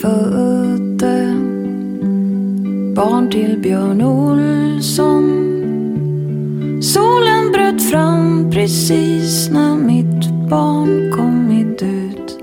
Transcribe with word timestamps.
Födde 0.00 1.36
barn 2.94 3.30
till 3.30 3.58
Björn 3.62 4.02
Olsson 4.02 5.24
Solen 6.82 7.52
bröt 7.52 7.90
fram 7.90 8.50
precis 8.50 9.48
när 9.50 9.76
mitt 9.76 10.50
barn 10.50 11.12
kommit 11.12 11.82
ut 11.82 12.38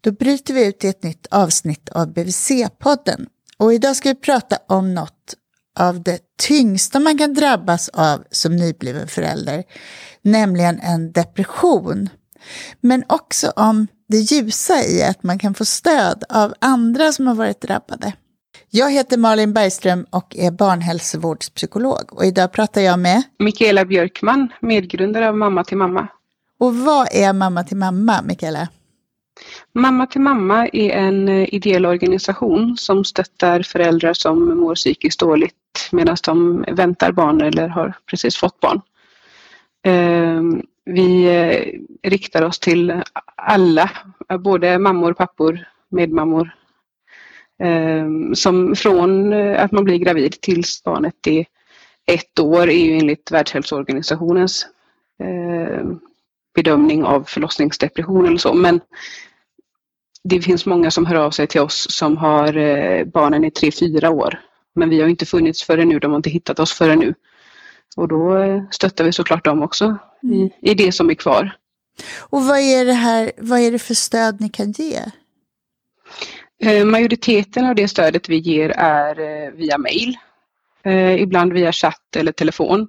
Då 0.00 0.12
bryter 0.12 0.54
vi 0.54 0.66
ut 0.66 0.84
i 0.84 0.88
ett 0.88 1.02
nytt 1.02 1.26
avsnitt 1.30 1.88
av 1.88 2.12
BVC-podden. 2.12 3.26
Och 3.56 3.74
idag 3.74 3.96
ska 3.96 4.08
vi 4.08 4.14
prata 4.14 4.58
om 4.68 4.94
något 4.94 5.34
av 5.78 6.02
det 6.02 6.18
tyngsta 6.42 7.00
man 7.00 7.18
kan 7.18 7.34
drabbas 7.34 7.88
av 7.88 8.24
som 8.30 8.56
nybliven 8.56 9.08
förälder, 9.08 9.64
nämligen 10.22 10.80
en 10.80 11.12
depression. 11.12 12.08
Men 12.80 13.04
också 13.08 13.52
om 13.56 13.86
det 14.08 14.18
ljusa 14.18 14.84
i 14.84 15.02
att 15.02 15.22
man 15.22 15.38
kan 15.38 15.54
få 15.54 15.64
stöd 15.64 16.24
av 16.28 16.54
andra 16.60 17.12
som 17.12 17.26
har 17.26 17.34
varit 17.34 17.60
drabbade. 17.60 18.12
Jag 18.70 18.92
heter 18.92 19.16
Malin 19.16 19.52
Bergström 19.52 20.06
och 20.10 20.36
är 20.36 20.50
barnhälsovårdspsykolog 20.50 22.12
och 22.12 22.24
idag 22.24 22.52
pratar 22.52 22.80
jag 22.80 22.98
med 22.98 23.22
Mikaela 23.38 23.84
Björkman, 23.84 24.48
medgrundare 24.60 25.28
av 25.28 25.36
Mamma 25.36 25.64
till 25.64 25.76
mamma. 25.76 26.08
Och 26.60 26.76
vad 26.76 27.08
är 27.12 27.32
Mamma 27.32 27.64
till 27.64 27.76
mamma, 27.76 28.22
Mikaela? 28.22 28.68
Mamma 29.72 30.06
till 30.06 30.20
mamma 30.20 30.68
är 30.72 30.90
en 30.90 31.28
eh, 31.28 31.54
ideell 31.54 31.86
organisation 31.86 32.76
som 32.76 33.04
stöttar 33.04 33.62
föräldrar 33.62 34.12
som 34.12 34.58
mår 34.58 34.74
psykiskt 34.74 35.20
dåligt 35.20 35.54
medan 35.92 36.16
de 36.24 36.64
väntar 36.68 37.12
barn 37.12 37.40
eller 37.40 37.68
har 37.68 37.94
precis 38.06 38.36
fått 38.36 38.60
barn. 38.60 38.80
Ehm, 39.82 40.62
vi 40.84 41.24
eh, 41.24 42.10
riktar 42.10 42.42
oss 42.42 42.58
till 42.58 43.02
alla, 43.36 43.90
både 44.38 44.78
mammor, 44.78 45.12
pappor, 45.12 45.68
medmammor. 45.88 46.54
Ehm, 47.62 48.34
som 48.34 48.76
från 48.76 49.32
eh, 49.32 49.64
att 49.64 49.72
man 49.72 49.84
blir 49.84 49.96
gravid 49.96 50.40
tills 50.40 50.82
barnet 50.84 51.26
är 51.26 51.46
ett 52.06 52.38
år 52.38 52.68
är 52.68 52.84
ju 52.84 52.92
enligt 52.98 53.30
Världshälsoorganisationens 53.30 54.66
ehm, 55.22 56.00
bedömning 56.58 57.04
av 57.04 57.24
förlossningsdepression 57.24 58.26
eller 58.26 58.38
så. 58.38 58.54
Men 58.54 58.80
det 60.24 60.42
finns 60.42 60.66
många 60.66 60.90
som 60.90 61.06
hör 61.06 61.14
av 61.14 61.30
sig 61.30 61.46
till 61.46 61.60
oss 61.60 61.86
som 61.90 62.16
har 62.16 62.56
eh, 62.56 63.04
barnen 63.04 63.44
i 63.44 63.50
tre 63.50 63.70
fyra 63.72 64.10
år. 64.10 64.40
Men 64.74 64.90
vi 64.90 65.00
har 65.00 65.08
inte 65.08 65.26
funnits 65.26 65.62
förrän 65.62 65.88
nu, 65.88 65.98
de 65.98 66.10
har 66.10 66.16
inte 66.16 66.30
hittat 66.30 66.58
oss 66.58 66.72
förrän 66.72 66.98
nu. 66.98 67.14
Och 67.96 68.08
då 68.08 68.38
eh, 68.38 68.62
stöttar 68.70 69.04
vi 69.04 69.12
såklart 69.12 69.44
dem 69.44 69.62
också 69.62 69.98
mm. 70.22 70.50
i 70.62 70.74
det 70.74 70.92
som 70.92 71.10
är 71.10 71.14
kvar. 71.14 71.56
Och 72.18 72.44
vad 72.44 72.58
är 72.58 72.84
det 72.84 72.92
här, 72.92 73.32
vad 73.38 73.60
är 73.60 73.72
det 73.72 73.78
för 73.78 73.94
stöd 73.94 74.40
ni 74.40 74.48
kan 74.48 74.72
ge? 74.72 75.00
Eh, 76.62 76.84
majoriteten 76.84 77.66
av 77.66 77.74
det 77.74 77.88
stödet 77.88 78.28
vi 78.28 78.36
ger 78.36 78.70
är 78.70 79.50
via 79.50 79.78
mail. 79.78 80.16
Ibland 81.18 81.52
via 81.52 81.72
chatt 81.72 82.16
eller 82.16 82.32
telefon. 82.32 82.88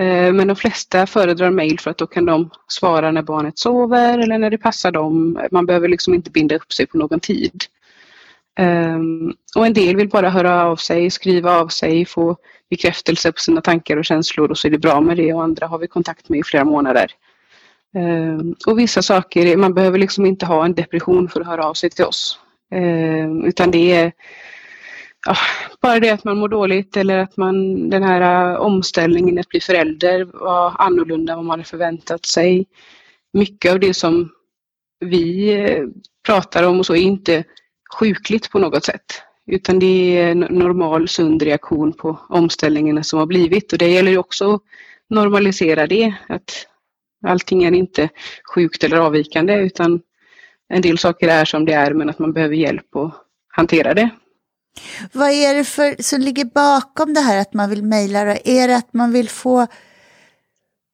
Eh, 0.00 0.32
men 0.32 0.48
de 0.48 0.56
flesta 0.56 1.06
föredrar 1.06 1.50
mejl 1.50 1.80
för 1.80 1.90
att 1.90 1.98
då 1.98 2.06
kan 2.06 2.24
de 2.24 2.50
svara 2.68 3.10
när 3.10 3.22
barnet 3.22 3.58
sover 3.58 4.18
eller 4.18 4.38
när 4.38 4.50
det 4.50 4.58
passar 4.58 4.92
dem. 4.92 5.38
Man 5.50 5.66
behöver 5.66 5.88
liksom 5.88 6.14
inte 6.14 6.30
binda 6.30 6.56
upp 6.56 6.72
sig 6.72 6.86
på 6.86 6.98
någon 6.98 7.20
tid. 7.20 7.64
Ehm, 8.58 9.32
och 9.56 9.66
en 9.66 9.72
del 9.72 9.96
vill 9.96 10.08
bara 10.08 10.30
höra 10.30 10.64
av 10.64 10.76
sig, 10.76 11.10
skriva 11.10 11.60
av 11.60 11.68
sig, 11.68 12.04
få 12.04 12.36
bekräftelse 12.70 13.32
på 13.32 13.40
sina 13.40 13.60
tankar 13.60 13.96
och 13.96 14.04
känslor 14.04 14.50
och 14.50 14.58
så 14.58 14.68
är 14.68 14.70
det 14.70 14.78
bra 14.78 15.00
med 15.00 15.16
det 15.16 15.34
och 15.34 15.42
andra 15.42 15.66
har 15.66 15.78
vi 15.78 15.86
kontakt 15.86 16.28
med 16.28 16.40
i 16.40 16.42
flera 16.42 16.64
månader. 16.64 17.06
Ehm, 17.96 18.54
och 18.66 18.78
vissa 18.78 19.02
saker, 19.02 19.56
man 19.56 19.74
behöver 19.74 19.98
liksom 19.98 20.26
inte 20.26 20.46
ha 20.46 20.64
en 20.64 20.74
depression 20.74 21.28
för 21.28 21.40
att 21.40 21.46
höra 21.46 21.66
av 21.66 21.74
sig 21.74 21.90
till 21.90 22.04
oss. 22.04 22.38
Ehm, 22.70 23.44
utan 23.44 23.70
det 23.70 23.92
är 23.92 24.12
ja, 25.26 25.36
bara 25.80 26.00
det 26.00 26.10
att 26.10 26.24
man 26.24 26.38
mår 26.38 26.48
dåligt 26.48 26.96
eller 26.96 27.18
att 27.18 27.36
man, 27.36 27.90
den 27.90 28.02
här 28.02 28.52
äh, 28.52 28.60
omställningen 28.60 29.38
att 29.38 29.48
bli 29.48 29.60
förälder 29.60 30.24
var 30.24 30.74
annorlunda 30.78 31.32
än 31.32 31.36
vad 31.36 31.46
man 31.46 31.58
hade 31.58 31.68
förväntat 31.68 32.26
sig. 32.26 32.66
Mycket 33.32 33.72
av 33.72 33.80
det 33.80 33.94
som 33.94 34.30
vi 35.00 35.52
äh, 35.52 35.86
pratar 36.26 36.62
om 36.62 36.78
och 36.78 36.86
så 36.86 36.94
är 36.94 37.00
inte 37.00 37.44
sjukligt 37.98 38.50
på 38.50 38.58
något 38.58 38.84
sätt. 38.84 39.22
Utan 39.46 39.78
det 39.78 40.18
är 40.18 40.30
en 40.30 40.40
normal 40.40 41.08
sund 41.08 41.42
reaktion 41.42 41.92
på 41.92 42.18
omställningarna 42.28 43.02
som 43.02 43.18
har 43.18 43.26
blivit 43.26 43.72
och 43.72 43.78
det 43.78 43.88
gäller 43.88 44.10
ju 44.10 44.18
också 44.18 44.54
att 44.54 44.62
normalisera 45.10 45.86
det. 45.86 46.14
Att 46.28 46.66
allting 47.26 47.64
är 47.64 47.72
inte 47.72 48.08
sjukt 48.54 48.84
eller 48.84 48.96
avvikande 48.96 49.54
utan 49.54 50.00
en 50.68 50.82
del 50.82 50.98
saker 50.98 51.28
är 51.28 51.44
som 51.44 51.64
det 51.64 51.72
är 51.72 51.94
men 51.94 52.10
att 52.10 52.18
man 52.18 52.32
behöver 52.32 52.54
hjälp 52.54 52.96
att 52.96 53.14
hantera 53.48 53.94
det. 53.94 54.10
Vad 55.12 55.30
är 55.30 55.54
det 55.54 55.64
för, 55.64 56.02
som 56.02 56.20
ligger 56.20 56.44
bakom 56.44 57.14
det 57.14 57.20
här 57.20 57.36
att 57.36 57.54
man 57.54 57.70
vill 57.70 57.82
mejla? 57.82 58.36
Är 58.36 58.68
det 58.68 58.76
att 58.76 58.94
man 58.94 59.12
vill 59.12 59.28
få 59.28 59.66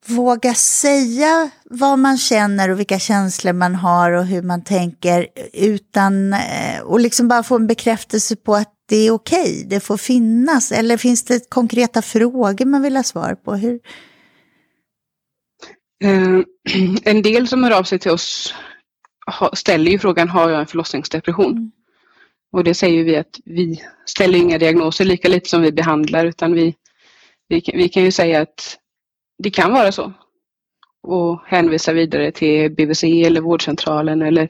våga 0.07 0.53
säga 0.53 1.49
vad 1.63 1.99
man 1.99 2.17
känner 2.17 2.69
och 2.69 2.79
vilka 2.79 2.99
känslor 2.99 3.53
man 3.53 3.75
har 3.75 4.11
och 4.11 4.25
hur 4.25 4.41
man 4.41 4.63
tänker 4.63 5.27
utan 5.53 6.33
eh, 6.33 6.81
och 6.83 6.99
liksom 6.99 7.27
bara 7.27 7.43
få 7.43 7.55
en 7.55 7.67
bekräftelse 7.67 8.35
på 8.35 8.55
att 8.55 8.73
det 8.89 8.95
är 8.95 9.11
okej, 9.11 9.41
okay, 9.41 9.63
det 9.63 9.79
får 9.79 9.97
finnas? 9.97 10.71
Eller 10.71 10.97
finns 10.97 11.23
det 11.23 11.49
konkreta 11.49 12.01
frågor 12.01 12.65
man 12.65 12.81
vill 12.81 12.95
ha 12.95 13.03
svar 13.03 13.35
på? 13.35 13.55
Hur? 13.55 13.79
Uh, 16.03 16.43
en 17.03 17.21
del 17.21 17.47
som 17.47 17.63
hör 17.63 17.71
av 17.71 17.83
sig 17.83 17.99
till 17.99 18.11
oss 18.11 18.53
ställer 19.53 19.91
ju 19.91 19.99
frågan, 19.99 20.29
har 20.29 20.49
jag 20.49 20.59
en 20.59 20.67
förlossningsdepression? 20.67 21.51
Mm. 21.51 21.71
Och 22.51 22.63
det 22.63 22.73
säger 22.73 23.03
vi 23.03 23.15
att 23.15 23.39
vi 23.45 23.81
ställer 24.05 24.39
inga 24.39 24.57
diagnoser 24.57 25.05
lika 25.05 25.27
lite 25.27 25.49
som 25.49 25.61
vi 25.61 25.71
behandlar 25.71 26.25
utan 26.25 26.53
vi, 26.53 26.75
vi, 27.47 27.63
vi 27.73 27.89
kan 27.89 28.03
ju 28.03 28.11
säga 28.11 28.41
att 28.41 28.77
det 29.43 29.49
kan 29.49 29.73
vara 29.73 29.91
så. 29.91 30.13
Och 31.03 31.41
hänvisa 31.45 31.93
vidare 31.93 32.31
till 32.31 32.71
BVC 32.71 33.03
eller 33.03 33.41
vårdcentralen 33.41 34.21
eller 34.21 34.49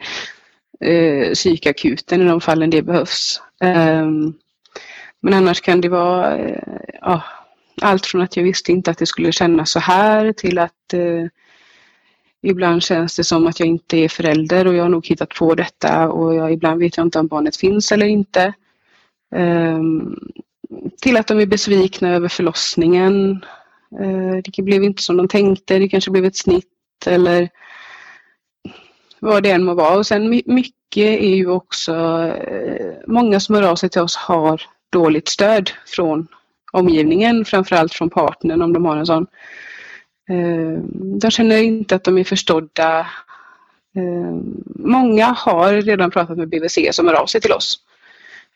eh, 0.86 1.34
psykakuten 1.34 2.22
i 2.22 2.26
de 2.26 2.42
fallen 2.42 2.70
det 2.70 2.82
behövs. 2.82 3.42
Um, 3.64 4.34
men 5.22 5.34
annars 5.34 5.62
kan 5.62 5.82
det 5.82 5.90
vara 5.90 6.38
eh, 6.38 6.64
ja, 7.02 7.24
allt 7.82 8.06
från 8.06 8.22
att 8.22 8.38
jag 8.38 8.44
visste 8.44 8.72
inte 8.72 8.92
att 8.92 8.98
det 8.98 9.06
skulle 9.06 9.32
kännas 9.32 9.72
så 9.72 9.80
här 9.80 10.34
till 10.34 10.58
att 10.58 10.94
eh, 10.94 11.26
Ibland 12.42 12.84
känns 12.84 13.16
det 13.16 13.24
som 13.24 13.48
att 13.48 13.60
jag 13.60 13.70
inte 13.70 13.98
är 13.98 14.10
förälder 14.10 14.68
och 14.68 14.76
jag 14.76 14.84
har 14.84 14.90
nog 14.90 15.08
hittat 15.08 15.30
på 15.30 15.56
detta 15.56 16.10
och 16.10 16.36
jag, 16.36 16.54
ibland 16.54 16.80
vet 16.80 16.98
jag 16.98 17.06
inte 17.06 17.20
om 17.20 17.28
barnet 17.28 17.58
finns 17.58 17.92
eller 17.92 18.06
inte. 18.06 18.54
Um, 19.36 20.20
till 21.02 21.18
att 21.18 21.28
de 21.28 21.40
är 21.40 21.46
besvikna 21.46 22.10
över 22.10 22.28
förlossningen. 22.28 23.46
Uh, 24.02 24.38
det 24.44 24.62
blev 24.62 24.84
inte 24.84 25.04
som 25.04 25.18
de 25.18 25.28
tänkte, 25.28 25.80
det 25.80 25.90
kanske 25.90 26.12
blev 26.12 26.26
ett 26.26 26.38
snitt 26.38 26.68
eller 27.06 27.50
vad 29.20 29.44
det 29.44 29.52
än 29.52 29.64
må 29.64 29.74
vara. 29.74 29.98
Och 29.98 30.08
sen 30.08 30.30
mycket 30.46 31.22
är 31.22 31.36
ju 31.36 31.50
också, 31.50 31.94
uh, 31.94 32.94
många 33.08 33.40
som 33.40 33.56
hör 33.56 33.64
av 33.64 33.76
sig 33.76 33.90
till 33.90 34.02
oss 34.02 34.16
har 34.16 34.62
dåligt 34.92 35.28
stöd 35.28 35.72
från 35.86 36.28
omgivningen, 36.72 37.46
framförallt 37.46 37.94
från 37.94 38.10
partnern 38.10 38.62
om 38.62 38.74
de 38.74 38.86
har 38.86 38.98
en 38.98 39.06
sån. 39.06 39.28
Ehm, 40.30 41.20
de 41.20 41.32
känner 41.32 41.58
inte 41.58 41.96
att 41.96 42.04
de 42.04 42.18
är 42.18 42.24
förstådda. 42.24 43.08
Ehm, 43.96 44.64
många 44.76 45.26
har 45.26 45.74
redan 45.74 46.12
pratat 46.12 46.38
med 46.38 46.50
BVC 46.50 46.78
som 46.92 47.08
hör 47.08 47.14
av 47.14 47.26
sig 47.26 47.42
till 47.42 47.52
oss 47.52 47.80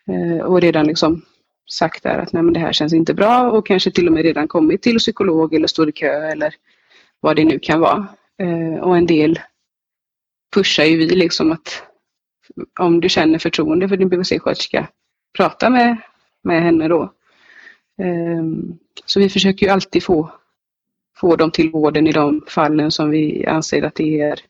ehm, 0.06 0.40
och 0.40 0.60
redan 0.60 0.86
liksom 0.86 1.22
sagt 1.70 2.02
där 2.02 2.18
att 2.18 2.32
nej 2.32 2.42
men 2.42 2.52
det 2.54 2.60
här 2.60 2.72
känns 2.72 2.92
inte 2.92 3.14
bra 3.14 3.50
och 3.50 3.66
kanske 3.66 3.90
till 3.90 4.06
och 4.06 4.12
med 4.12 4.22
redan 4.22 4.48
kommit 4.48 4.82
till 4.82 4.98
psykolog 4.98 5.54
eller 5.54 5.66
står 5.66 5.88
i 5.88 5.92
kö 5.92 6.30
eller 6.30 6.54
vad 7.20 7.36
det 7.36 7.44
nu 7.44 7.58
kan 7.58 7.80
vara. 7.80 8.06
Och 8.80 8.96
en 8.96 9.06
del 9.06 9.40
pushar 10.54 10.84
ju 10.84 10.96
vi 10.96 11.06
liksom 11.06 11.52
att 11.52 11.82
om 12.80 13.00
du 13.00 13.08
känner 13.08 13.38
förtroende 13.38 13.88
för 13.88 13.96
din 13.96 14.08
BVC-sköterska, 14.08 14.88
prata 15.36 15.70
med, 15.70 15.96
med 16.42 16.62
henne 16.62 16.88
då. 16.88 17.12
Så 19.04 19.20
vi 19.20 19.28
försöker 19.28 19.66
ju 19.66 19.72
alltid 19.72 20.02
få 20.02 20.30
få 21.24 21.36
dem 21.36 21.50
till 21.50 21.70
vården 21.70 22.06
i 22.06 22.12
de 22.12 22.44
fallen 22.48 22.90
som 22.90 23.10
vi 23.10 23.46
anser 23.46 23.82
att 23.82 23.94
det 23.94 24.20
är 24.20 24.40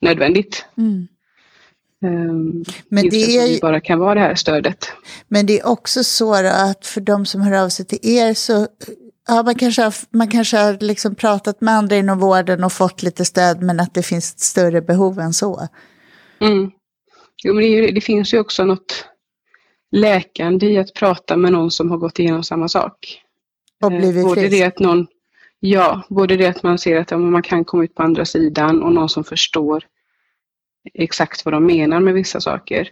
nödvändigt. 0.00 0.64
Mm. 0.78 1.08
Um, 2.02 2.64
men 2.88 3.08
det 3.08 3.36
är 3.36 3.60
bara 3.60 3.80
kan 3.80 3.98
vara 3.98 4.14
det 4.14 4.20
här 4.20 4.34
stödet. 4.34 4.92
Men 5.28 5.46
det 5.46 5.60
är 5.60 5.66
också 5.66 6.04
så 6.04 6.34
att 6.34 6.86
för 6.86 7.00
de 7.00 7.26
som 7.26 7.40
hör 7.40 7.64
av 7.64 7.68
sig 7.68 7.86
till 7.86 7.98
er 8.02 8.34
så 8.34 8.68
Ja, 9.28 9.42
man 9.42 9.54
kanske 9.54 9.82
har, 9.82 9.94
man 10.10 10.30
kanske 10.30 10.56
har 10.56 10.78
liksom 10.80 11.14
pratat 11.14 11.60
med 11.60 11.74
andra 11.74 11.96
inom 11.96 12.18
vården 12.18 12.64
och 12.64 12.72
fått 12.72 13.02
lite 13.02 13.24
stöd 13.24 13.62
men 13.62 13.80
att 13.80 13.94
det 13.94 14.02
finns 14.02 14.34
ett 14.34 14.40
större 14.40 14.82
behov 14.82 15.18
än 15.18 15.32
så. 15.32 15.68
Mm. 16.40 16.70
Jo, 17.44 17.54
men 17.54 17.64
det, 17.64 17.90
det, 17.90 18.00
finns 18.00 18.34
ju 18.34 18.38
också 18.40 18.64
något 18.64 19.04
läkande 19.92 20.66
i 20.66 20.78
att 20.78 20.94
prata 20.94 21.36
med 21.36 21.52
någon 21.52 21.70
som 21.70 21.90
har 21.90 21.98
gått 21.98 22.18
igenom 22.18 22.42
samma 22.42 22.68
sak. 22.68 23.22
Och 23.82 23.90
blivit 23.90 24.24
eh, 24.24 24.28
Både 24.28 24.48
det 24.48 24.62
att 24.62 24.78
någon 24.78 25.06
Ja, 25.66 26.02
både 26.08 26.36
det 26.36 26.46
att 26.46 26.62
man 26.62 26.78
ser 26.78 27.00
att 27.00 27.10
man 27.10 27.42
kan 27.42 27.64
komma 27.64 27.84
ut 27.84 27.94
på 27.94 28.02
andra 28.02 28.24
sidan 28.24 28.82
och 28.82 28.92
någon 28.92 29.08
som 29.08 29.24
förstår 29.24 29.84
exakt 30.94 31.44
vad 31.44 31.54
de 31.54 31.66
menar 31.66 32.00
med 32.00 32.14
vissa 32.14 32.40
saker. 32.40 32.90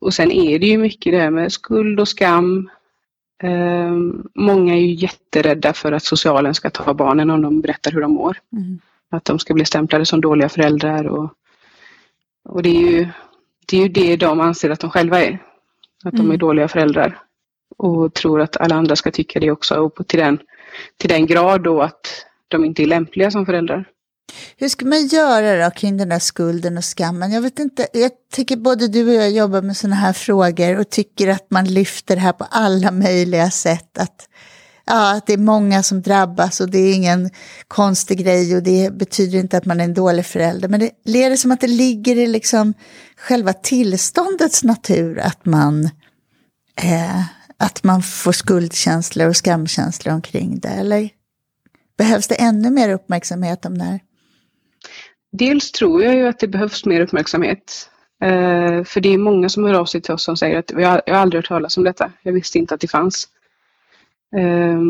Och 0.00 0.14
sen 0.14 0.30
är 0.30 0.58
det 0.58 0.66
ju 0.66 0.78
mycket 0.78 1.12
det 1.12 1.18
här 1.18 1.30
med 1.30 1.52
skuld 1.52 2.00
och 2.00 2.08
skam. 2.08 2.70
Um, 3.42 4.28
många 4.34 4.74
är 4.74 4.78
ju 4.78 4.94
jätterädda 4.94 5.72
för 5.72 5.92
att 5.92 6.04
socialen 6.04 6.54
ska 6.54 6.70
ta 6.70 6.94
barnen 6.94 7.30
om 7.30 7.42
de 7.42 7.60
berättar 7.60 7.90
hur 7.90 8.00
de 8.00 8.12
mår. 8.12 8.38
Mm. 8.52 8.78
Att 9.10 9.24
de 9.24 9.38
ska 9.38 9.54
bli 9.54 9.64
stämplade 9.64 10.06
som 10.06 10.20
dåliga 10.20 10.48
föräldrar 10.48 11.04
och, 11.04 11.32
och 12.44 12.62
det, 12.62 12.76
är 12.76 12.90
ju, 12.90 13.08
det 13.66 13.76
är 13.76 13.82
ju 13.82 13.88
det 13.88 14.16
de 14.16 14.40
anser 14.40 14.70
att 14.70 14.80
de 14.80 14.90
själva 14.90 15.20
är. 15.20 15.38
Att 16.04 16.14
mm. 16.14 16.16
de 16.16 16.20
är 16.22 16.24
mm. 16.24 16.38
dåliga 16.38 16.68
föräldrar. 16.68 17.18
Och 17.76 18.14
tror 18.14 18.40
att 18.40 18.56
alla 18.56 18.74
andra 18.74 18.96
ska 18.96 19.10
tycka 19.10 19.40
det 19.40 19.50
också 19.50 19.74
och 19.74 20.06
till 20.06 20.18
den, 20.18 20.38
till 20.96 21.08
den 21.08 21.26
grad 21.26 21.62
då 21.62 21.82
att 21.82 22.24
de 22.48 22.64
inte 22.64 22.82
är 22.82 22.86
lämpliga 22.86 23.30
som 23.30 23.46
föräldrar. 23.46 23.88
Hur 24.56 24.68
ska 24.68 24.86
man 24.86 25.06
göra 25.06 25.64
då 25.64 25.70
kring 25.70 25.96
den 25.96 26.08
där 26.08 26.18
skulden 26.18 26.78
och 26.78 26.84
skammen? 26.84 27.32
Jag 27.32 27.42
vet 27.42 27.58
inte, 27.58 27.86
jag 27.92 28.10
tycker 28.32 28.56
både 28.56 28.88
du 28.88 29.08
och 29.08 29.14
jag 29.14 29.30
jobbar 29.30 29.62
med 29.62 29.76
sådana 29.76 29.96
här 29.96 30.12
frågor 30.12 30.78
och 30.78 30.90
tycker 30.90 31.28
att 31.28 31.50
man 31.50 31.64
lyfter 31.64 32.14
det 32.14 32.20
här 32.20 32.32
på 32.32 32.46
alla 32.50 32.90
möjliga 32.90 33.50
sätt. 33.50 33.98
Att, 33.98 34.28
ja, 34.86 35.16
att 35.16 35.26
det 35.26 35.32
är 35.32 35.38
många 35.38 35.82
som 35.82 36.02
drabbas 36.02 36.60
och 36.60 36.70
det 36.70 36.78
är 36.78 36.94
ingen 36.94 37.30
konstig 37.68 38.18
grej 38.18 38.56
och 38.56 38.62
det 38.62 38.92
betyder 38.92 39.38
inte 39.38 39.56
att 39.58 39.64
man 39.64 39.80
är 39.80 39.84
en 39.84 39.94
dålig 39.94 40.26
förälder. 40.26 40.68
Men 40.68 40.80
det 40.80 40.90
leder 41.04 41.36
som 41.36 41.52
att 41.52 41.60
det 41.60 41.66
ligger 41.66 42.16
i 42.16 42.26
liksom 42.26 42.74
själva 43.16 43.52
tillståndets 43.52 44.64
natur 44.64 45.18
att 45.18 45.46
man, 45.46 45.84
eh, 46.82 47.22
att 47.58 47.84
man 47.84 48.02
får 48.02 48.32
skuldkänslor 48.32 49.28
och 49.28 49.36
skamkänslor 49.36 50.14
omkring 50.14 50.58
det. 50.58 50.68
Eller 50.68 51.08
behövs 51.98 52.28
det 52.28 52.34
ännu 52.34 52.70
mer 52.70 52.92
uppmärksamhet 52.92 53.64
om 53.64 53.78
det 53.78 53.84
här? 53.84 54.00
Dels 55.32 55.72
tror 55.72 56.02
jag 56.02 56.14
ju 56.14 56.26
att 56.26 56.38
det 56.38 56.48
behövs 56.48 56.84
mer 56.84 57.00
uppmärksamhet. 57.00 57.90
Eh, 58.22 58.84
för 58.84 59.00
det 59.00 59.08
är 59.14 59.18
många 59.18 59.48
som 59.48 59.64
hör 59.64 59.74
av 59.74 59.84
sig 59.84 60.00
till 60.00 60.14
oss 60.14 60.24
som 60.24 60.36
säger 60.36 60.58
att 60.58 60.70
jag, 60.70 61.02
jag 61.06 61.14
har 61.14 61.20
aldrig 61.20 61.38
hört 61.38 61.48
talas 61.48 61.76
om 61.76 61.84
detta. 61.84 62.12
Jag 62.22 62.32
visste 62.32 62.58
inte 62.58 62.74
att 62.74 62.80
det 62.80 62.88
fanns. 62.88 63.28
Eh, 64.36 64.80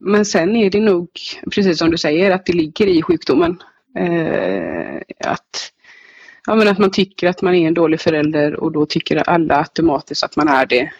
men 0.00 0.24
sen 0.24 0.56
är 0.56 0.70
det 0.70 0.80
nog, 0.80 1.08
precis 1.54 1.78
som 1.78 1.90
du 1.90 1.98
säger, 1.98 2.30
att 2.30 2.46
det 2.46 2.52
ligger 2.52 2.86
i 2.86 3.02
sjukdomen. 3.02 3.62
Eh, 3.98 5.00
att, 5.24 5.72
ja, 6.46 6.54
men 6.54 6.68
att 6.68 6.78
man 6.78 6.90
tycker 6.90 7.28
att 7.28 7.42
man 7.42 7.54
är 7.54 7.68
en 7.68 7.74
dålig 7.74 8.00
förälder 8.00 8.54
och 8.54 8.72
då 8.72 8.86
tycker 8.86 9.16
alla 9.16 9.58
automatiskt 9.58 10.24
att 10.24 10.36
man 10.36 10.48
är 10.48 10.66
det. 10.66 10.92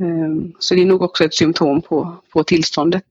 Ehm, 0.00 0.52
så 0.58 0.74
det 0.74 0.82
är 0.82 0.86
nog 0.86 1.02
också 1.02 1.24
ett 1.24 1.34
symptom 1.34 1.82
på, 1.82 2.16
på 2.32 2.44
tillståndet. 2.44 3.04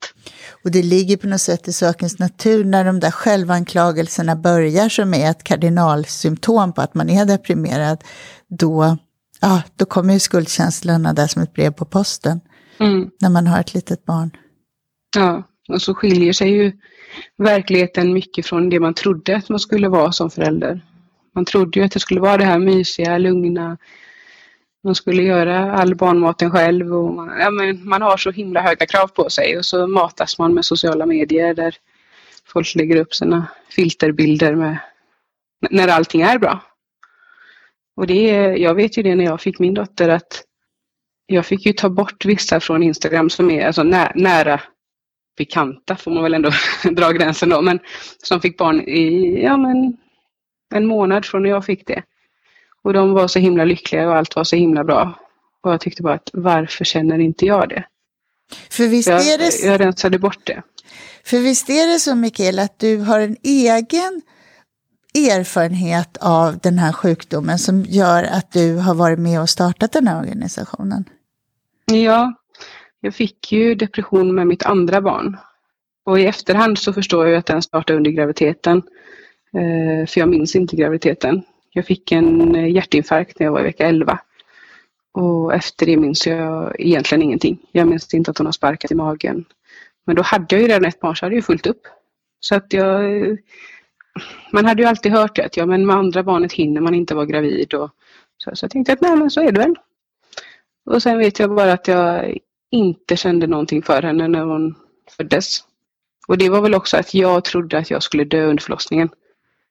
Och 0.64 0.72
det 0.72 0.84
ligger 0.84 1.18
på 1.18 1.28
något 1.28 1.42
sätt 1.42 1.68
i 1.68 1.74
sakens 1.74 2.20
natur 2.20 2.66
när 2.66 2.86
de 2.86 3.00
där 3.00 3.12
självanklagelserna 3.12 4.36
börjar 4.36 4.90
som 4.90 5.14
är 5.14 5.32
ett 5.32 5.44
kardinalsymptom 5.44 6.74
på 6.74 6.82
att 6.82 6.94
man 6.94 7.10
är 7.10 7.26
deprimerad. 7.26 8.04
Då, 8.48 8.98
ja, 9.42 9.62
då 9.76 9.86
kommer 9.86 10.14
ju 10.14 10.20
skuldkänslorna 10.20 11.14
där 11.14 11.28
som 11.28 11.42
ett 11.42 11.54
brev 11.54 11.72
på 11.72 11.86
posten. 11.86 12.42
Mm. 12.80 13.10
När 13.22 13.30
man 13.30 13.48
har 13.48 13.60
ett 13.60 13.74
litet 13.74 14.06
barn. 14.06 14.32
Ja, 15.16 15.44
och 15.70 15.82
så 15.82 15.94
skiljer 15.94 16.34
sig 16.34 16.50
ju 16.50 16.72
verkligheten 17.38 18.14
mycket 18.14 18.46
från 18.46 18.70
det 18.70 18.80
man 18.80 18.94
trodde 18.94 19.38
att 19.38 19.50
man 19.50 19.60
skulle 19.60 19.90
vara 19.90 20.12
som 20.12 20.30
förälder. 20.30 20.86
Man 21.36 21.46
trodde 21.46 21.80
ju 21.80 21.86
att 21.86 21.92
det 21.92 22.00
skulle 22.00 22.20
vara 22.20 22.38
det 22.38 22.46
här 22.46 22.60
mysiga, 22.60 23.18
lugna, 23.18 23.78
man 24.84 24.96
skulle 24.96 25.24
göra 25.24 25.72
all 25.72 25.96
barnmaten 25.96 26.52
själv 26.52 26.96
och 26.96 27.14
man, 27.14 27.40
ja, 27.40 27.52
men 27.52 27.90
man 27.90 28.02
har 28.02 28.18
så 28.18 28.32
himla 28.32 28.62
höga 28.62 28.86
krav 28.86 29.08
på 29.08 29.30
sig 29.30 29.58
och 29.58 29.66
så 29.66 29.88
matas 29.88 30.40
man 30.40 30.54
med 30.54 30.66
sociala 30.66 31.06
medier 31.06 31.54
där 31.54 31.76
folk 32.46 32.76
lägger 32.76 32.96
upp 32.96 33.14
sina 33.14 33.48
filterbilder 33.70 34.56
med 34.56 34.78
när 35.70 35.88
allting 35.88 36.22
är 36.22 36.40
bra. 36.40 36.64
Och 37.96 38.08
det 38.08 38.24
jag 38.58 38.76
vet 38.76 38.98
ju 38.98 39.04
det 39.04 39.16
när 39.16 39.26
jag 39.26 39.42
fick 39.42 39.60
min 39.60 39.74
dotter 39.74 40.10
att 40.10 40.44
jag 41.26 41.46
fick 41.46 41.66
ju 41.66 41.74
ta 41.74 41.90
bort 41.90 42.26
vissa 42.26 42.60
från 42.60 42.84
Instagram 42.84 43.30
som 43.30 43.52
är 43.52 43.68
alltså 43.68 43.84
nä, 43.84 44.12
nära 44.16 44.62
bekanta 45.38 45.96
får 45.96 46.12
man 46.12 46.24
väl 46.24 46.34
ändå 46.34 46.52
dra 46.92 47.12
gränsen 47.12 47.50
då, 47.50 47.62
men 47.62 47.80
som 48.18 48.42
fick 48.42 48.58
barn 48.58 48.82
i 48.82 49.44
ja, 49.44 49.58
men 49.58 49.98
en 50.76 50.86
månad 50.86 51.26
från 51.26 51.44
när 51.44 51.50
jag 51.50 51.66
fick 51.66 51.88
det. 51.88 52.04
Och 52.84 52.94
de 52.94 53.14
var 53.14 53.28
så 53.28 53.40
himla 53.40 53.66
lyckliga 53.66 54.08
och 54.08 54.16
allt 54.16 54.36
var 54.36 54.44
så 54.44 54.56
himla 54.56 54.84
bra. 54.84 55.20
Och 55.62 55.72
jag 55.72 55.82
tyckte 55.82 56.04
bara 56.04 56.14
att 56.14 56.30
varför 56.34 56.86
känner 56.86 57.20
inte 57.20 57.46
jag 57.46 57.70
det? 57.70 57.84
För 58.70 58.88
visst 58.88 59.10
jag, 59.10 59.28
är 59.28 59.38
det... 59.38 59.68
Jag 59.68 59.80
rensade 59.80 60.20
bort 60.20 60.46
det. 60.46 60.64
För 61.24 61.40
visst 61.40 61.70
är 61.70 61.88
det 61.94 62.00
så 62.00 62.16
Mikael 62.16 62.60
att 62.60 62.80
du 62.80 62.98
har 62.98 63.20
en 63.20 63.38
egen 63.44 64.22
erfarenhet 65.16 66.18
av 66.22 66.58
den 66.58 66.80
här 66.80 66.94
sjukdomen 66.94 67.60
som 67.60 67.84
gör 67.84 68.24
att 68.24 68.52
du 68.52 68.76
har 68.78 68.96
varit 68.96 69.20
med 69.20 69.42
och 69.42 69.50
startat 69.50 69.92
den 69.92 70.08
här 70.08 70.20
organisationen? 70.20 71.04
Ja, 71.86 72.34
jag 73.00 73.16
fick 73.16 73.52
ju 73.52 73.76
depression 73.76 74.36
med 74.36 74.48
mitt 74.48 74.64
andra 74.64 75.02
barn. 75.02 75.38
Och 76.06 76.20
i 76.20 76.26
efterhand 76.26 76.80
så 76.80 76.94
förstår 76.94 77.28
jag 77.28 77.38
att 77.38 77.46
den 77.46 77.62
startade 77.62 77.98
under 77.98 78.12
graviditeten. 78.12 78.78
Eh, 79.54 80.08
för 80.08 80.20
jag 80.20 80.30
minns 80.30 80.56
inte 80.56 80.76
graviditeten. 80.76 81.44
Jag 81.80 81.86
fick 81.86 82.12
en 82.12 82.56
eh, 82.56 82.72
hjärtinfarkt 82.72 83.40
när 83.40 83.46
jag 83.46 83.52
var 83.52 83.60
i 83.60 83.64
vecka 83.64 83.88
11. 83.88 84.20
Och 85.12 85.54
efter 85.54 85.86
det 85.86 85.98
minns 85.98 86.28
jag 86.28 86.76
egentligen 86.80 87.22
ingenting. 87.22 87.60
Jag 87.72 87.88
minns 87.88 88.14
inte 88.14 88.32
att 88.32 88.38
hon 88.38 88.48
har 88.48 88.52
sparkat 88.52 88.92
i 88.92 88.96
magen. 88.96 89.46
Men 90.06 90.16
då 90.16 90.22
hade 90.22 90.56
jag 90.56 90.62
ju 90.62 90.68
redan 90.68 90.86
ett 90.86 91.00
barn 91.00 91.16
så 91.16 91.26
hade 91.26 91.36
jag 91.36 91.46
fullt 91.46 91.68
upp. 91.68 91.82
Så 92.40 92.56
att 92.56 92.74
jag... 92.74 93.18
Eh, 93.22 93.36
man 94.52 94.66
hade 94.66 94.82
ju 94.82 94.88
alltid 94.88 95.12
hört 95.12 95.36
det 95.36 95.46
att 95.46 95.58
ja, 95.58 95.66
men 95.66 95.86
med 95.86 95.96
andra 95.96 96.24
barnet 96.24 96.54
hinner 96.54 96.82
man 96.82 96.96
inte 96.96 97.16
vara 97.16 97.26
gravid. 97.26 97.74
Och, 97.74 97.90
så, 98.38 98.56
så 98.56 98.64
jag 98.64 98.72
tänkte 98.72 98.94
att 98.94 99.02
nej 99.02 99.16
men 99.16 99.30
så 99.30 99.42
är 99.42 99.52
det 99.52 99.60
väl. 99.60 99.76
Och 100.86 101.04
sen 101.04 101.18
vet 101.18 101.40
jag 101.40 101.56
bara 101.56 101.74
att 101.74 101.88
jag 101.88 102.38
inte 102.72 103.18
kände 103.18 103.48
någonting 103.48 103.82
för 103.82 104.02
henne 104.02 104.28
när 104.28 104.44
hon 104.44 104.76
föddes. 105.18 105.60
Och 106.28 106.38
det 106.38 106.50
var 106.50 106.62
väl 106.62 106.76
också 106.76 106.98
att 106.98 107.14
jag 107.14 107.44
trodde 107.44 107.78
att 107.78 107.90
jag 107.90 108.04
skulle 108.04 108.24
dö 108.24 108.46
under 108.46 108.64
förlossningen. 108.64 109.10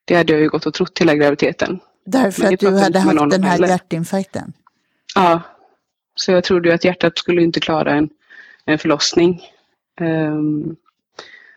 Det 0.05 0.14
hade 0.14 0.32
jag 0.32 0.43
ju 0.43 0.49
gått 0.49 0.66
och 0.66 0.75
trott 0.75 0.99
hela 0.99 1.14
graviditeten. 1.14 1.81
Därför 2.10 2.55
att 2.55 2.60
du 2.60 2.78
hade 2.78 2.99
haft 2.99 3.31
den 3.31 3.43
här 3.43 3.50
heller. 3.50 3.69
hjärtinfarkten? 3.69 4.52
Ja, 5.14 5.43
så 6.14 6.32
jag 6.32 6.44
trodde 6.44 6.69
ju 6.69 6.75
att 6.75 6.84
hjärtat 6.84 7.19
skulle 7.19 7.43
inte 7.43 7.60
klara 7.60 7.94
en, 7.94 8.08
en 8.64 8.78
förlossning. 8.78 9.43
Um, 10.00 10.76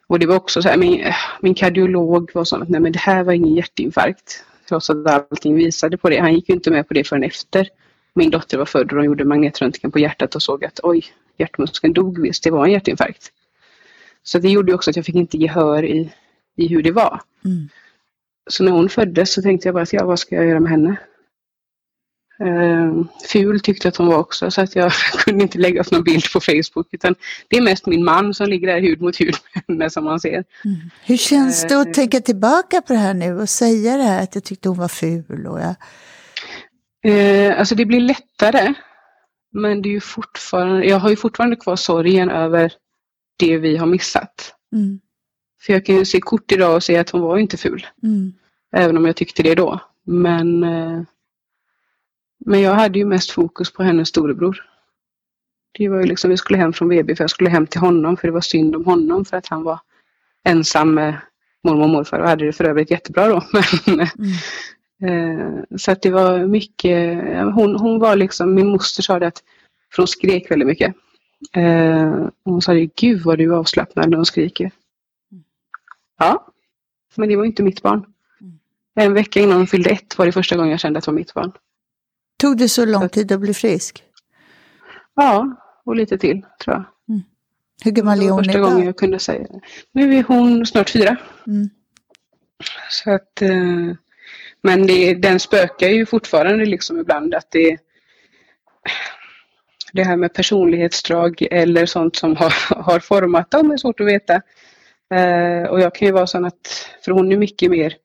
och 0.07 0.19
det 0.19 0.25
var 0.25 0.35
också 0.35 0.61
så 0.61 0.69
här, 0.69 0.77
min, 0.77 1.13
min 1.41 1.53
kardiolog 1.53 2.31
var 2.33 2.43
så 2.43 2.61
att 2.61 2.69
nej 2.69 2.81
men 2.81 2.91
det 2.91 2.99
här 2.99 3.23
var 3.23 3.33
ingen 3.33 3.55
hjärtinfarkt. 3.55 4.43
Trots 4.69 4.89
att 4.89 5.07
allting 5.07 5.55
visade 5.55 5.97
på 5.97 6.09
det. 6.09 6.19
Han 6.19 6.33
gick 6.33 6.49
ju 6.49 6.55
inte 6.55 6.71
med 6.71 6.87
på 6.87 6.93
det 6.93 7.03
förrän 7.03 7.23
efter 7.23 7.67
min 8.13 8.29
dotter 8.29 8.57
var 8.57 8.65
född 8.65 8.91
och 8.91 8.97
de 8.97 9.05
gjorde 9.05 9.25
magnetröntgen 9.25 9.91
på 9.91 9.99
hjärtat 9.99 10.35
och 10.35 10.43
såg 10.43 10.65
att 10.65 10.79
oj, 10.83 11.05
hjärtmuskeln 11.37 11.93
dog 11.93 12.21
visst, 12.21 12.43
det 12.43 12.51
var 12.51 12.65
en 12.65 12.71
hjärtinfarkt. 12.71 13.31
Så 14.23 14.39
det 14.39 14.49
gjorde 14.49 14.73
också 14.73 14.89
att 14.89 14.95
jag 14.95 15.05
fick 15.05 15.15
inte 15.15 15.37
gehör 15.37 15.85
i, 15.85 16.13
i 16.55 16.67
hur 16.67 16.83
det 16.83 16.91
var. 16.91 17.21
Mm. 17.45 17.69
Så 18.49 18.63
när 18.63 18.71
hon 18.71 18.89
föddes 18.89 19.33
så 19.33 19.41
tänkte 19.41 19.67
jag 19.67 19.75
bara 19.75 19.83
att 19.83 19.93
ja, 19.93 20.05
vad 20.05 20.19
ska 20.19 20.35
jag 20.35 20.45
göra 20.45 20.59
med 20.59 20.71
henne? 20.71 20.95
Uh, 22.43 23.05
ful 23.27 23.59
tyckte 23.59 23.87
att 23.87 23.95
hon 23.95 24.07
var 24.07 24.17
också 24.17 24.51
så 24.51 24.61
att 24.61 24.75
jag 24.75 24.91
kunde 25.25 25.43
inte 25.43 25.57
lägga 25.57 25.81
upp 25.81 25.91
någon 25.91 26.03
bild 26.03 26.23
på 26.33 26.39
Facebook 26.39 26.87
utan 26.91 27.15
det 27.47 27.57
är 27.57 27.61
mest 27.61 27.85
min 27.85 28.03
man 28.03 28.33
som 28.33 28.47
ligger 28.47 28.67
där 28.67 28.81
hud 28.81 29.01
mot 29.01 29.21
hud 29.21 29.35
med 29.53 29.63
henne 29.67 29.89
som 29.89 30.03
man 30.03 30.19
ser. 30.19 30.43
Mm. 30.65 30.77
Hur 31.05 31.17
känns 31.17 31.67
det 31.67 31.81
att 31.81 31.87
uh, 31.87 31.93
tänka 31.93 32.21
tillbaka 32.21 32.81
på 32.81 32.93
det 32.93 32.99
här 32.99 33.13
nu 33.13 33.41
och 33.41 33.49
säga 33.49 33.97
det 33.97 34.03
här 34.03 34.23
att 34.23 34.35
jag 34.35 34.43
tyckte 34.43 34.69
hon 34.69 34.77
var 34.77 34.87
ful? 34.87 35.47
Och 35.47 35.59
jag... 35.59 35.75
Uh, 37.07 37.59
alltså 37.59 37.75
det 37.75 37.85
blir 37.85 37.99
lättare 37.99 38.73
men 39.51 39.81
det 39.81 39.89
är 39.89 39.91
ju 39.91 40.01
fortfarande, 40.01 40.85
jag 40.85 40.99
har 40.99 41.09
ju 41.09 41.15
fortfarande 41.15 41.55
kvar 41.55 41.75
sorgen 41.75 42.29
över 42.29 42.73
det 43.39 43.57
vi 43.57 43.77
har 43.77 43.87
missat. 43.87 44.53
Mm. 44.73 44.99
För 45.61 45.73
jag 45.73 45.85
kan 45.85 45.95
ju 45.95 46.05
se 46.05 46.19
kort 46.19 46.51
idag 46.51 46.75
och 46.75 46.83
se 46.83 46.97
att 46.97 47.09
hon 47.09 47.21
var 47.21 47.37
inte 47.37 47.57
ful. 47.57 47.87
Mm. 48.03 48.33
Även 48.75 48.97
om 48.97 49.05
jag 49.05 49.15
tyckte 49.15 49.43
det 49.43 49.55
då. 49.55 49.79
Men, 50.03 50.63
eh, 50.63 51.01
men 52.45 52.61
jag 52.61 52.73
hade 52.73 52.99
ju 52.99 53.05
mest 53.05 53.31
fokus 53.31 53.73
på 53.73 53.83
hennes 53.83 54.09
storebror. 54.09 54.65
Det 55.71 55.89
var 55.89 55.99
ju 55.99 56.05
liksom, 56.05 56.29
vi 56.29 56.37
skulle 56.37 56.59
hem 56.59 56.73
från 56.73 56.89
BB 56.89 57.15
för 57.15 57.23
jag 57.23 57.31
skulle 57.31 57.49
hem 57.49 57.67
till 57.67 57.79
honom 57.79 58.17
för 58.17 58.27
det 58.27 58.33
var 58.33 58.41
synd 58.41 58.75
om 58.75 58.85
honom 58.85 59.25
för 59.25 59.37
att 59.37 59.47
han 59.47 59.63
var 59.63 59.79
ensam 60.43 60.93
med 60.93 61.17
mormor 61.63 61.83
och 61.83 61.89
morfar 61.89 62.19
och 62.19 62.27
hade 62.27 62.45
det 62.45 62.53
för 62.53 62.63
övrigt 62.63 62.91
jättebra 62.91 63.27
då. 63.27 63.43
Men, 63.85 64.07
mm. 65.01 65.65
Så 65.77 65.91
att 65.91 66.01
det 66.01 66.09
var 66.09 66.47
mycket, 66.47 67.23
hon, 67.55 67.75
hon 67.75 67.99
var 67.99 68.15
liksom, 68.15 68.53
min 68.53 68.67
moster 68.67 69.03
sa 69.03 69.19
det 69.19 69.27
att, 69.27 69.43
för 69.93 70.01
hon 70.01 70.07
skrek 70.07 70.51
väldigt 70.51 70.67
mycket. 70.67 70.95
Eh, 71.53 72.27
hon 72.43 72.61
sa 72.61 72.73
det, 72.73 72.95
gud 72.95 73.21
vad 73.21 73.37
du 73.37 73.53
är 73.53 73.57
avslappnad 73.57 74.09
när 74.09 74.17
hon 74.17 74.25
skriker. 74.25 74.71
Ja, 76.21 76.47
men 77.15 77.29
det 77.29 77.35
var 77.35 77.45
inte 77.45 77.63
mitt 77.63 77.81
barn. 77.81 78.05
Mm. 78.41 78.59
En 78.95 79.13
vecka 79.13 79.39
innan 79.39 79.57
hon 79.57 79.67
fyllde 79.67 79.89
ett 79.89 80.17
var 80.17 80.25
det 80.25 80.31
första 80.31 80.55
gången 80.55 80.71
jag 80.71 80.79
kände 80.79 80.97
att 80.99 81.05
det 81.05 81.11
var 81.11 81.15
mitt 81.15 81.33
barn. 81.33 81.51
Tog 82.37 82.57
det 82.57 82.69
så 82.69 82.85
lång 82.85 83.09
tid 83.09 83.31
att 83.31 83.39
bli 83.39 83.53
frisk? 83.53 84.03
Ja, 85.15 85.55
och 85.83 85.95
lite 85.95 86.17
till 86.17 86.45
tror 86.63 86.75
jag. 86.75 86.83
Mm. 87.09 87.21
Hur 87.83 87.91
gammal 87.91 88.21
är 88.21 88.29
hon 88.29 88.43
första 88.43 88.57
idag? 88.57 88.71
gången 88.71 88.85
jag 88.85 88.97
kunde 88.97 89.19
säga 89.19 89.47
det. 89.47 89.61
Nu 89.91 90.15
är 90.15 90.23
hon 90.23 90.65
snart 90.65 90.89
fyra. 90.89 91.17
Mm. 91.47 91.69
Så 92.89 93.11
att, 93.11 93.41
eh, 93.41 93.95
men 94.61 94.87
det, 94.87 95.13
den 95.13 95.39
spökar 95.39 95.87
ju 95.87 96.05
fortfarande 96.05 96.65
liksom 96.65 96.99
ibland 96.99 97.33
att 97.35 97.51
det 97.51 97.77
det 99.93 100.03
här 100.03 100.15
med 100.15 100.33
personlighetsdrag 100.33 101.47
eller 101.51 101.85
sånt 101.85 102.15
som 102.15 102.35
har, 102.35 102.53
har 102.83 102.99
format 102.99 103.51
dem 103.51 103.71
är 103.71 103.77
svårt 103.77 103.99
att 103.99 104.07
veta. 104.07 104.41
Eh, 105.11 105.63
och 105.63 105.81
jag 105.81 105.95
kan 105.95 106.05
ju 106.05 106.11
vara 106.11 106.27
sån 106.27 106.45
att, 106.45 106.89
för 107.05 107.11
hon 107.11 107.31
är 107.31 107.37
mycket 107.37 107.71
mer, 107.71 107.95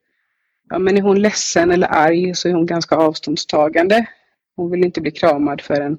ja 0.70 0.78
men 0.78 0.96
är 0.96 1.02
hon 1.02 1.22
ledsen 1.22 1.70
eller 1.70 1.88
arg 1.90 2.34
så 2.34 2.48
är 2.48 2.52
hon 2.52 2.66
ganska 2.66 2.96
avståndstagande. 2.96 4.06
Hon 4.56 4.70
vill 4.70 4.84
inte 4.84 5.00
bli 5.00 5.10
kramad 5.10 5.60
förrän 5.60 5.98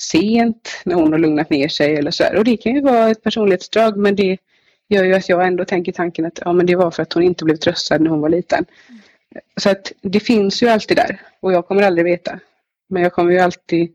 sent 0.00 0.82
när 0.84 0.94
hon 0.94 1.12
har 1.12 1.18
lugnat 1.18 1.50
ner 1.50 1.68
sig 1.68 1.94
eller 1.94 2.10
så 2.10 2.24
här. 2.24 2.36
Och 2.36 2.44
det 2.44 2.56
kan 2.56 2.74
ju 2.74 2.80
vara 2.80 3.10
ett 3.10 3.22
personlighetsdrag 3.22 3.96
men 3.96 4.16
det 4.16 4.38
gör 4.88 5.04
ju 5.04 5.14
att 5.14 5.28
jag 5.28 5.46
ändå 5.46 5.64
tänker 5.64 5.92
tanken 5.92 6.26
att 6.26 6.38
ja, 6.44 6.52
men 6.52 6.66
det 6.66 6.76
var 6.76 6.90
för 6.90 7.02
att 7.02 7.12
hon 7.12 7.22
inte 7.22 7.44
blev 7.44 7.56
tröstad 7.56 7.98
när 7.98 8.10
hon 8.10 8.20
var 8.20 8.28
liten. 8.28 8.64
Så 9.56 9.70
att 9.70 9.92
det 10.00 10.20
finns 10.20 10.62
ju 10.62 10.68
alltid 10.68 10.96
där 10.96 11.20
och 11.40 11.52
jag 11.52 11.66
kommer 11.66 11.82
aldrig 11.82 12.04
veta. 12.04 12.38
Men 12.88 13.02
jag 13.02 13.12
kommer 13.12 13.32
ju 13.32 13.38
alltid 13.38 13.94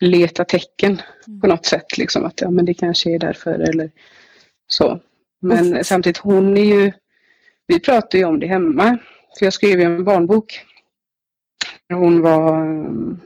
leta 0.00 0.44
tecken 0.44 1.02
på 1.40 1.46
något 1.46 1.66
sätt. 1.66 1.98
Liksom 1.98 2.24
att 2.24 2.40
ja, 2.40 2.50
men 2.50 2.64
det 2.64 2.74
kanske 2.74 3.14
är 3.14 3.18
därför 3.18 3.58
eller 3.58 3.90
så. 4.66 5.00
Men 5.40 5.76
Och- 5.76 5.86
samtidigt 5.86 6.16
hon 6.18 6.56
är 6.56 6.64
ju, 6.64 6.92
vi 7.66 7.80
pratar 7.80 8.18
ju 8.18 8.24
om 8.24 8.40
det 8.40 8.46
hemma. 8.46 8.98
För 9.38 9.46
jag 9.46 9.52
skrev 9.52 9.78
ju 9.80 9.84
en 9.86 10.04
barnbok. 10.04 10.60
Hon 11.92 12.20
var, 12.20 12.60
mm, 12.60 13.20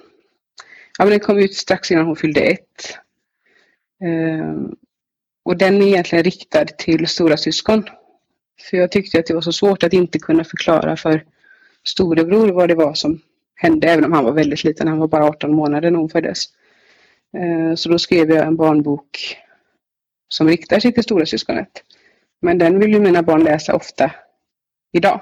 ja 0.99 1.04
men 1.04 1.11
den 1.11 1.21
kom 1.21 1.38
ut 1.38 1.54
strax 1.54 1.90
innan 1.90 2.07
hon 2.07 2.16
fyllde 2.16 2.40
ett. 2.40 2.99
Ehm, 4.04 4.75
och 5.45 5.57
den 5.57 5.83
är 5.83 5.87
egentligen 5.87 6.25
riktad 6.25 6.64
till 6.64 7.07
stora 7.07 7.37
syskon. 7.37 7.85
För 8.71 8.76
jag 8.76 8.92
tyckte 8.92 9.19
att 9.19 9.26
det 9.26 9.35
var 9.35 9.40
så 9.40 9.52
svårt 9.52 9.83
att 9.83 9.92
inte 9.92 10.19
kunna 10.19 10.45
förklara 10.45 10.97
för 10.97 11.25
storebror 11.85 12.49
vad 12.52 12.69
det 12.69 12.75
var 12.75 12.95
som 12.95 13.21
hände, 13.54 13.88
även 13.90 14.04
om 14.04 14.12
han 14.12 14.25
var 14.25 14.33
väldigt 14.33 14.64
liten. 14.64 14.88
Han 14.88 14.99
var 14.99 15.09
bara 15.09 15.25
18 15.25 15.54
månader 15.54 15.90
när 15.90 15.99
hon 15.99 16.09
föddes. 16.09 16.45
Eh, 17.37 17.75
Så 17.75 17.88
då 17.88 17.99
skrev 17.99 18.31
jag 18.31 18.47
en 18.47 18.57
barnbok 18.57 19.37
som 20.28 20.49
riktar 20.49 20.81
sig 20.81 20.92
till 20.92 21.02
stora 21.02 21.26
syskonet. 21.26 21.69
Men 22.42 22.58
den 22.58 22.78
vill 22.78 22.92
ju 22.92 23.00
mina 23.00 23.22
barn 23.22 23.44
läsa 23.44 23.75
ofta 23.75 24.11
idag 24.92 25.20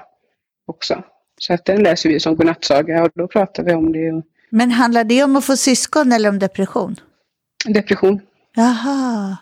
också. 0.67 1.03
Så 1.39 1.53
att 1.53 1.65
den 1.65 1.83
läser 1.83 2.09
vi 2.09 2.19
som 2.19 2.35
godnattsaga 2.35 3.03
och 3.03 3.09
då 3.15 3.27
pratar 3.27 3.63
vi 3.63 3.73
om 3.73 3.91
det. 3.93 4.21
Men 4.49 4.71
handlar 4.71 5.03
det 5.03 5.23
om 5.23 5.35
att 5.35 5.45
få 5.45 5.55
syskon 5.57 6.11
eller 6.11 6.29
om 6.29 6.39
depression? 6.39 6.95
Depression. 7.65 8.19
Jaha. 8.55 9.37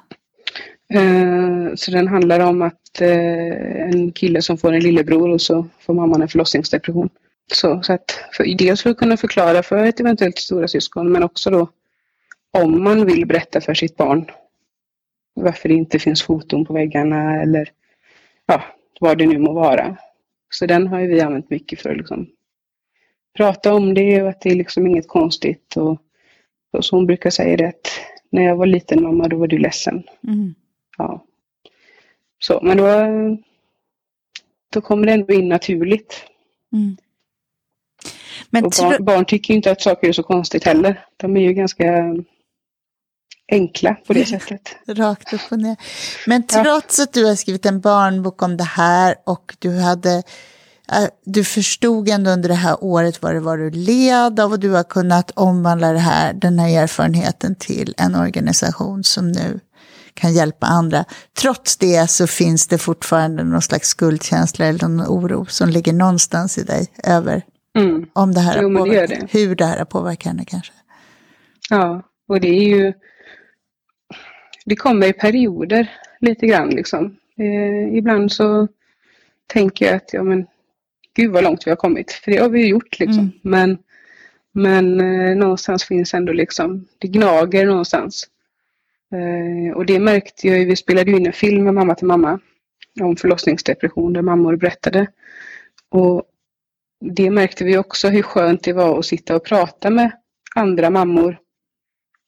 Eh, 0.94 1.76
Så 1.76 1.92
den 1.92 2.08
handlar 2.08 2.40
om 2.40 2.62
att 2.62 3.02
eh, 3.02 3.82
en 3.82 4.12
kille 4.12 4.42
som 4.42 4.58
får 4.58 4.74
en 4.74 4.84
lillebror 4.84 5.30
och 5.30 5.42
så 5.42 5.68
får 5.80 5.94
mamman 5.94 6.22
en 6.22 6.28
förlossningsdepression. 6.28 7.10
Så, 7.54 7.82
så 7.84 7.94
att 7.94 8.20
för, 8.34 8.56
dels 8.58 8.84
för 8.84 8.90
att 8.90 8.98
kunna 8.98 9.18
förklara 9.18 9.64
för 9.64 9.86
ett 9.86 10.00
eventuellt 10.00 10.38
stora 10.38 10.68
syskon 10.68 11.12
men 11.12 11.24
också 11.24 11.50
då 11.50 11.70
om 12.58 12.84
man 12.84 13.06
vill 13.06 13.26
berätta 13.26 13.62
för 13.62 13.74
sitt 13.74 13.98
barn 13.98 14.26
varför 15.34 15.70
det 15.70 15.76
inte 15.76 16.00
finns 16.00 16.24
foton 16.24 16.66
på 16.66 16.74
väggarna 16.74 17.42
eller 17.42 17.72
ja, 18.46 18.64
vad 19.00 19.18
det 19.18 19.26
nu 19.26 19.38
må 19.38 19.54
vara. 19.54 19.98
Så 20.50 20.66
den 20.66 20.88
har 20.88 21.00
ju 21.00 21.08
vi 21.08 21.22
använt 21.22 21.50
mycket 21.50 21.82
för 21.82 21.90
att 21.90 21.98
liksom 21.98 22.28
prata 23.38 23.74
om 23.74 23.94
det 23.94 24.22
och 24.22 24.30
att 24.30 24.42
det 24.42 24.50
är 24.50 24.56
liksom 24.56 24.88
inget 24.88 25.08
konstigt. 25.08 25.78
Och, 25.78 26.02
och 26.72 26.86
så 26.86 26.96
hon 26.96 27.06
brukar 27.06 27.30
säga 27.30 27.58
det 27.58 27.68
att 27.68 28.00
när 28.30 28.44
jag 28.44 28.56
var 28.56 28.66
liten 28.66 29.04
mamma 29.04 29.28
då 29.28 29.38
var 29.38 29.48
du 29.48 29.58
ledsen. 29.58 30.04
Mm. 30.28 30.56
Ja. 30.98 31.26
Så, 32.40 32.60
men 32.64 32.78
då, 32.78 32.88
då 34.74 34.82
kommer 34.82 35.08
det 35.08 35.14
ändå 35.14 35.34
in 35.34 35.50
naturligt. 35.50 36.26
Mm. 36.74 36.98
Men 38.50 38.66
Och 38.66 38.74
barn, 38.82 39.06
barn 39.06 39.26
tycker 39.26 39.54
inte 39.54 39.72
att 39.72 39.82
saker 39.82 40.08
är 40.08 40.12
så 40.12 40.24
konstigt 40.24 40.64
heller. 40.64 41.06
De 41.18 41.38
är 41.38 41.42
ju 41.42 41.54
ganska 41.54 42.16
enkla 43.52 43.94
på 44.08 44.14
det 44.14 44.26
sättet. 44.26 44.62
Rakt 44.88 45.34
upp 45.34 45.42
och 45.52 45.60
ner. 45.60 45.76
Men 46.28 46.44
Ja. 46.54 46.64
trots 46.64 47.00
att 47.00 47.14
du 47.14 47.26
har 47.26 47.36
skrivit 47.36 47.66
en 47.66 47.80
barnbok 47.82 48.42
om 48.44 48.58
det 48.58 48.64
här 48.64 49.16
och 49.26 49.56
du 49.60 49.80
hade 49.80 50.24
eh, 50.92 51.08
du 51.26 51.44
förstod 51.44 52.10
ändå 52.10 52.32
under 52.32 52.50
det 52.50 52.56
här 52.56 52.84
året 52.84 53.22
vad 53.22 53.34
det 53.34 53.40
var 53.40 53.58
du 53.58 53.70
led 53.70 54.40
av 54.40 54.52
och 54.52 54.60
du 54.60 54.70
har 54.70 54.84
kunnat 54.84 55.32
omvandla 55.32 55.92
det 55.92 56.00
här, 56.00 56.34
den 56.34 56.60
här 56.60 56.84
erfarenheten 56.84 57.56
till 57.56 57.94
en 57.98 58.16
organisation 58.16 59.04
som 59.04 59.32
nu 59.32 59.60
kan 60.14 60.34
hjälpa 60.34 60.68
andra. 60.68 61.06
Trots 61.42 61.78
det 61.78 62.10
så 62.10 62.28
finns 62.28 62.68
det 62.68 62.78
fortfarande 62.78 63.44
någon 63.44 63.62
slags 63.62 63.88
skuldkänsla 63.90 64.66
eller 64.66 64.88
någon 64.88 65.02
oro 65.08 65.46
som 65.46 65.70
ligger 65.70 65.94
någonstans 65.94 66.58
i 66.58 66.64
dig 66.64 66.88
över 67.04 67.44
Mm. 67.78 68.06
om 68.14 68.34
det 68.34 68.40
här 68.42 68.56
har 68.56 68.62
Jo, 68.64 68.70
det 68.70 68.94
gör 68.94 69.08
påverkat, 69.08 69.30
hur 69.36 69.56
det 69.56 69.66
här 69.66 69.78
har 69.78 69.86
påverkat 69.86 70.26
henne 70.26 70.46
kanske. 70.46 70.74
Ja, 71.70 72.04
och 72.30 72.40
det 72.42 72.48
är 72.48 72.64
ju... 72.78 72.94
Det 74.70 74.76
kommer 74.76 75.08
i 75.08 75.14
perioder 75.14 75.92
lite 76.20 76.48
grann 76.48 76.70
liksom. 76.70 77.16
Eh, 77.38 77.98
ibland 77.98 78.32
så 78.32 78.68
tänker 79.48 79.86
jag 79.86 79.96
att, 79.96 80.14
ja 80.14 80.24
men, 80.24 80.48
gud 81.14 81.32
vad 81.32 81.44
långt 81.44 81.68
vi 81.68 81.72
har 81.72 81.76
kommit. 81.76 82.12
För 82.12 82.32
det 82.32 82.38
har 82.38 82.50
vi 82.50 82.62
ju 82.62 82.68
gjort 82.68 83.00
liksom. 83.00 83.20
Mm. 83.20 83.32
Men, 83.42 83.78
men 84.52 85.02
eh, 85.02 85.38
någonstans 85.38 85.84
finns 85.84 86.14
ändå 86.14 86.34
liksom, 86.34 86.88
det 86.98 87.08
gnager 87.08 87.66
någonstans. 87.66 88.28
Eh, 89.12 89.76
och 89.76 89.86
det 89.86 90.00
märkte 90.00 90.48
jag 90.48 90.60
ju, 90.60 90.66
vi 90.66 90.76
spelade 90.76 91.12
ju 91.12 91.18
in 91.18 91.28
en 91.28 91.34
film 91.34 91.64
med 91.64 91.74
Mamma 91.74 91.96
till 91.96 92.08
mamma 92.08 92.40
om 93.02 93.16
förlossningsdepression 93.16 94.14
där 94.14 94.22
mammor 94.22 94.56
berättade. 94.56 95.08
Och 95.90 96.24
det 97.02 97.30
märkte 97.30 97.64
vi 97.64 97.78
också 97.78 98.08
hur 98.08 98.22
skönt 98.22 98.64
det 98.64 98.74
var 98.74 99.00
att 99.00 99.06
sitta 99.06 99.36
och 99.36 99.46
prata 99.46 99.90
med 99.90 100.12
andra 100.56 100.90
mammor. 100.90 101.38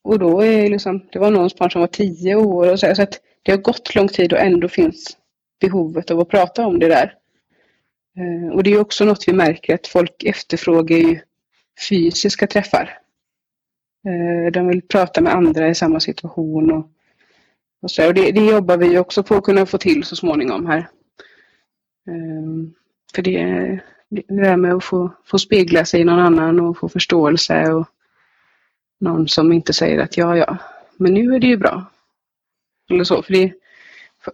Och 0.03 0.19
då 0.19 0.41
är 0.41 0.69
liksom, 0.69 1.07
det 1.11 1.19
var 1.19 1.31
någons 1.31 1.55
barn 1.55 1.71
som 1.71 1.81
var 1.81 1.87
tio 1.87 2.35
år 2.35 2.71
och 2.71 2.79
så, 2.79 2.95
så 2.95 3.01
att 3.01 3.21
det 3.43 3.51
har 3.51 3.59
gått 3.59 3.95
lång 3.95 4.07
tid 4.07 4.33
och 4.33 4.39
ändå 4.39 4.67
finns 4.67 5.17
behovet 5.59 6.11
av 6.11 6.19
att 6.19 6.29
prata 6.29 6.65
om 6.65 6.79
det 6.79 6.87
där. 6.87 7.15
Eh, 8.17 8.53
och 8.53 8.63
det 8.63 8.69
är 8.73 8.79
också 8.79 9.05
något 9.05 9.27
vi 9.27 9.33
märker 9.33 9.75
att 9.75 9.87
folk 9.87 10.23
efterfrågar 10.23 10.97
ju 10.97 11.19
fysiska 11.89 12.47
träffar. 12.47 12.97
Eh, 14.07 14.51
de 14.51 14.67
vill 14.67 14.81
prata 14.81 15.21
med 15.21 15.33
andra 15.33 15.69
i 15.69 15.75
samma 15.75 15.99
situation 15.99 16.71
och, 16.71 16.89
och 17.81 17.91
så. 17.91 18.07
Och 18.07 18.13
det, 18.13 18.31
det 18.31 18.45
jobbar 18.45 18.77
vi 18.77 18.97
också 18.97 19.23
på 19.23 19.35
att 19.35 19.43
kunna 19.43 19.65
få 19.65 19.77
till 19.77 20.03
så 20.03 20.15
småningom 20.15 20.65
här. 20.65 20.87
Ehm, 22.07 22.73
för 23.15 23.21
det, 23.21 23.43
det 24.09 24.23
där 24.27 24.57
med 24.57 24.73
att 24.73 24.83
få, 24.83 25.09
få 25.25 25.39
spegla 25.39 25.85
sig 25.85 26.01
i 26.01 26.03
någon 26.03 26.19
annan 26.19 26.59
och 26.59 26.77
få 26.77 26.89
förståelse 26.89 27.71
och 27.71 27.87
någon 29.01 29.27
som 29.27 29.53
inte 29.53 29.73
säger 29.73 29.99
att 29.99 30.17
ja, 30.17 30.37
ja, 30.37 30.57
men 30.97 31.13
nu 31.13 31.35
är 31.35 31.39
det 31.39 31.47
ju 31.47 31.57
bra. 31.57 31.85
Eller 32.89 33.03
så, 33.03 33.23
för 33.23 33.33
det 33.33 33.53
för 34.23 34.33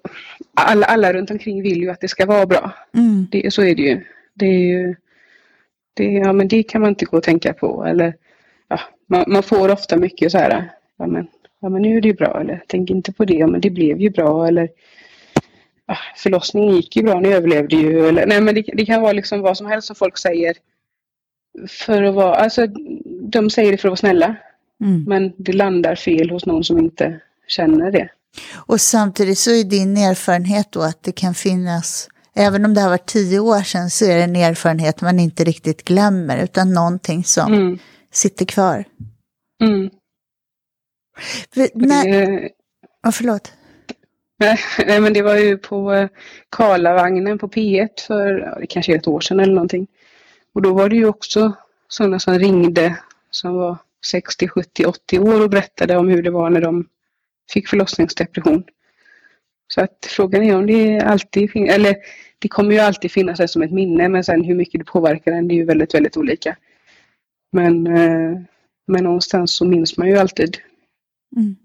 alla, 0.53 0.85
alla 0.85 1.13
runt 1.13 1.31
omkring 1.31 1.61
vill 1.61 1.77
ju 1.77 1.89
att 1.89 2.01
det 2.01 2.07
ska 2.07 2.25
vara 2.25 2.45
bra. 2.45 2.71
Mm. 2.93 3.27
Det, 3.31 3.53
så 3.53 3.61
är 3.63 3.75
det 3.75 3.81
ju. 3.81 4.03
Det 4.33 4.45
är 4.45 4.59
ju 4.59 4.95
det, 5.93 6.11
ja, 6.11 6.33
men 6.33 6.47
det 6.47 6.63
kan 6.63 6.81
man 6.81 6.89
inte 6.89 7.05
gå 7.05 7.17
och 7.17 7.23
tänka 7.23 7.53
på. 7.53 7.85
Eller, 7.85 8.15
ja, 8.67 8.79
man, 9.07 9.23
man 9.27 9.43
får 9.43 9.71
ofta 9.71 9.97
mycket 9.97 10.31
så 10.31 10.37
här, 10.37 10.69
ja 10.97 11.07
men, 11.07 11.27
ja 11.59 11.69
men 11.69 11.81
nu 11.81 11.97
är 11.97 12.01
det 12.01 12.07
ju 12.07 12.13
bra, 12.13 12.41
eller 12.41 12.63
tänk 12.67 12.89
inte 12.89 13.13
på 13.13 13.25
det, 13.25 13.33
ja, 13.33 13.47
men 13.47 13.61
det 13.61 13.69
blev 13.69 14.01
ju 14.01 14.09
bra, 14.09 14.47
eller 14.47 14.69
ja, 15.85 15.97
förlossningen 16.15 16.75
gick 16.75 16.95
ju 16.95 17.03
bra, 17.03 17.19
ni 17.19 17.33
överlevde 17.33 17.75
ju, 17.75 18.07
eller 18.07 18.25
nej 18.25 18.41
men 18.41 18.55
det, 18.55 18.61
det 18.73 18.85
kan 18.85 19.01
vara 19.01 19.13
liksom 19.13 19.41
vad 19.41 19.57
som 19.57 19.67
helst 19.67 19.87
som 19.87 19.95
folk 19.95 20.17
säger 20.17 20.57
för 21.69 22.03
att 22.03 22.15
vara, 22.15 22.35
alltså 22.35 22.67
de 23.21 23.49
säger 23.49 23.71
det 23.71 23.77
för 23.77 23.87
att 23.87 23.91
vara 23.91 23.95
snälla, 23.95 24.35
Mm. 24.83 25.03
men 25.07 25.33
det 25.37 25.53
landar 25.53 25.95
fel 25.95 26.29
hos 26.29 26.45
någon 26.45 26.63
som 26.63 26.77
inte 26.79 27.19
känner 27.47 27.91
det. 27.91 28.09
Och 28.55 28.81
samtidigt 28.81 29.37
så 29.39 29.51
är 29.51 29.63
din 29.63 29.97
erfarenhet 29.97 30.71
då 30.71 30.81
att 30.81 31.03
det 31.03 31.11
kan 31.11 31.33
finnas, 31.33 32.09
även 32.35 32.65
om 32.65 32.73
det 32.73 32.81
har 32.81 32.89
varit 32.89 33.05
tio 33.05 33.39
år 33.39 33.61
sedan, 33.61 33.89
så 33.89 34.05
är 34.05 34.15
det 34.15 34.23
en 34.23 34.35
erfarenhet 34.35 35.01
man 35.01 35.19
inte 35.19 35.43
riktigt 35.43 35.83
glömmer, 35.85 36.43
utan 36.43 36.73
någonting 36.73 37.23
som 37.23 37.53
Mm. 37.53 37.79
sitter 38.11 38.45
kvar. 38.45 38.83
Mm. 39.63 39.89
För, 41.53 41.69
när, 41.73 42.37
oh, 43.07 43.11
förlåt. 43.11 43.51
Nej, 44.87 44.99
men 45.01 45.13
det 45.13 45.21
var 45.21 45.35
ju 45.35 45.57
på 45.57 45.93
eh, 45.93 46.09
Karlavagnen 46.49 47.37
på 47.37 47.47
P1 47.47 47.89
för 48.07 48.39
ja, 48.39 48.59
det 48.59 48.67
kanske 48.67 48.93
är 48.93 48.97
ett 48.97 49.07
år 49.07 49.21
sedan 49.21 49.39
eller 49.39 49.53
någonting. 49.53 49.87
Och 50.53 50.61
då 50.61 50.73
var 50.73 50.89
det 50.89 50.95
ju 50.95 51.05
också 51.07 51.53
sådana 51.87 52.19
som 52.19 52.39
ringde 52.39 52.95
som 53.31 53.53
var 53.53 53.77
60, 54.05 54.47
70, 54.47 54.85
80 54.85 55.19
år 55.19 55.41
och 55.41 55.49
berättade 55.49 55.97
om 55.97 56.07
hur 56.07 56.23
det 56.23 56.31
var 56.31 56.49
när 56.49 56.61
de 56.61 56.87
fick 57.53 57.67
förlossningsdepression. 57.67 58.63
Så 59.67 59.81
att 59.81 60.07
frågan 60.09 60.43
är 60.43 60.55
om 60.55 60.67
det 60.67 61.01
alltid 61.01 61.51
finns, 61.51 61.69
eller 61.69 61.95
det 62.39 62.47
kommer 62.47 62.71
ju 62.71 62.79
alltid 62.79 63.11
finnas 63.11 63.37
det 63.37 63.47
som 63.47 63.61
ett 63.61 63.71
minne 63.71 64.09
men 64.09 64.23
sen 64.23 64.43
hur 64.43 64.55
mycket 64.55 64.81
det 64.81 64.85
påverkar 64.85 65.31
en 65.31 65.47
det 65.47 65.53
är 65.53 65.55
ju 65.55 65.65
väldigt, 65.65 65.93
väldigt 65.93 66.17
olika. 66.17 66.57
Men, 67.51 67.87
eh, 67.87 68.41
men 68.87 69.03
någonstans 69.03 69.55
så 69.55 69.65
minns 69.65 69.97
man 69.97 70.07
ju 70.07 70.17
alltid. 70.17 70.57
Mm. 71.35 71.55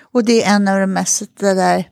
Och 0.00 0.24
det 0.24 0.42
är 0.42 0.56
en 0.56 0.68
av 0.68 0.80
de 0.80 0.92
mest 0.92 1.36
det 1.36 1.54
där, 1.54 1.90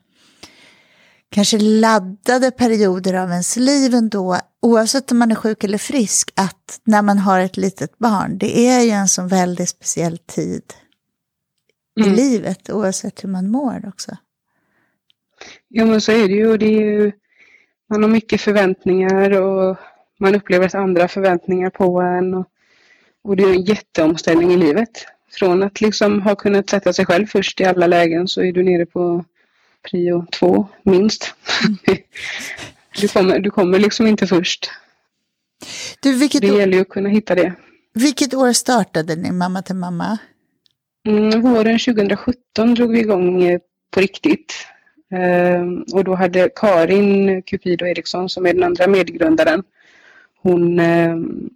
kanske 1.31 1.59
laddade 1.59 2.51
perioder 2.51 3.15
av 3.15 3.31
ens 3.31 3.57
liv 3.57 3.95
ändå, 3.95 4.39
oavsett 4.65 5.13
om 5.13 5.19
man 5.19 5.31
är 5.31 5.35
sjuk 5.35 5.65
eller 5.65 5.79
frisk, 5.79 6.31
att 6.37 6.81
när 6.85 7.03
man 7.03 7.19
har 7.19 7.41
ett 7.41 7.57
litet 7.57 7.99
barn, 7.99 8.39
det 8.39 8.69
är 8.69 8.81
ju 8.81 8.91
en 8.91 9.09
sån 9.09 9.29
väldigt 9.29 9.69
speciell 9.69 10.19
tid 10.19 10.63
mm. 12.01 12.13
i 12.13 12.17
livet, 12.17 12.71
oavsett 12.71 13.25
hur 13.25 13.29
man 13.29 13.51
mår 13.51 13.83
också. 13.89 14.17
Ja, 15.69 15.85
men 15.85 16.01
så 16.01 16.13
är 16.13 16.29
det 16.29 16.35
ju. 16.35 16.57
Det 16.57 16.67
är 16.67 16.81
ju 16.81 17.13
man 17.91 18.03
har 18.03 18.11
mycket 18.11 18.41
förväntningar 18.41 19.41
och 19.41 19.77
man 20.21 20.35
upplever 20.35 20.67
att 20.67 20.75
andra 20.75 21.09
förväntningar 21.09 21.71
på 21.71 22.01
en. 22.01 22.35
Och, 22.35 22.47
och 23.25 23.37
det 23.37 23.43
är 23.43 23.55
en 23.55 23.65
jätteomställning 23.65 24.53
i 24.53 24.57
livet. 24.57 25.07
Från 25.31 25.63
att 25.63 25.81
liksom 25.81 26.23
ha 26.23 26.35
kunnat 26.35 26.71
sätta 26.71 26.93
sig 26.93 27.07
själv 27.07 27.27
först 27.27 27.61
i 27.61 27.65
alla 27.65 27.87
lägen 27.87 28.29
så 28.29 28.43
är 28.43 28.53
du 28.53 28.63
nere 28.63 28.87
på 28.87 29.25
prio 29.91 30.27
två 30.33 30.69
minst. 30.83 31.35
Mm. 31.65 32.03
du, 33.01 33.09
kommer, 33.09 33.39
du 33.39 33.51
kommer 33.51 33.79
liksom 33.79 34.07
inte 34.07 34.27
först. 34.27 34.71
Du, 36.01 36.19
vilket 36.19 36.41
det 36.41 36.47
gäller 36.47 36.73
ju 36.75 36.81
att 36.81 36.89
kunna 36.89 37.09
hitta 37.09 37.35
det. 37.35 37.53
Vilket 37.95 38.35
år 38.35 38.53
startade 38.53 39.17
ni 39.17 39.33
Mamma 39.33 39.63
till 39.63 39.75
mamma? 39.75 40.19
Mm, 41.09 41.41
våren 41.41 41.79
2017 41.79 42.75
drog 42.75 42.93
vi 42.93 43.01
igång 43.01 43.43
eh, 43.43 43.61
på 43.91 44.01
riktigt. 44.01 44.55
Ehm, 45.15 45.85
och 45.93 46.05
då 46.05 46.15
hade 46.15 46.51
Karin 46.57 47.43
Cupido 47.43 47.87
Eriksson 47.87 48.29
som 48.29 48.47
är 48.47 48.55
den 48.55 48.63
andra 48.63 48.87
medgrundaren, 48.87 49.63
hon 50.43 50.79
ehm, 50.79 51.51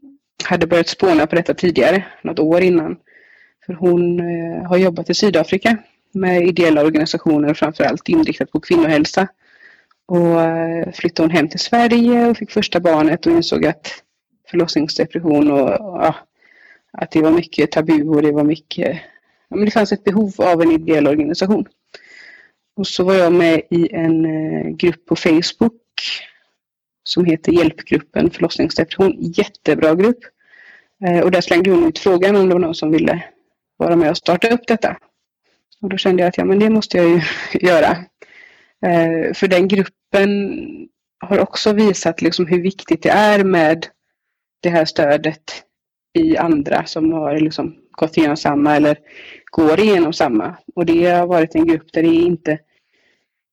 hade 0.45 0.67
börjat 0.67 0.89
spåna 0.89 1.27
på 1.27 1.37
detta 1.37 1.55
tidigare, 1.55 2.05
något 2.23 2.39
år 2.39 2.61
innan. 2.61 2.97
För 3.67 3.73
hon 3.73 4.21
eh, 4.21 4.69
har 4.69 4.77
jobbat 4.77 5.11
i 5.11 5.15
Sydafrika 5.15 5.77
med 6.13 6.47
ideella 6.47 6.85
organisationer 6.85 7.55
framförallt 7.55 8.09
inriktat 8.09 8.51
på 8.51 8.61
kvinnohälsa. 8.61 9.29
Och 10.09 10.41
eh, 10.41 10.93
flyttade 10.93 11.27
hon 11.27 11.37
hem 11.37 11.49
till 11.49 11.61
Sverige 11.61 12.27
och 12.27 12.37
fick 12.37 12.51
första 12.51 12.81
barnet 12.81 13.27
och 13.27 13.33
insåg 13.33 13.67
att 13.67 14.03
förlossningsdepression 14.51 15.51
och 15.51 15.69
ja, 15.71 16.15
att 16.93 17.11
det 17.11 17.23
var 17.23 17.31
mycket 17.31 17.73
tabu 17.73 18.09
och 18.09 18.23
det 18.23 18.33
var 18.33 18.45
mycket, 18.45 18.99
ja, 19.49 19.57
men 19.57 19.65
det 19.65 19.71
fanns 19.71 19.93
ett 19.93 20.05
behov 20.05 20.33
av 20.39 20.63
en 20.63 20.73
ideell 20.73 21.07
organisation. 21.07 21.67
Och 22.77 22.87
så 22.87 23.05
var 23.05 23.15
jag 23.15 23.33
med 23.33 23.63
i 23.71 23.95
en 23.95 24.25
eh, 24.25 24.69
grupp 24.71 25.07
på 25.07 25.17
Facebook 25.17 25.75
som 27.05 27.25
heter 27.25 27.53
Hjälpgruppen 27.53 28.31
förlossningsdepression. 28.31 29.17
Jättebra 29.19 29.95
grupp. 29.95 30.19
Eh, 31.07 31.21
och 31.21 31.31
där 31.31 31.41
slängde 31.41 31.71
hon 31.71 31.89
ut 31.89 31.99
frågan 31.99 32.37
om 32.37 32.49
det 32.49 32.55
var 32.55 32.61
någon 32.61 32.75
som 32.75 32.91
ville 32.91 33.25
vara 33.77 33.97
med 33.97 34.11
och 34.11 34.17
starta 34.17 34.49
upp 34.49 34.67
detta. 34.67 34.97
Och 35.83 35.89
då 35.89 35.97
kände 35.97 36.23
jag 36.23 36.29
att 36.29 36.39
ja, 36.39 36.45
men 36.45 36.59
det 36.59 36.71
måste 36.71 36.97
jag 36.97 37.09
ju 37.09 37.21
göra. 37.69 37.97
Eh, 38.87 39.35
för 39.35 39.49
den 39.49 39.69
gruppen 39.69 40.89
har 41.21 41.39
också 41.39 41.73
visat 41.73 42.23
liksom 42.23 42.47
hur 42.47 42.63
viktigt 42.63 43.03
det 43.03 43.11
är 43.11 43.45
med 43.45 43.87
det 44.63 44.71
här 44.71 44.85
stödet 44.85 45.65
i 46.19 46.37
andra 46.37 46.85
som 46.85 47.13
har 47.13 47.41
liksom 47.41 47.77
gått 47.91 48.17
igenom 48.17 48.37
samma 48.37 48.77
eller 48.77 48.99
går 49.51 49.81
igenom 49.81 50.13
samma. 50.13 50.57
Och 50.75 50.87
det 50.87 51.07
har 51.07 51.27
varit 51.27 51.55
en 51.55 51.67
grupp 51.67 51.93
där 51.93 52.03
det 52.03 52.09
inte 52.09 52.59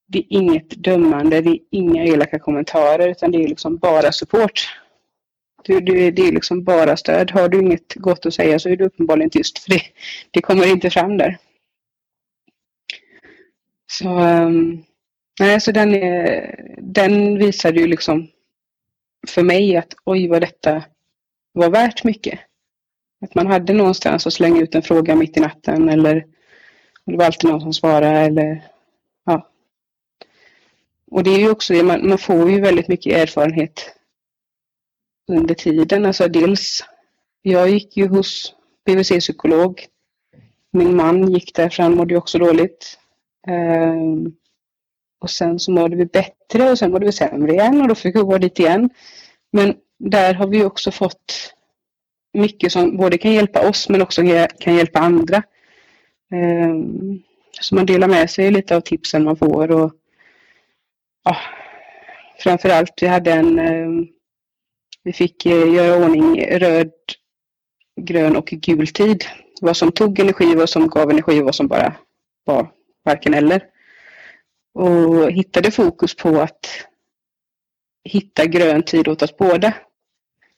det 0.07 0.19
är 0.19 0.25
inget 0.29 0.69
dömande, 0.69 1.41
det 1.41 1.49
är 1.49 1.59
inga 1.71 2.03
elaka 2.03 2.39
kommentarer 2.39 3.09
utan 3.09 3.31
det 3.31 3.43
är 3.43 3.47
liksom 3.47 3.77
bara 3.77 4.11
support. 4.11 4.69
Det, 5.63 5.79
det, 5.79 6.11
det 6.11 6.27
är 6.27 6.31
liksom 6.31 6.63
bara 6.63 6.97
stöd. 6.97 7.31
Har 7.31 7.49
du 7.49 7.59
inget 7.59 7.93
gott 7.95 8.25
att 8.25 8.33
säga 8.33 8.59
så 8.59 8.69
är 8.69 8.75
du 8.75 8.85
uppenbarligen 8.85 9.29
tyst 9.29 9.59
för 9.59 9.69
det, 9.69 9.81
det 10.31 10.41
kommer 10.41 10.67
inte 10.67 10.89
fram 10.89 11.17
där. 11.17 11.37
Så, 13.91 14.19
um, 14.19 14.83
nej, 15.39 15.61
så 15.61 15.71
den, 15.71 15.95
är, 15.95 16.55
den 16.77 17.37
visade 17.37 17.79
ju 17.79 17.87
liksom 17.87 18.27
för 19.27 19.43
mig 19.43 19.77
att 19.77 19.93
oj 20.05 20.27
vad 20.27 20.41
detta 20.41 20.83
var 21.51 21.69
värt 21.69 22.03
mycket. 22.03 22.39
Att 23.21 23.35
man 23.35 23.47
hade 23.47 23.73
någonstans 23.73 24.27
att 24.27 24.33
slänga 24.33 24.61
ut 24.61 24.75
en 24.75 24.81
fråga 24.81 25.15
mitt 25.15 25.37
i 25.37 25.39
natten 25.39 25.89
eller 25.89 26.25
det 27.05 27.17
var 27.17 27.25
alltid 27.25 27.49
någon 27.49 27.61
som 27.61 27.73
svarade 27.73 28.19
eller 28.19 28.67
ja, 29.25 29.49
och 31.11 31.23
det 31.23 31.29
är 31.29 31.39
ju 31.39 31.49
också 31.49 31.73
det, 31.73 31.83
man, 31.83 32.09
man 32.09 32.17
får 32.17 32.51
ju 32.51 32.61
väldigt 32.61 32.87
mycket 32.87 33.13
erfarenhet 33.17 33.95
under 35.27 35.55
tiden. 35.55 36.05
Alltså 36.05 36.27
dels, 36.27 36.83
jag 37.41 37.69
gick 37.69 37.97
ju 37.97 38.07
hos 38.07 38.55
BVC-psykolog. 38.85 39.85
Min 40.71 40.95
man 40.95 41.31
gick 41.31 41.55
där 41.55 41.69
för 41.69 41.83
han 41.83 41.95
mådde 41.95 42.13
ju 42.13 42.17
också 42.17 42.37
dåligt. 42.37 42.99
Um, 43.47 44.35
och 45.19 45.29
sen 45.29 45.59
så 45.59 45.71
mådde 45.71 45.95
vi 45.95 46.05
bättre 46.05 46.71
och 46.71 46.79
sen 46.79 46.91
mådde 46.91 47.05
vi 47.05 47.11
sämre 47.11 47.51
igen 47.51 47.81
och 47.81 47.87
då 47.87 47.95
fick 47.95 48.15
vi 48.15 48.19
gå 48.19 48.37
dit 48.37 48.59
igen. 48.59 48.89
Men 49.51 49.75
där 49.99 50.33
har 50.33 50.47
vi 50.47 50.63
också 50.63 50.91
fått 50.91 51.53
mycket 52.33 52.71
som 52.71 52.97
både 52.97 53.17
kan 53.17 53.31
hjälpa 53.31 53.69
oss 53.69 53.89
men 53.89 54.01
också 54.01 54.21
kan 54.59 54.75
hjälpa 54.75 54.99
andra. 54.99 55.43
Ehm, 56.31 57.21
så 57.61 57.75
man 57.75 57.85
delar 57.85 58.07
med 58.07 58.29
sig 58.29 58.51
lite 58.51 58.75
av 58.75 58.81
tipsen 58.81 59.23
man 59.23 59.37
får 59.37 59.71
och 59.71 59.93
ja, 61.23 61.37
framförallt 62.39 62.93
vi 63.01 63.07
hade 63.07 63.31
en, 63.31 63.59
ehm, 63.59 64.07
vi 65.03 65.13
fick 65.13 65.45
eh, 65.45 65.73
göra 65.73 66.05
ordning 66.05 66.45
röd, 66.45 66.91
grön 68.01 68.35
och 68.35 68.45
gul 68.45 68.87
tid. 68.87 69.23
Vad 69.61 69.77
som 69.77 69.91
tog 69.91 70.19
energi, 70.19 70.55
vad 70.55 70.69
som 70.69 70.87
gav 70.87 71.09
energi 71.09 71.41
och 71.41 71.45
vad 71.45 71.55
som 71.55 71.67
bara 71.67 71.95
var 72.43 72.71
varken 73.03 73.33
eller. 73.33 73.74
Och 74.75 75.31
hittade 75.31 75.71
fokus 75.71 76.15
på 76.15 76.41
att 76.41 76.87
hitta 78.03 78.45
grön 78.45 78.83
tid 78.83 79.07
åt 79.07 79.21
oss 79.21 79.37
båda. 79.37 79.73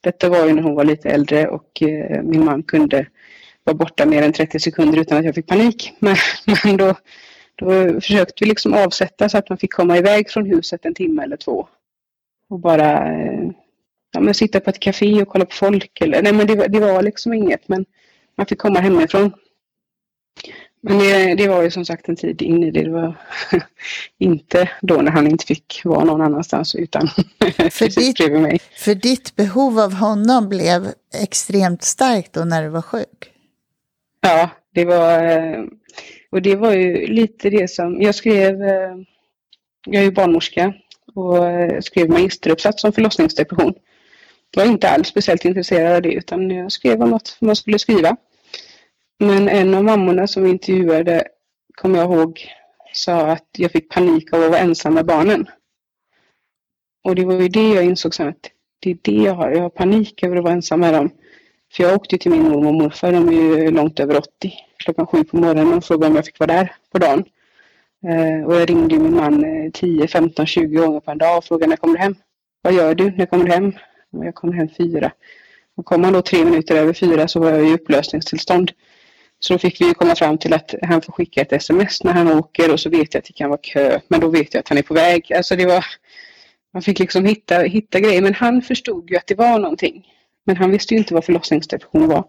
Detta 0.02 0.30
var 0.30 0.46
ju 0.46 0.54
när 0.54 0.62
hon 0.62 0.76
var 0.76 0.84
lite 0.84 1.10
äldre 1.10 1.48
och 1.48 1.82
eh, 1.82 2.24
min 2.24 2.46
man 2.46 2.64
kunde 2.64 3.08
vara 3.64 3.78
borta 3.78 4.06
mer 4.06 4.24
än 4.24 4.34
30 4.34 4.60
sekunder 4.60 5.00
utan 5.00 5.18
att 5.18 5.26
jag 5.26 5.36
fick 5.36 5.48
panik. 5.48 5.94
Men, 6.00 6.16
men 6.64 6.78
då 6.78 6.96
då 7.58 8.02
försökte 8.02 8.44
vi 8.44 8.50
liksom 8.50 8.74
avsätta 8.74 9.30
så 9.30 9.38
att 9.38 9.50
man 9.50 9.58
fick 9.58 9.74
komma 9.74 9.98
iväg 9.98 10.30
från 10.30 10.46
huset 10.46 10.86
en 10.86 10.94
timme 10.94 11.24
eller 11.24 11.38
två. 11.38 11.68
Och 12.50 12.60
bara 12.60 13.14
eh, 13.14 13.50
ja, 14.12 14.20
men 14.20 14.34
sitta 14.34 14.60
på 14.60 14.70
ett 14.70 14.80
café 14.80 15.22
och 15.22 15.28
kolla 15.28 15.46
på 15.46 15.56
folk. 15.56 16.02
Eller, 16.02 16.22
nej, 16.22 16.34
men 16.34 16.48
det, 16.48 16.68
det 16.68 16.80
var 16.80 17.02
liksom 17.02 17.34
inget, 17.34 17.68
men 17.68 17.86
man 18.36 18.48
fick 18.48 18.60
komma 18.60 18.80
hemifrån. 18.80 19.34
Men 20.82 20.98
det, 21.00 21.36
det, 21.36 21.48
var 21.48 21.64
ju 21.64 21.72
som 21.72 21.86
sagt 21.86 22.10
en 22.10 22.16
tid 22.16 22.42
in 22.42 22.64
i 22.64 22.72
det. 22.72 22.84
Det 22.84 22.90
var 22.90 23.16
inte 24.18 24.70
då 24.82 24.96
när 24.96 25.12
han 25.12 25.28
inte 25.28 25.46
fick 25.46 25.82
vara 25.86 26.04
någon 26.04 26.22
annanstans 26.22 26.76
utan 26.76 27.08
för 27.72 28.00
ditt, 28.00 28.18
bredvid 28.18 28.42
mig. 28.42 28.60
För 28.78 28.96
ditt 28.96 29.36
behov 29.36 29.80
av 29.80 29.94
honom 29.94 30.50
blev 30.50 30.88
extremt 31.24 31.84
starkt 31.84 32.34
då 32.34 32.46
när 32.46 32.64
du 32.64 32.70
var 32.70 32.82
sjuk? 32.82 33.32
Ja, 34.22 34.50
det 34.74 34.86
var... 34.86 35.24
Eh, 35.24 35.64
och 36.32 36.42
det 36.42 36.56
var 36.56 36.74
ju 36.74 37.08
lite 37.08 37.50
det 37.50 37.70
som, 37.70 38.02
jag 38.02 38.16
skrev, 38.16 38.62
eh, 38.64 38.96
jag 39.86 40.02
är 40.02 40.06
ju 40.06 40.12
barnmorska 40.12 40.74
och 41.16 41.48
eh, 41.48 41.82
skrev 41.82 42.10
magisteruppsats 42.10 42.84
om 42.84 42.94
förlossningsdepression. 42.94 43.74
Jag 44.52 44.66
var 44.66 44.72
inte 44.72 44.90
alls 44.90 45.08
speciellt 45.08 45.46
intresserad 45.46 45.96
av 45.96 46.02
det 46.02 46.14
utan 46.14 46.52
jag 46.52 46.72
skrev 46.72 47.02
om 47.02 47.10
något 47.10 47.38
man 47.42 47.56
skulle 47.56 47.80
skriva. 47.80 48.18
Men 49.20 49.50
en 49.50 49.74
av 49.74 49.84
mammorna 49.84 50.28
som 50.28 50.44
vi 50.44 50.50
intervjuade, 50.50 51.28
kommer 51.76 52.00
jag 52.00 52.12
ihåg, 52.12 52.48
sa 52.94 53.32
att 53.32 53.48
jag 53.58 53.72
fick 53.72 53.90
panik 53.90 54.34
av 54.34 54.44
att 54.44 54.50
vara 54.50 54.60
ensam 54.60 54.94
med 54.94 55.06
barnen. 55.06 55.48
Och 57.04 57.16
det 57.16 57.26
var 57.26 57.34
ju 57.34 57.48
det 57.48 57.70
jag 57.74 57.84
insåg 57.86 58.16
sen 58.16 58.28
att 58.28 58.52
det 58.80 58.92
är 58.92 58.98
det 59.02 59.12
jag 59.24 59.34
har. 59.34 59.52
Jag 59.52 59.62
har 59.62 59.70
panik 59.70 60.24
över 60.24 60.36
att 60.36 60.44
vara 60.44 60.54
ensam 60.54 60.80
med 60.80 60.94
dem. 60.94 61.10
För 61.74 61.84
jag 61.84 61.96
åkte 61.96 62.18
till 62.18 62.32
min 62.32 62.44
mormor 62.44 62.68
och 62.68 62.74
morfar, 62.74 63.12
de 63.12 63.28
är 63.28 63.32
ju 63.32 63.72
långt 63.72 64.00
över 64.00 64.18
80 64.18 64.54
klockan 64.78 65.08
sju 65.08 65.24
på 65.24 65.38
morgonen 65.38 65.74
och 65.74 65.86
frågade 65.86 66.10
om 66.10 66.16
jag 66.16 66.26
fick 66.26 66.40
vara 66.40 66.54
där 66.54 66.76
på 66.92 66.98
dagen. 66.98 67.26
Eh, 68.08 68.46
och 68.46 68.56
jag 68.56 68.70
ringde 68.70 69.00
min 69.00 69.16
man 69.16 69.72
10, 69.74 70.08
15, 70.08 70.46
20 70.46 70.78
gånger 70.78 71.00
på 71.00 71.12
en 71.12 71.18
dag 71.18 71.38
och 71.38 71.44
frågade 71.44 71.70
när 71.70 71.78
kommer 71.78 71.94
du 71.94 72.00
hem? 72.00 72.16
Vad 72.62 72.74
gör 72.74 72.96
du? 72.96 73.12
När 73.12 73.26
kommer 73.26 73.46
du 73.46 73.52
hem? 73.52 73.74
Och 74.12 74.26
jag 74.26 74.36
kommer 74.36 74.54
hem 74.54 74.70
fyra. 74.78 75.12
Och 75.76 75.86
kom 75.86 76.04
han 76.04 76.14
då 76.14 76.22
tre 76.22 76.46
minuter 76.46 76.76
över 76.76 76.94
fyra 76.94 77.28
så 77.28 77.40
var 77.40 77.50
jag 77.52 77.68
i 77.68 77.74
upplösningstillstånd. 77.74 78.72
Så 79.40 79.54
då 79.54 79.60
fick 79.60 79.82
vi 79.82 79.94
komma 79.94 80.16
fram 80.16 80.38
till 80.38 80.54
att 80.54 80.76
han 80.82 81.02
får 81.02 81.14
skicka 81.14 81.42
ett 81.42 81.54
sms 81.54 82.04
när 82.04 82.14
han 82.14 82.28
åker 82.28 82.74
och 82.74 82.80
så 82.80 82.90
vet 82.90 83.14
jag 83.14 83.20
att 83.22 83.26
det 83.26 83.34
kan 83.34 83.50
vara 83.50 83.60
kö. 83.64 84.00
Men 84.08 84.20
då 84.20 84.30
vet 84.30 84.54
jag 84.54 84.60
att 84.60 84.70
han 84.70 84.78
är 84.78 84.82
på 84.82 84.94
väg. 84.94 85.34
Alltså 85.34 85.56
det 85.56 85.66
var, 85.66 85.86
man 86.74 86.82
fick 86.84 87.00
liksom 87.00 87.26
hitta, 87.26 87.60
hitta 87.60 88.00
grejer. 88.00 88.22
Men 88.22 88.34
han 88.34 88.62
förstod 88.62 89.10
ju 89.10 89.18
att 89.18 89.28
det 89.28 89.36
var 89.36 89.60
någonting. 89.60 90.14
Men 90.46 90.58
han 90.58 90.72
visste 90.72 90.94
ju 90.94 90.98
inte 90.98 91.14
vad 91.14 91.26
förlossningsdepression 91.26 92.08
var. 92.08 92.24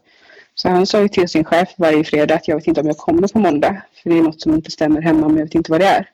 Så 0.55 0.69
han 0.69 0.87
sa 0.87 1.03
ju 1.03 1.09
till 1.09 1.29
sin 1.29 1.45
chef 1.45 1.75
varje 1.77 2.05
fredag 2.05 2.35
att 2.35 2.49
jag 2.49 2.57
vet 2.57 2.67
inte 2.67 2.81
om 2.81 2.87
jag 2.87 2.99
kommer 2.99 3.29
på 3.29 3.39
måndag. 3.39 3.83
För 4.03 4.11
det 4.11 4.19
är 4.19 4.23
något 4.23 4.41
som 4.41 4.55
inte 4.55 4.71
stämmer 4.71 5.01
hemma 5.01 5.29
men 5.29 5.37
jag 5.37 5.45
vet 5.45 5.55
inte 5.55 5.71
vad 5.71 5.81
det 5.81 5.87
är. 5.87 6.11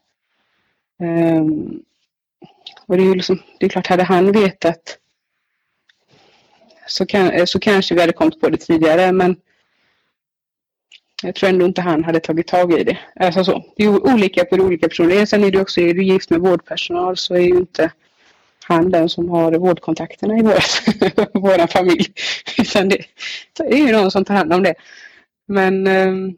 Um, 1.02 1.83
och 2.87 2.96
det 2.96 3.02
är 3.02 3.07
ju 3.07 3.14
liksom, 3.14 3.42
det 3.59 3.66
är 3.66 3.70
klart, 3.70 3.87
hade 3.87 4.02
han 4.02 4.33
vetat 4.33 4.98
så, 6.87 7.07
kan, 7.07 7.46
så 7.46 7.59
kanske 7.59 7.94
vi 7.94 8.00
hade 8.00 8.12
kommit 8.12 8.40
på 8.40 8.48
det 8.48 8.57
tidigare 8.57 9.12
men 9.12 9.37
jag 11.25 11.35
tror 11.35 11.49
ändå 11.49 11.67
inte 11.67 11.81
han 11.81 12.05
hade 12.05 12.21
tagit 12.21 12.47
tag 12.47 12.81
i 12.81 12.85
det. 12.85 12.99
Alltså 13.21 13.45
så. 13.45 13.65
Det 13.77 13.85
är 13.85 14.15
olika 14.15 14.45
för 14.49 14.61
olika 14.61 14.89
personer. 14.89 15.27
Sen 15.27 15.45
är 15.45 15.51
det 15.51 15.61
också, 15.61 15.81
är 15.81 15.95
du 15.95 16.05
gift 16.05 16.31
med 16.31 16.41
vårdpersonal 16.41 17.17
så 17.17 17.35
är 17.35 17.41
ju 17.41 17.57
inte 17.57 17.91
han 18.65 18.91
den 18.91 19.09
som 19.09 19.29
har 19.29 19.53
vårdkontakterna 19.53 20.39
i 20.39 20.43
vår 21.33 21.67
familj. 21.73 22.07
Utan 22.59 22.89
det, 22.89 22.99
det 23.57 23.63
är 23.63 23.77
ju 23.77 23.93
någon 23.93 24.11
som 24.11 24.25
tar 24.25 24.35
hand 24.35 24.53
om 24.53 24.63
det. 24.63 24.75
Men, 25.49 25.87
ehm, 25.87 26.35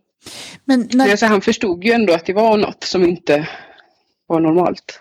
Men 0.64 0.88
när... 0.92 1.10
alltså, 1.10 1.26
han 1.26 1.40
förstod 1.40 1.84
ju 1.84 1.92
ändå 1.92 2.12
att 2.12 2.26
det 2.26 2.32
var 2.32 2.56
något 2.56 2.84
som 2.84 3.04
inte 3.04 3.48
var 4.26 4.40
normalt. 4.40 5.00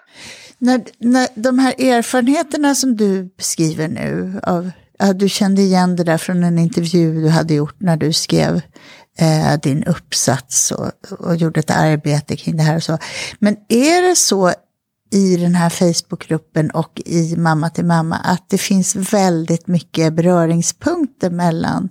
När, 0.57 0.81
när 0.97 1.27
de 1.35 1.59
här 1.59 1.73
erfarenheterna 1.81 2.75
som 2.75 2.95
du 2.95 3.23
beskriver 3.37 3.87
nu, 3.87 4.39
av, 4.43 4.71
ja, 4.99 5.13
du 5.13 5.29
kände 5.29 5.61
igen 5.61 5.95
det 5.95 6.03
där 6.03 6.17
från 6.17 6.43
en 6.43 6.59
intervju 6.59 7.21
du 7.21 7.29
hade 7.29 7.53
gjort 7.53 7.75
när 7.77 7.97
du 7.97 8.13
skrev 8.13 8.61
eh, 9.19 9.59
din 9.63 9.83
uppsats 9.83 10.71
och, 10.71 10.91
och 11.19 11.35
gjorde 11.35 11.59
ett 11.59 11.71
arbete 11.71 12.35
kring 12.35 12.57
det 12.57 12.63
här 12.63 12.75
och 12.75 12.83
så. 12.83 12.97
Men 13.39 13.57
är 13.69 14.09
det 14.09 14.15
så 14.15 14.53
i 15.11 15.37
den 15.37 15.55
här 15.55 15.69
Facebookgruppen 15.69 16.71
och 16.71 17.01
i 17.05 17.35
Mamma 17.37 17.69
till 17.69 17.85
mamma 17.85 18.15
att 18.15 18.49
det 18.49 18.57
finns 18.57 19.13
väldigt 19.13 19.67
mycket 19.67 20.13
beröringspunkter 20.13 21.29
mellan 21.29 21.89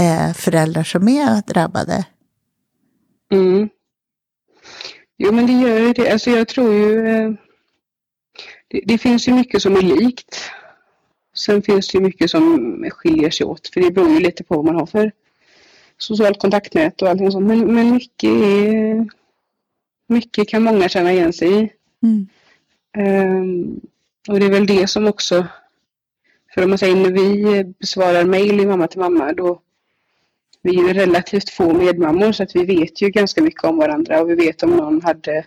eh, 0.00 0.32
föräldrar 0.32 0.84
som 0.84 1.08
är 1.08 1.42
drabbade? 1.46 2.04
Mm. 3.32 3.68
Jo 5.18 5.32
men 5.32 5.46
det 5.46 5.52
gör 5.52 5.78
ju 5.78 5.92
det. 5.92 6.12
Alltså 6.12 6.30
jag 6.30 6.48
tror 6.48 6.74
ju 6.74 7.08
eh, 7.08 7.30
det, 8.68 8.82
det, 8.86 8.98
finns 8.98 9.28
ju 9.28 9.32
mycket 9.32 9.62
som 9.62 9.76
är 9.76 9.82
likt. 9.82 10.50
Sen 11.36 11.62
finns 11.62 11.88
det 11.88 11.98
ju 11.98 12.04
mycket 12.04 12.30
som 12.30 12.84
skiljer 12.90 13.30
sig 13.30 13.46
åt 13.46 13.68
för 13.68 13.80
det 13.80 13.90
beror 13.90 14.10
ju 14.10 14.20
lite 14.20 14.44
på 14.44 14.56
vad 14.56 14.64
man 14.64 14.74
har 14.74 14.86
för 14.86 15.12
socialt 16.02 16.40
kontaktnät 16.40 17.02
och 17.02 17.08
allting 17.08 17.32
sånt. 17.32 17.46
Men, 17.46 17.74
men 17.74 17.90
mycket, 17.90 18.30
är, 18.30 19.08
mycket 20.06 20.48
kan 20.48 20.62
många 20.62 20.88
känna 20.88 21.12
igen 21.12 21.32
sig 21.32 21.62
i. 21.62 21.72
Mm. 22.02 22.26
Um, 22.98 23.80
och 24.28 24.40
det 24.40 24.46
är 24.46 24.50
väl 24.50 24.66
det 24.66 24.86
som 24.86 25.06
också, 25.06 25.46
för 26.54 26.62
om 26.62 26.68
man 26.70 26.78
säger 26.78 26.96
när 26.96 27.10
vi 27.10 27.64
besvarar 27.64 28.24
mejl 28.24 28.60
i 28.60 28.66
Mamma 28.66 28.86
till 28.86 29.00
mamma, 29.00 29.32
då 29.32 29.60
vi 30.62 30.78
är 30.80 30.88
ju 30.88 30.92
relativt 30.92 31.50
få 31.50 31.72
medmammor 31.72 32.32
så 32.32 32.42
att 32.42 32.56
vi 32.56 32.64
vet 32.64 33.02
ju 33.02 33.10
ganska 33.10 33.42
mycket 33.42 33.64
om 33.64 33.76
varandra 33.76 34.20
och 34.20 34.30
vi 34.30 34.34
vet 34.34 34.62
om 34.62 34.70
någon 34.70 35.02
hade 35.02 35.44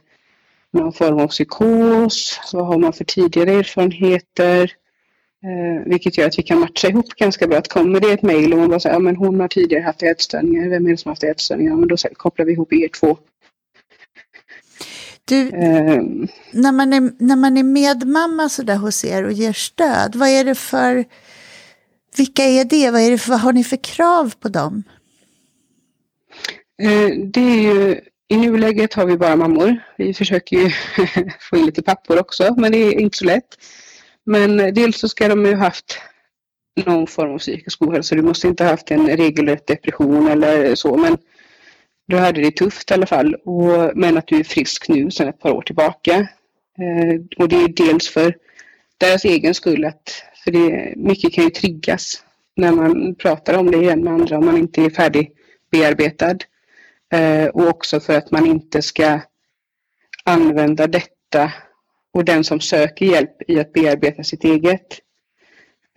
någon 0.72 0.94
form 0.94 1.20
av 1.20 1.28
psykos, 1.28 2.40
vad 2.54 2.66
har 2.66 2.78
man 2.78 2.94
för 2.94 3.04
tidigare 3.04 3.52
erfarenheter, 3.52 4.72
eh, 5.44 5.84
vilket 5.86 6.18
gör 6.18 6.28
att 6.28 6.40
vi 6.40 6.44
kan 6.44 6.60
matcha 6.60 6.88
ihop 6.88 7.10
ganska 7.10 7.48
bra. 7.48 7.58
Att 7.58 7.68
kommer 7.68 8.00
det 8.00 8.12
ett 8.12 8.22
mejl 8.22 8.54
och 8.54 8.60
man 8.60 8.70
bara 8.70 8.80
säger, 8.80 8.96
ja 8.96 9.00
men 9.00 9.16
hon 9.16 9.40
har 9.40 9.48
tidigare 9.48 9.84
haft 9.84 10.04
ätstörningar, 10.04 10.70
vem 10.70 10.86
är 10.86 10.90
det 10.90 10.98
som 10.98 11.10
har 11.10 11.12
haft 11.12 11.24
ätstörningar? 11.24 11.76
Men 11.76 11.88
då 11.88 11.96
kopplar 12.14 12.46
vi 12.46 12.52
ihop 12.52 12.74
er 12.74 12.88
två. 12.88 13.18
Du, 15.26 15.42
um, 15.52 16.28
när, 16.52 16.72
man 16.72 16.94
är, 16.94 17.12
när 17.20 17.36
man 17.36 17.58
är 17.58 17.64
medmamma 17.64 18.50
sådär 18.50 18.76
hos 18.76 19.06
er 19.06 19.24
och 19.24 19.32
ger 19.32 19.54
stöd, 19.54 20.16
vad 20.16 20.30
är 20.30 20.44
det 20.44 20.56
för, 20.56 21.06
vilka 22.18 22.44
är 22.44 22.66
det? 22.66 22.92
Vad, 22.92 23.02
är 23.02 23.12
det 23.12 23.18
för, 23.18 23.30
vad 23.30 23.40
har 23.40 23.54
ni 23.54 23.64
för 23.64 23.84
krav 23.84 24.34
på 24.40 24.50
dem? 24.50 24.84
Uh, 26.84 27.26
det 27.26 27.42
är 27.42 27.62
ju, 27.62 28.02
i 28.28 28.38
nuläget 28.38 28.94
har 28.94 29.06
vi 29.06 29.18
bara 29.18 29.36
mammor. 29.36 29.80
Vi 29.98 30.14
försöker 30.14 30.58
ju 30.58 30.72
få 31.40 31.58
in 31.58 31.66
lite 31.66 31.82
pappor 31.82 32.20
också, 32.20 32.56
men 32.58 32.72
det 32.72 32.78
är 32.78 33.00
inte 33.00 33.18
så 33.18 33.26
lätt. 33.26 33.58
Men 34.26 34.58
dels 34.58 34.98
så 34.98 35.10
ska 35.10 35.28
de 35.28 35.46
ju 35.46 35.56
haft 35.56 36.00
någon 36.86 37.08
form 37.08 37.34
av 37.34 37.38
psykisk 37.38 37.82
ohälsa. 37.82 38.16
Du 38.16 38.22
måste 38.22 38.48
inte 38.48 38.64
ha 38.64 38.72
haft 38.72 38.92
en 38.92 39.08
regelrätt 39.08 39.68
depression 39.68 40.28
eller 40.28 40.76
så, 40.76 40.98
men 40.98 41.18
du 42.08 42.18
hade 42.18 42.42
det 42.42 42.52
tufft 42.52 42.92
i 42.92 42.94
alla 42.94 43.06
fall. 43.06 43.36
Och, 43.36 43.92
men 43.96 44.18
att 44.18 44.28
du 44.28 44.40
är 44.40 44.44
frisk 44.44 44.90
nu 44.90 45.12
sedan 45.12 45.28
ett 45.28 45.40
par 45.40 45.52
år 45.52 45.62
tillbaka. 45.62 46.28
Eh, 46.80 47.22
och 47.38 47.50
det 47.50 47.56
är 47.56 47.68
dels 47.68 48.10
för 48.10 48.38
deras 48.98 49.26
egen 49.26 49.54
skull 49.54 49.86
att 49.86 50.24
för 50.44 50.52
det, 50.52 50.94
mycket 50.98 51.34
kan 51.34 51.44
ju 51.44 51.50
triggas 51.50 52.24
när 52.56 52.72
man 52.72 53.16
pratar 53.16 53.58
om 53.58 53.72
det 53.72 53.78
igen 53.78 54.04
med 54.04 54.14
andra 54.14 54.38
om 54.38 54.46
man 54.46 54.58
inte 54.58 54.82
är 54.82 54.90
färdig 54.90 55.32
bearbetad. 55.72 56.38
Eh, 57.14 57.48
och 57.48 57.68
också 57.68 58.00
för 58.00 58.18
att 58.18 58.32
man 58.32 58.46
inte 58.46 58.82
ska 58.82 59.20
använda 60.24 60.88
detta 60.88 61.52
och 62.14 62.26
den 62.26 62.44
som 62.44 62.60
söker 62.60 63.06
hjälp 63.06 63.42
i 63.48 63.60
att 63.60 63.74
bearbeta 63.74 64.24
sitt 64.24 64.44
eget. 64.44 65.00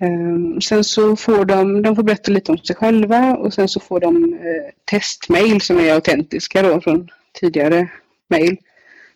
Ehm, 0.01 0.61
sen 0.61 0.85
så 0.85 1.17
får 1.17 1.45
de, 1.45 1.83
de 1.83 1.97
får 1.97 2.03
berätta 2.03 2.33
lite 2.33 2.53
om 2.53 2.59
sig 2.59 2.77
själva. 2.77 3.37
Och 3.37 3.55
sen 3.55 3.69
så 3.69 3.81
får 3.81 4.01
de 4.01 4.35
eh, 4.35 4.73
testmail 4.85 5.61
som 5.61 5.79
är 5.79 5.95
autentiska 5.95 6.63
då 6.63 6.81
från 6.81 7.09
tidigare 7.41 7.89
mail. 8.31 8.57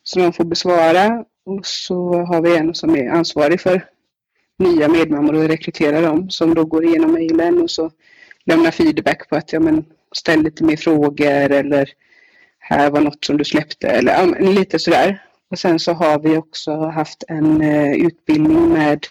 Som 0.03 0.23
de 0.23 0.33
får 0.33 0.45
besvara. 0.45 1.25
Och 1.47 1.67
så 1.67 2.13
har 2.13 2.43
vi 2.43 2.57
en 2.57 2.75
som 2.75 2.97
är 2.97 3.09
ansvarig 3.09 3.61
för 3.61 3.85
nya 4.59 4.89
medmammor 4.89 5.35
och 5.35 5.49
rekryterar 5.49 6.03
dem. 6.03 6.31
Som 6.31 6.55
då 6.55 6.65
går 6.65 6.85
igenom 6.85 7.13
mejlen 7.13 7.63
och 7.63 7.71
så 7.71 7.91
lämnar 8.45 8.71
feedback 8.71 9.29
på 9.29 9.37
att 9.37 9.53
ja, 9.53 9.61
men, 9.61 9.85
ställ 10.13 10.43
lite 10.43 10.65
mer 10.65 10.77
frågor 10.77 11.51
eller 11.51 11.89
här 12.59 12.91
var 12.91 13.01
något 13.01 13.25
som 13.25 13.37
du 13.37 13.45
släppte. 13.45 13.89
Eller 13.89 14.13
ja, 14.13 14.25
lite 14.39 14.79
sådär. 14.79 15.23
Och 15.51 15.59
sen 15.59 15.79
så 15.79 15.93
har 15.93 16.19
vi 16.19 16.37
också 16.37 16.77
haft 16.77 17.25
en 17.29 17.63
eh, 17.63 17.93
utbildning 17.93 18.69
med 18.69 19.07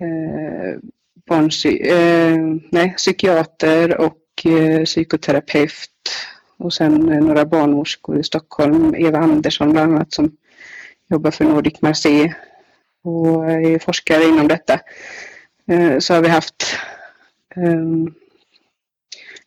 eh, 0.00 0.80
barnpsy 1.28 1.78
eh, 1.78 2.38
nej, 2.70 2.94
psykiater 2.96 4.00
och 4.00 4.46
eh, 4.46 4.84
psykoterapeut 4.84 5.90
och 6.56 6.72
sen 6.72 7.08
eh, 7.12 7.20
några 7.20 7.44
barnmorskor 7.44 8.18
i 8.18 8.22
Stockholm, 8.22 8.94
Eva 8.94 9.18
Andersson 9.18 9.72
bland 9.72 9.92
annat 9.92 10.12
som 10.12 10.36
jobbar 11.10 11.30
för 11.30 11.44
Nordic 11.44 11.82
Marseille 11.82 12.34
och 13.04 13.50
är 13.50 13.78
forskare 13.78 14.24
inom 14.24 14.48
detta. 14.48 14.80
Eh, 15.70 15.98
så 15.98 16.14
har 16.14 16.22
vi 16.22 16.28
haft 16.28 16.76
ehm, 17.56 18.14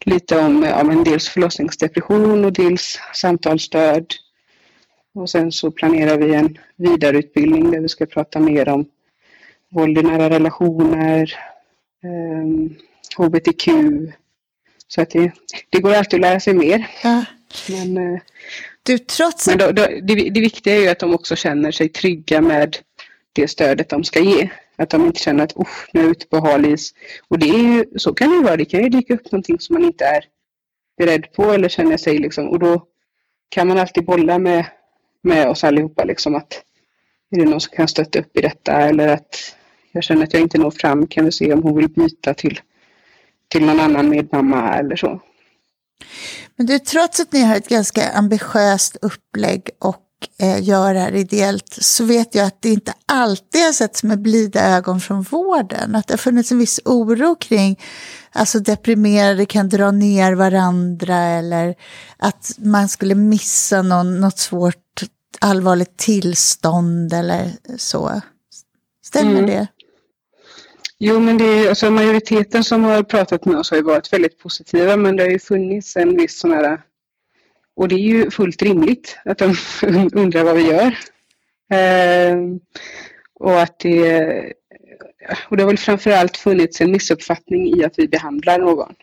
lite 0.06 0.40
om 0.40 0.64
ja, 0.64 0.84
men 0.84 1.04
dels 1.04 1.30
förlossningsdepression 1.30 2.46
och 2.46 2.54
dels 2.54 3.00
samtalsstöd. 3.14 4.06
Och 5.16 5.30
sen 5.30 5.52
så 5.52 5.72
planerar 5.72 6.18
vi 6.18 6.34
en 6.34 6.58
vidareutbildning 6.76 7.72
där 7.72 7.80
vi 7.80 7.90
ska 7.90 8.06
prata 8.06 8.40
mer 8.40 8.70
om 8.70 8.86
våld 9.70 9.98
i 9.98 10.04
nära 10.04 10.30
relationer, 10.30 11.34
um, 12.04 12.12
ehm, 12.12 12.76
hbtq. 13.18 13.70
Så 14.88 15.02
att 15.02 15.10
det, 15.10 15.32
det 15.70 15.80
går 15.80 15.94
alltid 15.94 16.18
att 16.18 16.22
lära 16.22 16.40
sig 16.40 16.54
mer. 16.54 16.88
Ja. 17.04 17.26
Men, 17.70 17.98
uh, 17.98 18.20
du, 18.84 18.98
trots 18.98 19.48
men 19.48 19.58
då, 19.58 19.72
då, 19.72 19.88
det, 20.02 20.30
det 20.30 20.42
viktiga 20.42 20.76
är 20.76 20.82
ju 20.82 20.88
att 20.88 21.00
de 21.00 21.14
också 21.14 21.36
känner 21.36 21.72
sig 21.72 21.90
trygga 21.90 22.42
med 22.42 22.78
det 23.34 23.48
stödet 23.48 23.90
de 23.90 24.04
ska 24.04 24.20
ge. 24.20 24.50
Att 24.76 24.90
de 24.90 25.06
inte 25.06 25.20
känner 25.20 25.44
att 25.44 25.58
nu 25.94 26.00
är 26.00 26.04
jag 26.04 26.12
ute 26.12 26.28
på 26.28 26.40
halis. 26.40 26.94
Och 27.28 27.40
det 27.40 27.50
är 27.50 27.60
ju, 27.60 27.86
så 27.96 28.14
kan 28.14 28.30
det 28.30 28.36
ju 28.36 28.44
vara. 28.44 28.58
Det 28.58 28.66
kan 28.66 28.84
ju 28.84 28.90
dyka 28.90 29.14
upp 29.14 29.32
någonting 29.32 29.60
som 29.60 29.74
man 29.74 29.84
inte 29.84 30.06
är 30.06 30.24
beredd 30.98 31.34
på 31.34 31.44
eller 31.44 31.70
känner 31.70 31.98
sig 31.98 32.18
liksom. 32.18 32.50
Och 32.50 32.60
då 32.60 32.86
kan 33.50 33.68
man 33.68 33.78
alltid 33.78 34.06
bolla 34.06 34.40
med, 34.40 34.66
med 35.22 35.50
oss 35.50 35.64
allihopa 35.64 36.04
liksom 36.04 36.36
att 36.36 36.64
är 37.32 37.40
det 37.40 37.46
någon 37.46 37.62
som 37.62 37.76
kan 37.76 37.88
stötta 37.88 38.20
upp 38.20 38.38
i 38.38 38.42
detta 38.42 38.72
eller 38.72 39.08
att 39.08 39.56
jag 39.92 40.04
känner 40.04 40.24
att 40.24 40.34
jag 40.34 40.42
inte 40.42 40.58
når 40.58 40.72
fram, 40.72 41.08
kan 41.08 41.26
vi 41.26 41.32
se 41.32 41.54
om 41.54 41.64
hon 41.64 41.76
vill 41.76 41.90
byta 41.90 42.34
till, 42.34 42.60
till 43.48 43.66
någon 43.66 43.80
annan 43.80 44.10
medmamma 44.10 44.74
eller 44.74 44.96
så. 44.96 45.22
Men 46.56 46.66
du, 46.66 46.80
trots 46.80 47.20
att 47.20 47.32
ni 47.32 47.42
har 47.42 47.56
ett 47.56 47.70
ganska 47.70 48.10
ambitiöst 48.10 48.98
upplägg 49.02 49.70
och 49.80 50.09
eh, 50.40 50.64
gör 50.64 50.94
det 50.94 51.00
här 51.00 51.16
ideellt 51.16 51.78
så 51.82 52.04
vet 52.04 52.36
jag 52.36 52.46
att 52.46 52.62
det 52.62 52.70
inte 52.70 52.94
alltid 53.06 53.62
har 53.62 53.72
setts 53.72 54.04
med 54.04 54.22
blida 54.22 54.78
ögon 54.78 55.00
från 55.00 55.22
vården. 55.22 55.96
Att 55.96 56.08
det 56.08 56.14
har 56.14 56.18
funnits 56.18 56.52
en 56.52 56.58
viss 56.58 56.80
oro 56.86 57.36
kring 57.36 57.80
alltså 58.32 58.60
deprimerade 58.60 59.46
kan 59.46 59.70
dra 59.70 59.92
ner 59.92 60.34
varandra 60.34 61.18
eller 61.18 61.76
att 62.18 62.52
man 62.58 62.90
skulle 62.90 63.16
missa 63.16 63.82
någon, 63.82 64.20
något 64.20 64.38
svårt 64.38 64.76
allvarligt 65.40 65.98
tillstånd 65.98 67.14
eller 67.14 67.52
så. 67.78 68.22
Stämmer 69.04 69.32
mm. 69.40 69.46
det? 69.46 69.68
Jo, 71.00 71.20
men 71.20 71.38
det 71.38 71.46
är, 71.46 71.70
alltså, 71.70 71.92
majoriteten 71.92 72.64
som 72.64 72.84
har 72.84 73.04
pratat 73.04 73.46
med 73.46 73.58
oss 73.58 73.70
har 73.70 73.78
ju 73.78 73.84
varit 73.84 74.14
väldigt 74.14 74.40
positiva, 74.40 74.98
men 74.98 75.16
det 75.16 75.24
har 75.24 75.30
ju 75.30 75.40
funnits 75.40 75.96
en 75.96 76.18
viss 76.18 76.40
sån 76.40 76.52
här... 76.52 76.82
Och 77.80 77.88
det 77.88 77.96
är 77.96 78.00
ju 78.00 78.32
fullt 78.32 78.62
rimligt 78.62 79.18
att 79.26 79.38
de 79.38 79.56
undrar 80.14 80.44
vad 80.44 80.56
vi 80.56 80.68
gör. 80.68 80.98
Eh, 81.74 82.38
och 83.34 83.62
att 83.62 83.80
det... 83.80 84.54
Och 85.50 85.58
det 85.58 85.64
har 85.64 85.68
väl 85.68 85.78
framförallt 85.78 86.38
funnits 86.38 86.82
en 86.82 86.92
missuppfattning 86.92 87.80
i 87.80 87.84
att 87.84 88.00
vi 88.00 88.08
behandlar 88.08 88.60
någon. 88.60 88.96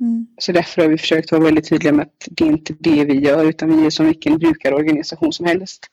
Mm. 0.00 0.26
Så 0.38 0.52
därför 0.52 0.82
har 0.82 0.88
vi 0.88 0.98
försökt 0.98 1.32
vara 1.32 1.42
väldigt 1.42 1.68
tydliga 1.68 1.92
med 1.92 2.02
att 2.02 2.28
det 2.30 2.44
är 2.44 2.48
inte 2.48 2.74
det 2.78 3.04
vi 3.04 3.20
gör, 3.20 3.44
utan 3.44 3.76
vi 3.76 3.86
är 3.86 3.90
som 3.90 4.06
vilken 4.06 4.38
brukarorganisation 4.38 5.32
som 5.32 5.46
helst. 5.46 5.86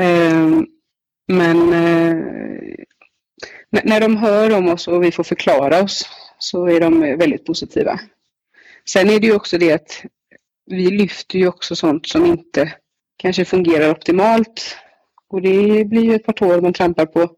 Eh, 0.00 0.62
men 1.28 1.72
eh, 1.72 2.16
när 3.84 4.00
de 4.00 4.16
hör 4.16 4.56
om 4.56 4.68
oss 4.68 4.88
och 4.88 5.04
vi 5.04 5.12
får 5.12 5.24
förklara 5.24 5.82
oss 5.82 6.08
så 6.38 6.66
är 6.66 6.80
de 6.80 7.00
väldigt 7.00 7.44
positiva. 7.44 8.00
Sen 8.88 9.10
är 9.10 9.20
det 9.20 9.26
ju 9.26 9.34
också 9.34 9.58
det 9.58 9.72
att 9.72 10.04
vi 10.66 10.90
lyfter 10.90 11.38
ju 11.38 11.48
också 11.48 11.76
sånt 11.76 12.08
som 12.08 12.26
inte 12.26 12.72
kanske 13.16 13.44
fungerar 13.44 13.90
optimalt. 13.90 14.76
Och 15.28 15.42
det 15.42 15.84
blir 15.84 16.04
ju 16.04 16.14
ett 16.14 16.26
par 16.26 16.32
tår 16.32 16.60
man 16.60 16.72
trampar 16.72 17.06
på. 17.06 17.30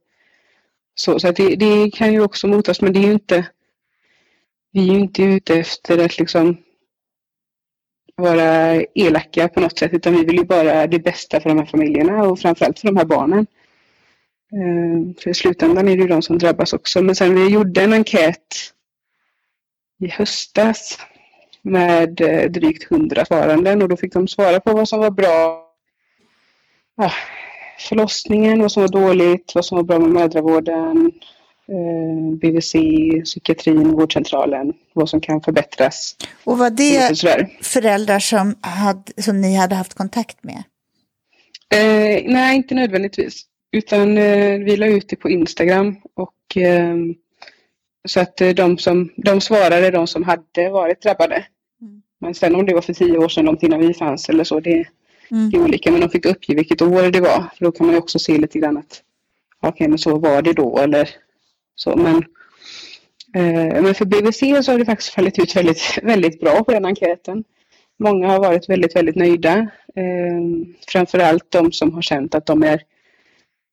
Så, 0.95 1.19
så 1.19 1.33
det, 1.33 1.57
det, 1.57 1.91
kan 1.91 2.13
ju 2.13 2.21
också 2.21 2.49
motas, 2.49 2.81
men 2.81 2.93
det 2.93 2.99
är 2.99 3.07
ju 3.07 3.13
inte... 3.13 3.47
Vi 4.73 4.89
är 4.89 4.95
ju 4.95 5.01
inte 5.01 5.23
ute 5.23 5.55
efter 5.55 6.05
att 6.05 6.19
liksom 6.19 6.57
vara 8.17 8.83
elaka 8.95 9.49
på 9.49 9.61
något 9.61 9.79
sätt, 9.79 9.93
utan 9.93 10.13
vi 10.13 10.25
vill 10.25 10.37
ju 10.37 10.45
bara 10.45 10.87
det 10.87 10.99
bästa 10.99 11.41
för 11.41 11.49
de 11.49 11.59
här 11.59 11.67
familjerna 11.67 12.23
och 12.23 12.39
framförallt 12.39 12.79
för 12.79 12.89
de 12.89 12.97
här 12.97 13.05
barnen. 13.05 13.47
Ehm, 14.53 15.15
för 15.15 15.31
i 15.31 15.35
slutändan 15.35 15.89
är 15.89 15.97
det 15.97 16.03
ju 16.03 16.09
de 16.09 16.23
som 16.23 16.39
drabbas 16.39 16.73
också. 16.73 17.03
Men 17.03 17.15
sen 17.15 17.35
vi 17.35 17.49
gjorde 17.49 17.83
en 17.83 17.93
enkät 17.93 18.73
i 20.01 20.09
höstas 20.09 20.99
med 21.63 22.21
eh, 22.21 22.51
drygt 22.51 22.85
hundra 22.85 23.25
svaranden 23.25 23.83
och 23.83 23.89
då 23.89 23.97
fick 23.97 24.13
de 24.13 24.29
svara 24.29 24.61
på 24.61 24.73
vad 24.73 24.89
som 24.89 25.01
var 25.01 25.11
bra. 25.11 25.65
Ja, 26.97 27.13
förlossningen, 27.79 28.61
vad 28.61 28.73
som 28.73 28.83
var 28.83 28.89
dåligt, 28.89 29.53
vad 29.55 29.65
som 29.65 29.77
var 29.77 29.83
bra 29.85 29.99
med 29.99 30.11
mödravården, 30.11 31.13
eh, 31.69 32.37
BVC, 32.41 32.73
psykiatrin, 33.25 33.91
vårdcentralen, 33.91 34.73
vad 34.93 35.09
som 35.09 35.21
kan 35.21 35.41
förbättras. 35.41 36.17
Och 36.45 36.59
var 36.59 36.71
det 36.71 37.19
föräldrar 37.63 38.19
som, 38.19 38.55
hade, 38.61 39.23
som 39.23 39.41
ni 39.41 39.57
hade 39.57 39.75
haft 39.75 39.95
kontakt 39.95 40.45
med? 40.45 40.63
Eh, 41.75 42.23
nej, 42.25 42.57
inte 42.57 42.75
nödvändigtvis. 42.75 43.43
Utan 43.73 44.19
eh, 44.19 44.59
vi 44.59 44.77
la 44.77 44.87
ut 44.87 45.09
det 45.09 45.17
på 45.17 45.31
Instagram 45.31 45.97
och 46.15 46.57
eh, 46.57 46.97
så 48.05 48.21
att 48.21 48.41
eh, 48.41 48.49
de 48.49 48.79
som 48.79 49.11
de 49.17 49.41
svarade, 49.41 49.91
de 49.91 50.07
som 50.07 50.23
hade 50.23 50.71
varit 50.71 51.03
drabbade. 51.03 51.47
Mm. 51.81 52.03
Men 52.21 52.35
sen 52.35 52.55
om 52.55 52.67
det 52.67 52.75
var 52.75 52.83
för 52.83 52.95
tio 52.95 53.19
år 53.19 53.29
sedan, 53.29 53.45
långt 53.45 53.63
innan 53.63 53.81
vi 53.81 53.95
fanns 53.95 54.29
eller 54.29 54.45
så, 54.45 54.61
det, 54.61 54.85
mm. 55.31 55.51
det 55.51 55.57
är 55.57 55.63
olika. 55.63 55.91
Men 55.91 56.01
de 56.01 56.11
fick 56.11 56.27
uppge 56.27 56.55
vilket 56.55 56.83
år 56.83 57.03
det 57.03 57.21
var. 57.21 57.45
För 57.59 57.65
då 57.65 57.73
kan 57.73 57.87
man 57.87 57.95
ju 57.95 58.01
också 58.01 58.19
se 58.19 58.39
lite 58.39 58.59
grann 58.59 58.77
att 58.77 59.03
okej, 59.61 59.71
okay, 59.71 59.89
men 59.89 59.99
så 59.99 60.19
var 60.19 60.43
det 60.43 60.53
då 60.53 60.79
eller 60.79 61.09
så. 61.75 61.97
Men, 61.97 62.17
eh, 63.35 63.83
men 63.83 63.95
för 63.95 64.05
BVC 64.05 64.65
så 64.67 64.73
har 64.73 64.79
det 64.79 64.85
faktiskt 64.85 65.15
fallit 65.15 65.39
ut 65.39 65.57
väldigt, 65.57 65.99
väldigt 66.03 66.41
bra 66.41 66.65
på 66.65 66.73
den 66.73 66.85
enkäten. 66.85 67.45
Många 67.99 68.29
har 68.29 68.39
varit 68.41 68.69
väldigt, 68.69 68.97
väldigt 68.97 69.17
nöjda. 69.17 69.59
Eh, 69.97 70.43
framförallt 70.89 71.51
de 71.51 71.73
som 71.73 71.95
har 71.95 72.03
känt 72.03 72.35
att 72.35 72.47
de 72.47 72.63
är 72.63 72.83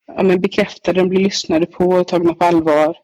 ja, 0.08 0.24
men 0.24 0.42
bekräftade, 0.42 1.00
de 1.00 1.10
blir 1.10 1.20
lyssnade 1.20 1.66
på 1.66 1.86
och 1.86 2.08
tagna 2.08 2.34
på 2.34 2.46
allvar. 2.46 2.98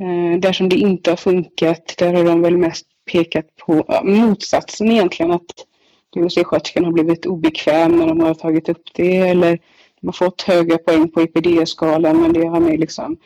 Eh, 0.00 0.40
där 0.40 0.52
som 0.52 0.68
det 0.68 0.76
inte 0.76 1.10
har 1.10 1.16
funkat, 1.16 1.94
där 1.98 2.14
har 2.14 2.24
de 2.24 2.42
väl 2.42 2.56
mest 2.56 2.86
pekat 3.12 3.46
på 3.56 4.02
motsatsen 4.04 4.90
egentligen, 4.90 5.32
att 5.32 5.66
DHC-sköterskan 6.14 6.84
har 6.84 6.92
blivit 6.92 7.26
obekväm 7.26 7.96
när 7.96 8.06
de 8.06 8.20
har 8.20 8.34
tagit 8.34 8.68
upp 8.68 8.82
det 8.94 9.16
eller 9.16 9.58
de 10.00 10.06
har 10.06 10.12
fått 10.12 10.42
höga 10.42 10.78
poäng 10.78 11.08
på 11.08 11.22
IPD-skalan 11.22 12.20
men 12.20 12.32
det 12.32 12.46
har 12.46 12.60
med 12.60 12.80
liksom, 12.80 13.16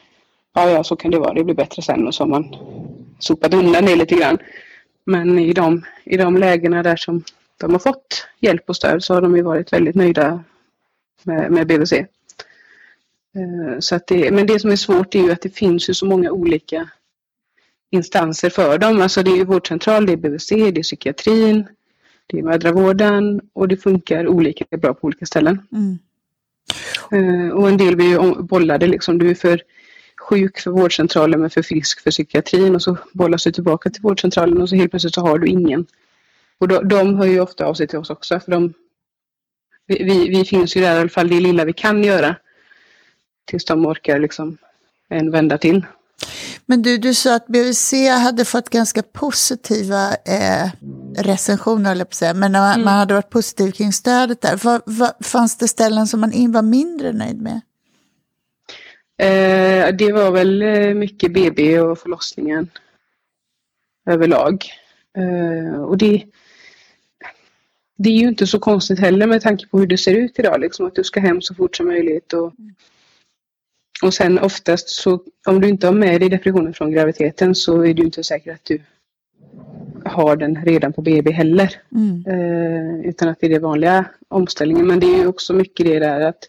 ja 0.55 0.71
ja 0.71 0.85
så 0.85 0.97
kan 0.97 1.11
det 1.11 1.19
vara, 1.19 1.35
det 1.35 1.45
blir 1.45 1.55
bättre 1.55 1.83
sen 1.83 2.07
och 2.07 2.15
så 2.15 2.23
har 2.23 2.29
man 2.29 2.57
sopat 3.19 3.55
undan 3.55 3.85
det 3.85 3.97
lite 3.97 4.15
grann. 4.15 4.39
Men 5.05 5.39
i 5.39 5.53
de, 5.53 5.85
i 6.05 6.17
de 6.17 6.37
lägena 6.37 6.83
där 6.83 6.97
som 6.97 7.25
de 7.61 7.73
har 7.73 7.79
fått 7.79 8.27
hjälp 8.41 8.69
och 8.69 8.77
stöd 8.77 9.05
så 9.05 9.15
har 9.15 9.23
de 9.23 9.37
ju 9.37 9.43
varit 9.43 9.73
väldigt 9.73 9.95
nöjda 9.95 10.45
med, 11.23 11.53
med 11.53 11.67
BVC. 11.67 11.93
Eh, 13.37 13.79
så 13.79 13.95
att 13.95 14.07
det, 14.07 14.31
men 14.31 14.47
det 14.47 14.61
som 14.61 14.71
är 14.71 14.77
svårt 14.77 15.15
är 15.15 15.19
ju 15.19 15.33
att 15.33 15.43
det 15.43 15.57
finns 15.57 15.91
ju 15.91 15.95
så 15.95 16.07
många 16.07 16.31
olika 16.31 16.89
instanser 17.91 18.51
för 18.51 18.79
dem. 18.79 19.01
Alltså 19.01 19.23
det 19.23 19.31
är 19.31 19.45
vårdcentral, 19.45 20.07
det 20.07 20.13
är 20.13 20.17
BVC, 20.17 20.49
det 20.49 20.79
är 20.79 20.83
psykiatrin, 20.83 21.67
det 22.27 22.39
är 22.39 22.43
mödravården 22.43 23.41
och 23.53 23.69
det 23.69 23.77
funkar 23.77 24.29
olika 24.29 24.77
bra 24.77 24.95
på 24.95 25.07
olika 25.07 25.27
ställen. 25.27 25.67
Mm. 25.73 25.99
Eh, 27.13 27.51
och 27.51 27.69
en 27.69 27.77
del 27.77 27.97
blir 27.97 28.07
ju 28.07 28.43
bollade 28.43 28.87
liksom. 28.87 29.19
Du 29.19 29.31
är 29.31 29.35
för 29.35 29.63
sjuk 30.21 30.59
för 30.59 30.71
vårdcentralen 30.71 31.41
men 31.41 31.51
för 31.51 31.63
frisk 31.63 32.01
för 32.01 32.11
psykiatrin 32.11 32.75
och 32.75 32.83
så 32.83 32.97
bollas 33.13 33.45
du 33.45 33.53
tillbaka 33.53 33.91
till 33.91 34.03
vårdcentralen 34.03 34.63
och 34.63 34.69
så 34.69 34.77
helt 34.77 34.91
plötsligt 34.91 35.15
så 35.15 35.21
har 35.21 35.39
du 35.39 35.47
ingen. 35.47 35.87
Och 36.59 36.69
de, 36.69 36.89
de 36.89 37.17
hör 37.17 37.27
ju 37.27 37.41
ofta 37.41 37.67
av 37.67 37.75
sig 37.75 37.87
till 37.87 37.99
oss 37.99 38.11
också 38.11 38.41
för 38.41 38.51
de, 38.51 38.73
vi, 39.87 40.29
vi 40.29 40.45
finns 40.45 40.77
ju 40.77 40.81
där 40.81 40.97
i 40.97 41.01
alla 41.01 41.09
fall 41.09 41.29
det 41.29 41.41
lilla 41.41 41.65
vi 41.65 41.73
kan 41.73 42.05
göra 42.05 42.37
tills 43.45 43.65
de 43.65 43.87
orkar 43.87 44.19
liksom 44.19 44.59
en 45.09 45.31
vända 45.31 45.59
till. 45.59 45.87
Men 46.67 46.83
du, 46.83 46.99
du 46.99 47.15
sa 47.15 47.35
att 47.35 47.47
BVC 47.47 47.93
hade 48.23 48.45
fått 48.45 48.71
ganska 48.71 49.03
positiva 49.03 50.09
eh, 50.15 50.71
recensioner, 51.17 51.93
eller 51.93 52.05
på 52.05 52.15
säga, 52.15 52.35
men 52.35 52.53
man, 52.53 52.75
mm. 52.75 52.85
man, 52.85 52.95
hade 52.95 53.15
varit 53.15 53.31
positiv 53.31 53.71
kring 53.71 53.93
stödet 53.93 54.41
där. 54.41 54.57
Var, 54.57 54.83
var, 54.87 55.25
fanns 55.25 55.57
det 55.57 55.69
ställen 55.69 56.07
som 56.07 56.21
man 56.21 56.53
var 56.53 56.63
mindre 56.63 57.13
nöjd 57.13 57.43
med? 57.43 57.61
Eh, 59.19 59.95
det 59.95 60.13
var 60.13 60.31
väl 60.31 60.63
eh, 60.63 60.95
mycket 60.95 61.33
BB 61.33 61.81
och 61.81 61.99
förlossningen 61.99 62.71
överlag. 64.07 64.65
Eh, 65.17 65.83
och 65.83 65.99
det, 65.99 66.25
det 67.97 68.09
är 68.09 68.17
ju 68.17 68.29
inte 68.29 68.47
så 68.47 68.59
konstigt 68.59 68.99
heller 68.99 69.27
med 69.27 69.43
tanke 69.43 69.67
på 69.67 69.79
hur 69.79 69.87
det 69.87 69.99
ser 69.99 70.15
ut 70.15 70.39
idag, 70.39 70.61
liksom, 70.61 70.87
att 70.87 70.95
du 70.95 71.05
ska 71.05 71.21
hem 71.21 71.43
så 71.43 71.55
fort 71.55 71.77
som 71.77 71.87
möjligt. 71.87 72.33
Och, 72.33 72.55
mm. 72.59 72.75
Och 74.03 74.15
sen 74.15 74.39
oftast 74.39 74.89
så 74.89 75.21
om 75.47 75.61
du 75.61 75.69
inte 75.69 75.87
har 75.87 75.95
med 75.95 76.21
dig 76.21 76.29
depressionen 76.29 76.75
från 76.75 76.93
graviditeten 76.93 77.55
så 77.55 77.85
är 77.85 77.95
det 77.95 78.03
inte 78.03 78.25
säkert 78.25 78.55
att 78.55 78.65
du 78.65 78.81
har 80.05 80.37
den 80.37 80.65
redan 80.65 80.93
på 80.93 81.03
BB 81.03 81.31
heller. 81.31 81.77
Mm. 81.95 82.25
Eh, 82.27 83.09
utan 83.09 83.29
att 83.29 83.41
det 83.41 83.47
är 83.47 83.51
den 83.51 83.63
vanliga 83.63 84.05
omställningen. 84.29 84.87
Men 84.87 85.01
det 85.01 85.07
är 85.07 85.19
ju 85.19 85.27
också 85.27 85.53
mycket 85.53 85.87
det 85.87 85.99
där 85.99 86.21
att 86.21 86.49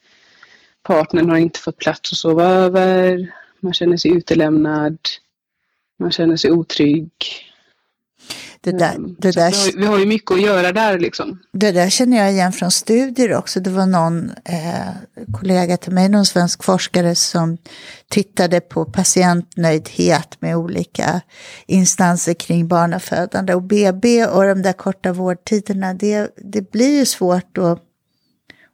partnern 0.84 1.30
har 1.30 1.38
inte 1.38 1.60
fått 1.60 1.78
plats 1.78 2.12
att 2.12 2.18
sova 2.18 2.46
över. 2.46 3.32
Man 3.60 3.74
känner 3.74 3.98
sig 3.98 4.12
utelämnad. 4.12 4.98
Man 6.00 6.12
känner 6.12 6.36
sig 6.36 6.52
otrygg. 6.52 7.12
Det 8.64 8.72
där, 8.72 8.96
ehm, 8.96 9.16
det 9.20 9.32
där, 9.32 9.52
vi, 9.52 9.58
har, 9.58 9.80
vi 9.80 9.86
har 9.86 10.00
ju 10.00 10.06
mycket 10.06 10.32
att 10.32 10.42
göra 10.42 10.72
där 10.72 11.00
liksom. 11.00 11.40
Det 11.54 11.72
där 11.72 11.90
känner 11.90 12.18
jag 12.18 12.32
igen 12.32 12.52
från 12.52 12.72
studier 12.72 13.34
också. 13.34 13.60
Det 13.60 13.70
var 13.70 13.86
någon 13.86 14.32
eh, 14.46 14.90
kollega 15.40 15.78
till 15.78 15.92
mig, 15.92 16.10
någon 16.10 16.26
svensk 16.26 16.64
forskare 16.64 17.16
som 17.16 17.58
tittade 18.10 18.62
på 18.62 18.86
patientnöjdhet 18.86 20.42
med 20.42 20.58
olika 20.58 21.22
instanser 21.66 22.34
kring 22.34 22.68
barnafödande. 22.68 23.54
Och 23.54 23.62
BB 23.62 24.26
och 24.26 24.44
de 24.44 24.62
där 24.62 24.74
korta 24.74 25.14
vårdtiderna, 25.14 25.94
det, 25.94 26.32
det 26.38 26.72
blir 26.72 27.00
ju 27.00 27.06
svårt 27.06 27.58
att, 27.58 27.80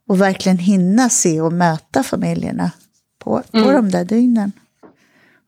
att 0.08 0.18
verkligen 0.18 0.58
hinna 0.58 1.08
se 1.08 1.40
och 1.40 1.52
möta 1.52 2.02
familjerna 2.02 2.70
på, 3.18 3.42
på 3.50 3.58
mm. 3.58 3.74
de 3.74 3.90
där 3.90 4.04
dygnen. 4.04 4.52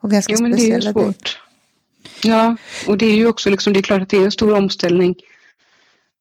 Och 0.02 0.10
ganska 0.10 0.32
jo, 0.32 0.42
men 0.42 0.52
speciella 0.52 0.92
det 0.92 1.00
är 1.00 1.04
ju 1.04 1.12
svårt. 1.12 1.41
Ja, 2.22 2.56
och 2.86 2.98
det 2.98 3.06
är 3.06 3.16
ju 3.16 3.26
också 3.26 3.50
liksom, 3.50 3.72
det 3.72 3.80
är 3.80 3.82
klart 3.82 4.02
att 4.02 4.08
det 4.08 4.16
är 4.16 4.24
en 4.24 4.30
stor 4.30 4.54
omställning. 4.54 5.14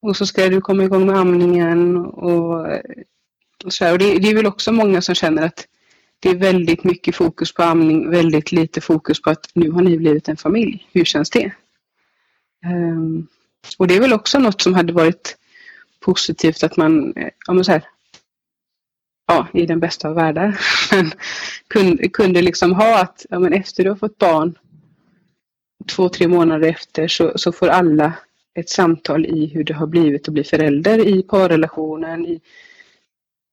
Och 0.02 0.16
så 0.16 0.26
ska 0.26 0.48
du 0.48 0.60
komma 0.60 0.84
igång 0.84 1.06
med 1.06 1.16
amningen 1.16 1.96
och, 1.96 2.66
och 3.64 3.72
så 3.72 3.84
här. 3.84 3.92
Och 3.92 3.98
det, 3.98 4.18
det, 4.18 4.28
är 4.28 4.34
väl 4.34 4.46
också 4.46 4.72
många 4.72 5.02
som 5.02 5.14
känner 5.14 5.42
att 5.42 5.66
det 6.20 6.28
är 6.28 6.34
väldigt 6.34 6.84
mycket 6.84 7.16
fokus 7.16 7.54
på 7.54 7.62
amning, 7.62 8.10
väldigt 8.10 8.52
lite 8.52 8.80
fokus 8.80 9.22
på 9.22 9.30
att 9.30 9.50
nu 9.54 9.70
har 9.70 9.82
ni 9.82 9.98
blivit 9.98 10.28
en 10.28 10.36
familj. 10.36 10.88
Hur 10.92 11.04
känns 11.04 11.30
det? 11.30 11.52
Um, 12.66 13.26
och 13.78 13.86
det 13.86 13.96
är 13.96 14.00
väl 14.00 14.12
också 14.12 14.38
något 14.38 14.62
som 14.62 14.74
hade 14.74 14.92
varit 14.92 15.36
positivt 16.00 16.62
att 16.62 16.76
man, 16.76 17.16
eh, 17.16 17.28
ja 17.46 17.52
men 17.52 17.64
så 17.64 17.72
här, 17.72 17.84
ja, 19.26 19.48
i 19.52 19.66
den 19.66 19.80
bästa 19.80 20.08
av 20.08 20.14
världar, 20.14 20.60
kunde, 21.68 22.08
kunde 22.08 22.42
liksom 22.42 22.72
ha 22.72 23.00
att, 23.00 23.26
ja 23.30 23.38
men 23.38 23.52
efter 23.52 23.84
du 23.84 23.90
har 23.90 23.96
fått 23.96 24.18
barn 24.18 24.58
två, 25.86 26.08
tre 26.08 26.28
månader 26.28 26.68
efter 26.68 27.08
så, 27.08 27.32
så 27.36 27.52
får 27.52 27.68
alla 27.68 28.12
ett 28.54 28.68
samtal 28.68 29.26
i 29.26 29.46
hur 29.46 29.64
det 29.64 29.74
har 29.74 29.86
blivit 29.86 30.28
att 30.28 30.34
bli 30.34 30.44
förälder 30.44 31.06
i 31.06 31.22
parrelationen. 31.22 32.26
I, 32.26 32.40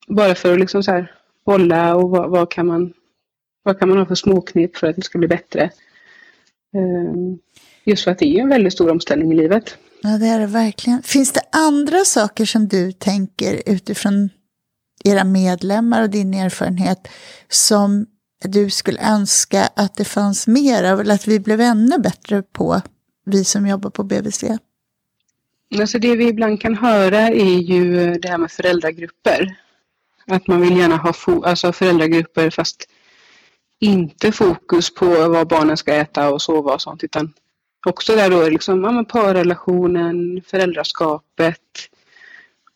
bara 0.08 0.36
för 0.36 0.54
att 0.54 0.60
liksom 0.60 0.84
så 0.84 0.92
här 0.92 1.16
bolla 1.46 1.96
och 1.96 2.10
vad, 2.10 2.30
vad, 2.30 2.52
kan 2.52 2.68
man, 2.68 2.94
vad 3.64 3.80
kan 3.80 3.90
man 3.90 3.98
ha 3.98 4.06
för 4.06 4.16
småknep 4.16 4.78
för 4.78 4.88
att 4.88 4.96
det 4.96 5.02
ska 5.02 5.20
bli 5.20 5.28
bättre. 5.28 5.72
Ehm, 6.76 7.40
just 7.84 8.04
för 8.04 8.12
att 8.12 8.20
det 8.20 8.26
är 8.26 8.42
en 8.42 8.50
väldigt 8.50 8.74
stor 8.74 8.92
omställning 8.92 9.32
i 9.32 9.36
livet. 9.36 9.78
Ja, 10.02 10.10
det 10.10 10.28
är 10.28 10.40
det 10.40 10.46
verkligen. 10.46 11.04
Finns 11.04 11.32
det 11.32 11.42
andra 11.52 12.06
saker 12.06 12.46
som 12.46 12.68
du 12.68 12.92
tänker 12.92 13.62
utifrån 13.66 14.30
era 15.04 15.24
medlemmar 15.24 16.02
och 16.02 16.10
din 16.10 16.34
erfarenhet 16.34 17.08
som 17.48 18.06
du 18.40 18.70
skulle 18.70 19.02
önska 19.02 19.70
att 19.76 19.96
det 19.96 20.06
fanns 20.06 20.48
mer 20.48 20.84
av, 20.84 21.00
eller 21.00 21.16
att 21.16 21.28
vi 21.28 21.40
blev 21.40 21.62
ännu 21.62 21.98
bättre 21.98 22.42
på, 22.42 22.82
vi 23.26 23.44
som 23.44 23.68
jobbar 23.68 23.90
på 23.90 24.04
BVC? 24.04 24.44
Alltså 25.80 26.00
det 26.00 26.16
vi 26.16 26.28
ibland 26.28 26.62
kan 26.62 26.76
höra 26.76 27.20
är 27.20 27.58
ju 27.58 28.14
det 28.14 28.30
här 28.30 28.38
med 28.38 28.52
föräldragrupper. 28.52 29.56
Att 30.28 30.48
man 30.48 30.62
vill 30.62 30.78
gärna 30.78 30.98
ha 30.98 31.14
alltså 31.46 31.72
föräldragrupper 31.72 32.50
fast 32.50 32.90
inte 33.80 34.32
fokus 34.32 34.94
på 34.94 35.06
vad 35.06 35.48
barnen 35.48 35.78
ska 35.78 35.94
äta 35.94 36.30
och 36.30 36.42
sova 36.42 36.74
och 36.74 36.82
sånt 36.82 37.04
utan 37.04 37.34
också 37.86 38.16
där 38.16 38.30
då 38.30 38.50
liksom, 38.50 38.84
ja, 38.84 39.06
parrelationen, 39.10 40.42
föräldraskapet, 40.48 41.60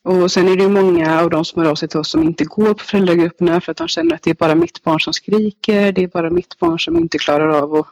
och 0.04 0.32
sen 0.32 0.48
är 0.48 0.56
det 0.56 0.63
ju 0.63 0.70
många 0.70 1.22
av 1.22 1.30
de 1.30 1.46
som 1.46 1.62
hör 1.62 1.72
av 1.72 1.76
sig 1.76 1.89
till 1.89 2.00
oss 2.00 2.10
som 2.10 2.24
inte 2.24 2.44
går 2.44 2.74
på 2.74 2.84
föräldragrupperna 2.84 3.62
för 3.62 3.72
att 3.72 3.78
de 3.78 3.88
känner 3.88 4.16
att 4.16 4.22
det 4.22 4.30
är 4.30 4.36
bara 4.36 4.56
mitt 4.56 4.84
barn 4.84 5.00
som 5.00 5.13
skriker, 5.13 5.92
det 5.92 6.04
är 6.04 6.08
bara 6.08 6.30
mitt 6.30 6.60
barn 6.60 6.80
som 6.80 6.98
inte 6.98 7.18
klarar 7.18 7.48
av 7.48 7.76
att 7.76 7.88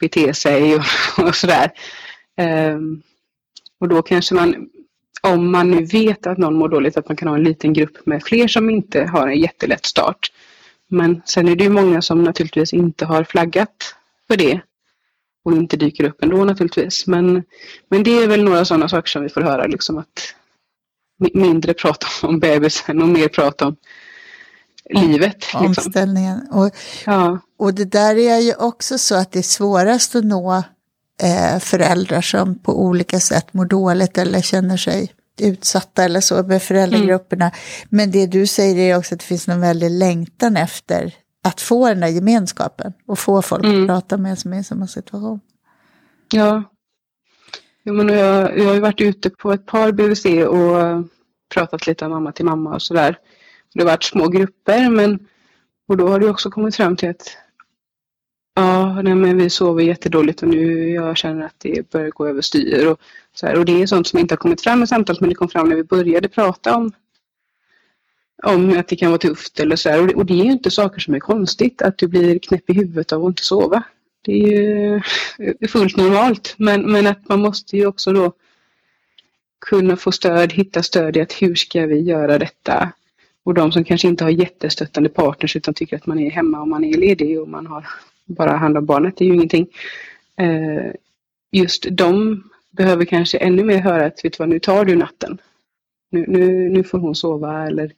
bete 0.00 0.34
sig 0.34 0.76
och, 0.76 0.82
och 1.18 1.34
sådär. 1.34 1.70
Um, 2.74 3.02
och 3.80 3.88
då 3.88 4.02
kanske 4.02 4.34
man, 4.34 4.68
om 5.22 5.52
man 5.52 5.70
nu 5.70 5.84
vet 5.84 6.26
att 6.26 6.38
någon 6.38 6.54
mår 6.54 6.68
dåligt, 6.68 6.96
att 6.96 7.08
man 7.08 7.16
kan 7.16 7.28
ha 7.28 7.36
en 7.36 7.44
liten 7.44 7.72
grupp 7.72 8.06
med 8.06 8.22
fler 8.22 8.48
som 8.48 8.70
inte 8.70 9.04
har 9.04 9.28
en 9.28 9.40
jättelätt 9.40 9.86
start. 9.86 10.32
Men 10.88 11.22
sen 11.24 11.48
är 11.48 11.56
det 11.56 11.64
ju 11.64 11.70
många 11.70 12.02
som 12.02 12.24
naturligtvis 12.24 12.72
inte 12.72 13.04
har 13.04 13.24
flaggat 13.24 13.94
för 14.28 14.36
det 14.36 14.60
och 15.44 15.52
inte 15.52 15.76
dyker 15.76 16.04
upp 16.04 16.22
ändå 16.22 16.44
naturligtvis. 16.44 17.06
Men, 17.06 17.42
men 17.88 18.02
det 18.02 18.10
är 18.10 18.26
väl 18.26 18.44
några 18.44 18.64
sådana 18.64 18.88
saker 18.88 19.08
som 19.08 19.22
vi 19.22 19.28
får 19.28 19.40
höra, 19.40 19.66
liksom 19.66 19.98
att 19.98 20.34
mindre 21.34 21.74
prata 21.74 22.06
om 22.22 22.38
bebisen 22.38 23.02
och 23.02 23.08
mer 23.08 23.28
prata 23.28 23.66
om 23.66 23.76
livet. 24.90 25.34
Liksom. 25.34 25.66
Omställningen. 25.66 26.48
Och, 26.50 26.70
ja. 27.06 27.38
och 27.58 27.74
det 27.74 27.84
där 27.84 28.16
är 28.16 28.38
ju 28.38 28.54
också 28.54 28.98
så 28.98 29.14
att 29.14 29.32
det 29.32 29.38
är 29.38 29.42
svårast 29.42 30.14
att 30.14 30.24
nå 30.24 30.62
eh, 31.22 31.58
föräldrar 31.58 32.20
som 32.20 32.58
på 32.58 32.82
olika 32.82 33.20
sätt 33.20 33.54
mår 33.54 33.64
dåligt 33.64 34.18
eller 34.18 34.40
känner 34.40 34.76
sig 34.76 35.12
utsatta 35.40 36.04
eller 36.04 36.20
så 36.20 36.42
med 36.42 36.62
föräldragrupperna. 36.62 37.44
Mm. 37.44 37.56
Men 37.88 38.10
det 38.10 38.26
du 38.26 38.46
säger 38.46 38.76
är 38.76 38.98
också 38.98 39.14
att 39.14 39.20
det 39.20 39.26
finns 39.26 39.46
någon 39.46 39.60
väldig 39.60 39.90
längtan 39.90 40.56
efter 40.56 41.14
att 41.44 41.60
få 41.60 41.88
den 41.88 42.00
där 42.00 42.08
gemenskapen 42.08 42.92
och 43.06 43.18
få 43.18 43.42
folk 43.42 43.64
mm. 43.64 43.82
att 43.82 43.88
prata 43.88 44.16
med 44.16 44.38
som 44.38 44.52
är 44.52 44.60
i 44.60 44.64
samma 44.64 44.86
situation. 44.86 45.40
Ja. 46.32 46.62
Jo, 47.84 47.94
men 47.94 48.08
jag, 48.08 48.58
jag 48.58 48.64
har 48.64 48.74
ju 48.74 48.80
varit 48.80 49.00
ute 49.00 49.30
på 49.30 49.52
ett 49.52 49.66
par 49.66 49.92
BVC 49.92 50.24
och 50.48 51.04
pratat 51.54 51.86
lite 51.86 52.04
om 52.04 52.10
mamma 52.10 52.32
till 52.32 52.44
mamma 52.44 52.74
och 52.74 52.82
sådär. 52.82 53.18
Det 53.74 53.80
har 53.80 53.86
varit 53.86 54.04
små 54.04 54.28
grupper 54.28 54.90
men 54.90 55.28
och 55.88 55.96
då 55.96 56.08
har 56.08 56.20
det 56.20 56.30
också 56.30 56.50
kommit 56.50 56.76
fram 56.76 56.96
till 56.96 57.10
att 57.10 57.36
ja, 58.54 59.02
nej, 59.02 59.14
men 59.14 59.36
vi 59.36 59.50
sover 59.50 59.82
jättedåligt 59.82 60.42
och 60.42 60.48
nu 60.48 60.90
jag 60.90 61.16
känner 61.16 61.46
att 61.46 61.54
det 61.58 61.90
börjar 61.90 62.10
gå 62.10 62.26
överstyr 62.26 62.86
och 62.86 63.00
så 63.34 63.46
här. 63.46 63.58
Och 63.58 63.64
det 63.64 63.82
är 63.82 63.86
sånt 63.86 64.06
som 64.06 64.18
inte 64.18 64.32
har 64.32 64.36
kommit 64.38 64.60
fram 64.60 64.82
i 64.82 64.86
samtalet 64.86 65.20
men 65.20 65.28
det 65.28 65.34
kom 65.34 65.48
fram 65.48 65.68
när 65.68 65.76
vi 65.76 65.84
började 65.84 66.28
prata 66.28 66.76
om 66.76 66.92
om 68.42 68.78
att 68.78 68.88
det 68.88 68.96
kan 68.96 69.10
vara 69.10 69.18
tufft 69.18 69.60
eller 69.60 69.76
så 69.76 69.90
här. 69.90 70.00
Och 70.00 70.06
det, 70.06 70.14
och 70.14 70.26
det 70.26 70.40
är 70.40 70.44
ju 70.44 70.52
inte 70.52 70.70
saker 70.70 71.00
som 71.00 71.14
är 71.14 71.20
konstigt 71.20 71.82
att 71.82 71.98
du 71.98 72.08
blir 72.08 72.38
knäpp 72.38 72.70
i 72.70 72.72
huvudet 72.72 73.12
av 73.12 73.24
att 73.24 73.28
inte 73.28 73.44
sova. 73.44 73.82
Det 74.24 74.32
är 74.32 75.02
ju 75.60 75.68
fullt 75.68 75.96
normalt 75.96 76.54
men, 76.58 76.92
men 76.92 77.06
att 77.06 77.28
man 77.28 77.40
måste 77.40 77.76
ju 77.76 77.86
också 77.86 78.12
då 78.12 78.32
kunna 79.66 79.96
få 79.96 80.12
stöd, 80.12 80.52
hitta 80.52 80.82
stöd 80.82 81.16
i 81.16 81.20
att 81.20 81.32
hur 81.32 81.54
ska 81.54 81.86
vi 81.86 82.00
göra 82.00 82.38
detta? 82.38 82.92
Och 83.44 83.54
de 83.54 83.72
som 83.72 83.84
kanske 83.84 84.08
inte 84.08 84.24
har 84.24 84.30
jättestöttande 84.30 85.08
partners 85.08 85.56
utan 85.56 85.74
tycker 85.74 85.96
att 85.96 86.06
man 86.06 86.18
är 86.18 86.30
hemma 86.30 86.60
och 86.60 86.68
man 86.68 86.84
är 86.84 86.96
ledig 86.96 87.40
och 87.40 87.48
man 87.48 87.66
har 87.66 87.86
bara 88.24 88.56
hand 88.56 88.78
om 88.78 88.86
barnet, 88.86 89.16
det 89.16 89.24
är 89.24 89.26
ju 89.26 89.34
ingenting. 89.34 89.66
Eh, 90.36 90.92
just 91.50 91.86
de 91.90 92.42
behöver 92.70 93.04
kanske 93.04 93.38
ännu 93.38 93.64
mer 93.64 93.78
höra 93.78 94.06
att 94.06 94.24
vet 94.24 94.32
du 94.32 94.36
vad, 94.38 94.48
nu 94.48 94.58
tar 94.58 94.84
du 94.84 94.96
natten. 94.96 95.38
Nu, 96.10 96.24
nu, 96.28 96.68
nu 96.68 96.84
får 96.84 96.98
hon 96.98 97.14
sova 97.14 97.66
eller 97.66 97.92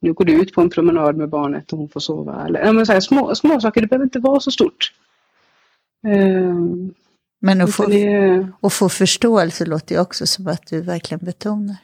nu 0.00 0.12
går 0.12 0.24
du 0.24 0.32
ut 0.32 0.52
på 0.52 0.60
en 0.60 0.70
promenad 0.70 1.16
med 1.16 1.28
barnet 1.28 1.72
och 1.72 1.78
hon 1.78 1.88
får 1.88 2.00
sova. 2.00 2.46
Eller, 2.46 2.60
ja, 2.60 2.72
men 2.72 2.86
så 2.86 2.92
här, 2.92 3.00
små, 3.00 3.34
små 3.34 3.60
saker, 3.60 3.80
det 3.80 3.86
behöver 3.86 4.04
inte 4.04 4.18
vara 4.18 4.40
så 4.40 4.50
stort. 4.50 4.92
Eh, 6.06 6.54
men 7.40 7.60
att 7.60 7.74
få, 7.74 7.86
det... 7.86 8.48
att 8.62 8.72
få 8.72 8.88
förståelse 8.88 9.66
låter 9.66 9.94
ju 9.94 10.00
också 10.00 10.26
som 10.26 10.46
att 10.46 10.66
du 10.66 10.80
verkligen 10.80 11.24
betonar. 11.24 11.76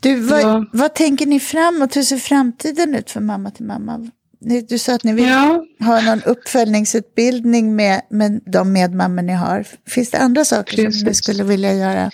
Du, 0.00 0.20
vad, 0.20 0.40
ja. 0.40 0.64
vad 0.72 0.94
tänker 0.94 1.26
ni 1.26 1.40
framåt? 1.40 1.96
Hur 1.96 2.02
ser 2.02 2.16
framtiden 2.16 2.94
ut 2.94 3.10
för 3.10 3.20
mamma 3.20 3.50
till 3.50 3.64
mamma? 3.64 4.10
Du 4.68 4.78
sa 4.78 4.94
att 4.94 5.04
ni 5.04 5.12
vill 5.12 5.24
ja. 5.24 5.64
ha 5.80 6.00
någon 6.00 6.22
uppföljningsutbildning 6.22 7.76
med, 7.76 8.02
med 8.10 8.40
de 8.46 8.72
medmammor 8.72 9.22
ni 9.22 9.32
har. 9.32 9.66
Finns 9.86 10.10
det 10.10 10.18
andra 10.18 10.44
saker 10.44 10.76
Precis. 10.76 11.00
som 11.00 11.08
ni 11.08 11.14
skulle 11.14 11.44
vilja 11.44 11.74
göra? 11.74 12.10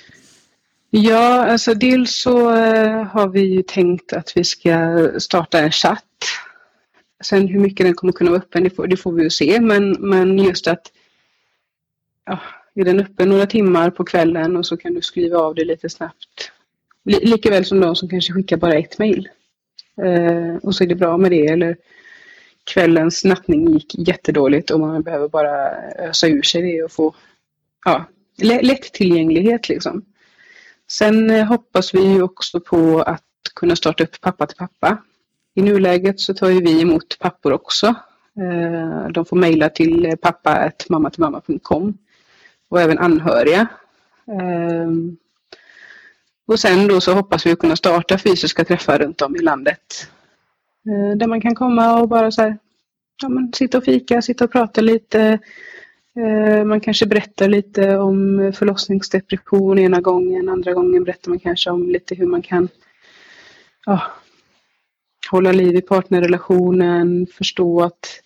Ja, 0.90 1.46
alltså 1.46 1.74
dels 1.74 2.14
så 2.14 2.54
äh, 2.54 3.04
har 3.04 3.28
vi 3.28 3.40
ju 3.40 3.62
tänkt 3.62 4.12
att 4.12 4.32
vi 4.36 4.44
ska 4.44 5.08
starta 5.18 5.58
en 5.58 5.70
chatt. 5.70 6.04
Sen 7.24 7.48
hur 7.48 7.60
mycket 7.60 7.86
den 7.86 7.94
kommer 7.94 8.12
kunna 8.12 8.30
vara 8.30 8.40
öppen, 8.40 8.64
det 8.64 8.70
får, 8.70 8.86
det 8.86 8.96
får 8.96 9.12
vi 9.12 9.22
ju 9.22 9.30
se. 9.30 9.60
Men, 9.60 9.90
men 9.92 10.38
just 10.38 10.66
att 10.66 10.82
ja, 12.24 12.40
är 12.74 12.84
den 12.84 13.00
uppe 13.00 13.24
några 13.24 13.46
timmar 13.46 13.90
på 13.90 14.04
kvällen 14.04 14.56
och 14.56 14.66
så 14.66 14.76
kan 14.76 14.94
du 14.94 15.02
skriva 15.02 15.38
av 15.38 15.54
det 15.54 15.64
lite 15.64 15.88
snabbt. 15.88 16.52
Likaväl 17.04 17.64
som 17.64 17.80
de 17.80 17.96
som 17.96 18.08
kanske 18.08 18.32
skickar 18.32 18.56
bara 18.56 18.74
ett 18.74 18.98
mejl. 18.98 19.28
Eh, 20.02 20.56
och 20.62 20.74
så 20.74 20.84
är 20.84 20.88
det 20.88 20.94
bra 20.94 21.16
med 21.16 21.30
det. 21.30 21.46
Eller 21.46 21.76
kvällens 22.64 23.24
nattning 23.24 23.72
gick 23.72 24.08
jättedåligt 24.08 24.70
och 24.70 24.80
man 24.80 25.02
behöver 25.02 25.28
bara 25.28 25.70
ösa 25.98 26.26
ur 26.28 26.42
sig 26.42 26.62
det 26.62 26.82
och 26.82 26.92
få 26.92 27.14
ja, 27.84 28.04
lättillgänglighet 28.42 29.68
liksom. 29.68 30.04
Sen 30.90 31.30
eh, 31.30 31.44
hoppas 31.44 31.94
vi 31.94 32.00
ju 32.00 32.22
också 32.22 32.60
på 32.60 33.02
att 33.02 33.22
kunna 33.54 33.76
starta 33.76 34.04
upp 34.04 34.20
pappa 34.20 34.46
till 34.46 34.56
pappa. 34.56 34.98
I 35.54 35.62
nuläget 35.62 36.20
så 36.20 36.34
tar 36.34 36.48
ju 36.48 36.60
vi 36.60 36.80
emot 36.80 37.18
pappor 37.18 37.52
också. 37.52 37.86
Eh, 38.36 39.08
de 39.08 39.24
får 39.24 39.36
mejla 39.36 39.68
till 39.68 40.16
pappa.mammatillmamma.com 40.22 41.98
och 42.72 42.80
även 42.80 42.98
anhöriga. 42.98 43.66
Ehm, 44.26 45.16
och 46.46 46.60
sen 46.60 46.88
då 46.88 47.00
så 47.00 47.12
hoppas 47.12 47.46
vi 47.46 47.56
kunna 47.56 47.76
starta 47.76 48.18
fysiska 48.18 48.64
träffar 48.64 48.98
runt 48.98 49.22
om 49.22 49.36
i 49.36 49.38
landet. 49.38 50.08
Eh, 50.88 51.16
där 51.16 51.26
man 51.26 51.40
kan 51.40 51.54
komma 51.54 52.00
och 52.00 52.08
bara 52.08 52.30
så 52.30 52.42
här, 52.42 52.58
ja, 53.22 53.28
men 53.28 53.52
sitta 53.52 53.78
och 53.78 53.84
fika, 53.84 54.22
sitta 54.22 54.44
och 54.44 54.52
prata 54.52 54.80
lite. 54.80 55.38
Eh, 56.16 56.64
man 56.64 56.80
kanske 56.80 57.06
berättar 57.06 57.48
lite 57.48 57.96
om 57.96 58.52
förlossningsdepression 58.54 59.78
ena 59.78 60.00
gången, 60.00 60.48
andra 60.48 60.72
gången 60.72 61.04
berättar 61.04 61.30
man 61.30 61.38
kanske 61.38 61.70
om 61.70 61.88
lite 61.88 62.14
hur 62.14 62.26
man 62.26 62.42
kan 62.42 62.68
ja, 63.86 64.02
hålla 65.30 65.52
liv 65.52 65.76
i 65.76 65.82
partnerrelationen, 65.82 67.26
förstå 67.26 67.82
att 67.82 68.20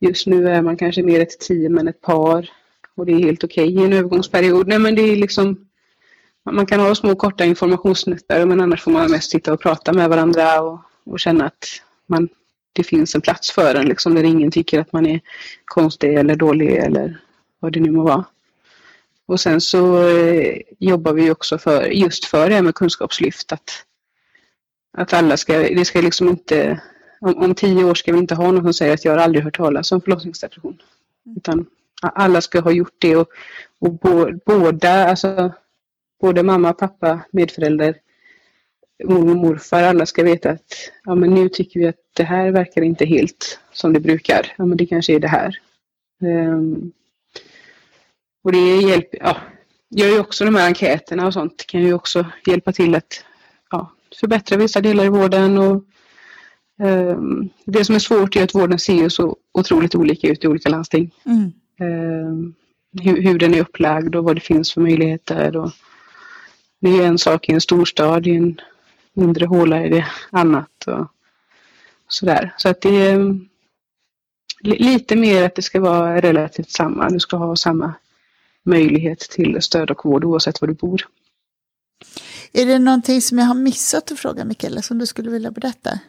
just 0.00 0.26
nu 0.26 0.48
är 0.48 0.62
man 0.62 0.76
kanske 0.76 1.02
mer 1.02 1.20
ett 1.20 1.40
team 1.40 1.78
än 1.78 1.88
ett 1.88 2.00
par 2.00 2.50
och 2.96 3.06
det 3.06 3.12
är 3.12 3.18
helt 3.18 3.44
okej 3.44 3.68
okay 3.68 3.82
i 3.82 3.86
en 3.86 3.92
övergångsperiod. 3.92 4.66
Nej, 4.66 4.78
men 4.78 4.94
det 4.94 5.02
är 5.02 5.16
liksom, 5.16 5.66
man 6.50 6.66
kan 6.66 6.80
ha 6.80 6.94
små 6.94 7.16
korta 7.16 7.44
informationssnuttar 7.44 8.46
men 8.46 8.60
annars 8.60 8.82
får 8.82 8.90
man 8.90 9.10
mest 9.10 9.30
sitta 9.30 9.52
och 9.52 9.60
prata 9.60 9.92
med 9.92 10.08
varandra 10.08 10.60
och, 10.62 10.80
och 11.04 11.20
känna 11.20 11.46
att 11.46 11.82
man, 12.06 12.28
det 12.72 12.82
finns 12.82 13.14
en 13.14 13.20
plats 13.20 13.50
för 13.50 13.74
en 13.74 13.86
liksom, 13.86 14.14
där 14.14 14.24
ingen 14.24 14.50
tycker 14.50 14.80
att 14.80 14.92
man 14.92 15.06
är 15.06 15.20
konstig 15.64 16.14
eller 16.14 16.36
dålig 16.36 16.76
eller 16.76 17.20
vad 17.60 17.72
det 17.72 17.80
nu 17.80 17.90
må 17.90 18.02
vara. 18.02 18.24
Och 19.26 19.40
sen 19.40 19.60
så 19.60 20.08
eh, 20.08 20.60
jobbar 20.78 21.12
vi 21.12 21.30
också 21.30 21.58
för, 21.58 21.84
just 21.86 22.24
för 22.24 22.48
det 22.48 22.54
här 22.54 22.62
med 22.62 22.74
kunskapslyft. 22.74 23.52
Att, 23.52 23.70
att 24.98 25.12
alla 25.12 25.36
ska, 25.36 25.58
det 25.58 25.84
ska 25.84 26.00
liksom 26.00 26.28
inte, 26.28 26.80
om, 27.20 27.36
om 27.36 27.54
tio 27.54 27.84
år 27.84 27.94
ska 27.94 28.12
vi 28.12 28.18
inte 28.18 28.34
ha 28.34 28.52
någon 28.52 28.62
som 28.62 28.74
säger 28.74 28.94
att 28.94 29.04
jag 29.04 29.12
har 29.12 29.18
aldrig 29.18 29.44
hört 29.44 29.56
talas 29.56 29.92
om 29.92 30.00
förlossningsdepression. 30.00 30.82
Utan 31.36 31.66
alla 32.02 32.40
ska 32.40 32.60
ha 32.60 32.70
gjort 32.70 32.96
det 32.98 33.16
och, 33.16 33.28
och 33.78 33.92
båda, 34.46 35.08
alltså 35.08 35.52
både 36.20 36.42
mamma, 36.42 36.72
pappa, 36.72 37.20
medförälder, 37.30 37.96
mormor 39.04 39.30
och 39.30 39.36
morfar, 39.36 39.82
alla 39.82 40.06
ska 40.06 40.22
veta 40.22 40.50
att 40.50 40.90
ja, 41.04 41.14
men 41.14 41.34
nu 41.34 41.48
tycker 41.48 41.80
vi 41.80 41.86
att 41.86 42.00
det 42.16 42.24
här 42.24 42.50
verkar 42.50 42.82
inte 42.82 43.04
helt 43.04 43.60
som 43.72 43.92
det 43.92 44.00
brukar. 44.00 44.54
Ja, 44.58 44.66
men 44.66 44.76
det 44.76 44.86
kanske 44.86 45.14
är 45.14 45.20
det 45.20 45.28
här. 45.28 45.58
Um, 46.22 46.92
och 48.44 48.52
det 48.52 48.76
hjälper, 48.76 49.18
ja, 49.18 49.36
gör 49.90 50.06
ju 50.06 50.20
också 50.20 50.44
de 50.44 50.54
här 50.54 50.66
enkäterna 50.66 51.26
och 51.26 51.32
sånt 51.32 51.66
kan 51.66 51.82
ju 51.82 51.94
också 51.94 52.26
hjälpa 52.46 52.72
till 52.72 52.94
att 52.94 53.24
ja, 53.70 53.92
förbättra 54.20 54.56
vissa 54.56 54.80
delar 54.80 55.04
i 55.04 55.08
vården 55.08 55.58
och 55.58 55.84
um, 56.82 57.48
det 57.64 57.84
som 57.84 57.94
är 57.94 57.98
svårt 57.98 58.36
är 58.36 58.44
att 58.44 58.54
vården 58.54 58.78
ser 58.78 59.08
så 59.08 59.36
otroligt 59.52 59.94
olika 59.94 60.28
ut 60.28 60.44
i 60.44 60.48
olika 60.48 60.68
landsting. 60.68 61.14
Mm. 61.26 61.52
Ehm, 61.80 62.54
hur, 63.02 63.22
hur, 63.22 63.38
den 63.38 63.54
är 63.54 63.60
upplagd 63.60 64.14
och 64.14 64.24
vad 64.24 64.36
det 64.36 64.40
finns 64.40 64.72
för 64.72 64.80
möjligheter. 64.80 65.56
Och 65.56 65.70
det 66.80 66.90
är 66.90 67.06
en 67.06 67.18
sak 67.18 67.48
i 67.48 67.52
en 67.52 67.60
storstad, 67.60 68.26
i 68.26 68.36
en 68.36 68.60
mindre 69.12 69.46
håla 69.46 69.76
är 69.76 69.90
det 69.90 70.06
annat. 70.30 70.86
Och 70.86 71.06
sådär. 72.08 72.54
Så 72.56 72.68
att 72.68 72.80
det 72.80 72.96
är 72.96 73.14
ehm, 73.14 73.48
lite 74.60 75.16
mer 75.16 75.44
att 75.44 75.54
det 75.54 75.62
ska 75.62 75.80
vara 75.80 76.20
relativt 76.20 76.70
samma. 76.70 77.08
Du 77.08 77.20
ska 77.20 77.36
ha 77.36 77.56
samma 77.56 77.94
möjlighet 78.62 79.18
till 79.18 79.62
stöd 79.62 79.90
och 79.90 80.04
vård 80.04 80.24
oavsett 80.24 80.60
var 80.60 80.68
du 80.68 80.74
bor. 80.74 81.08
Är 82.52 82.66
det 82.66 82.78
någonting 82.78 83.22
som 83.22 83.38
jag 83.38 83.46
har 83.46 83.54
missat 83.54 84.12
att 84.12 84.18
fråga 84.18 84.44
Mikaela 84.44 84.82
som 84.82 84.98
du 84.98 85.06
skulle 85.06 85.30
vilja 85.30 85.50
berätta? 85.50 86.00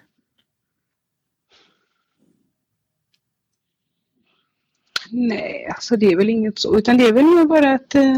Nej, 5.11 5.67
alltså 5.75 5.95
det 5.95 6.05
är 6.05 6.15
väl 6.15 6.29
inget 6.29 6.59
så, 6.59 6.77
utan 6.77 6.97
det 6.97 7.07
är 7.07 7.13
väl 7.13 7.25
nog 7.25 7.47
bara 7.47 7.73
att 7.73 7.95
eh, 7.95 8.15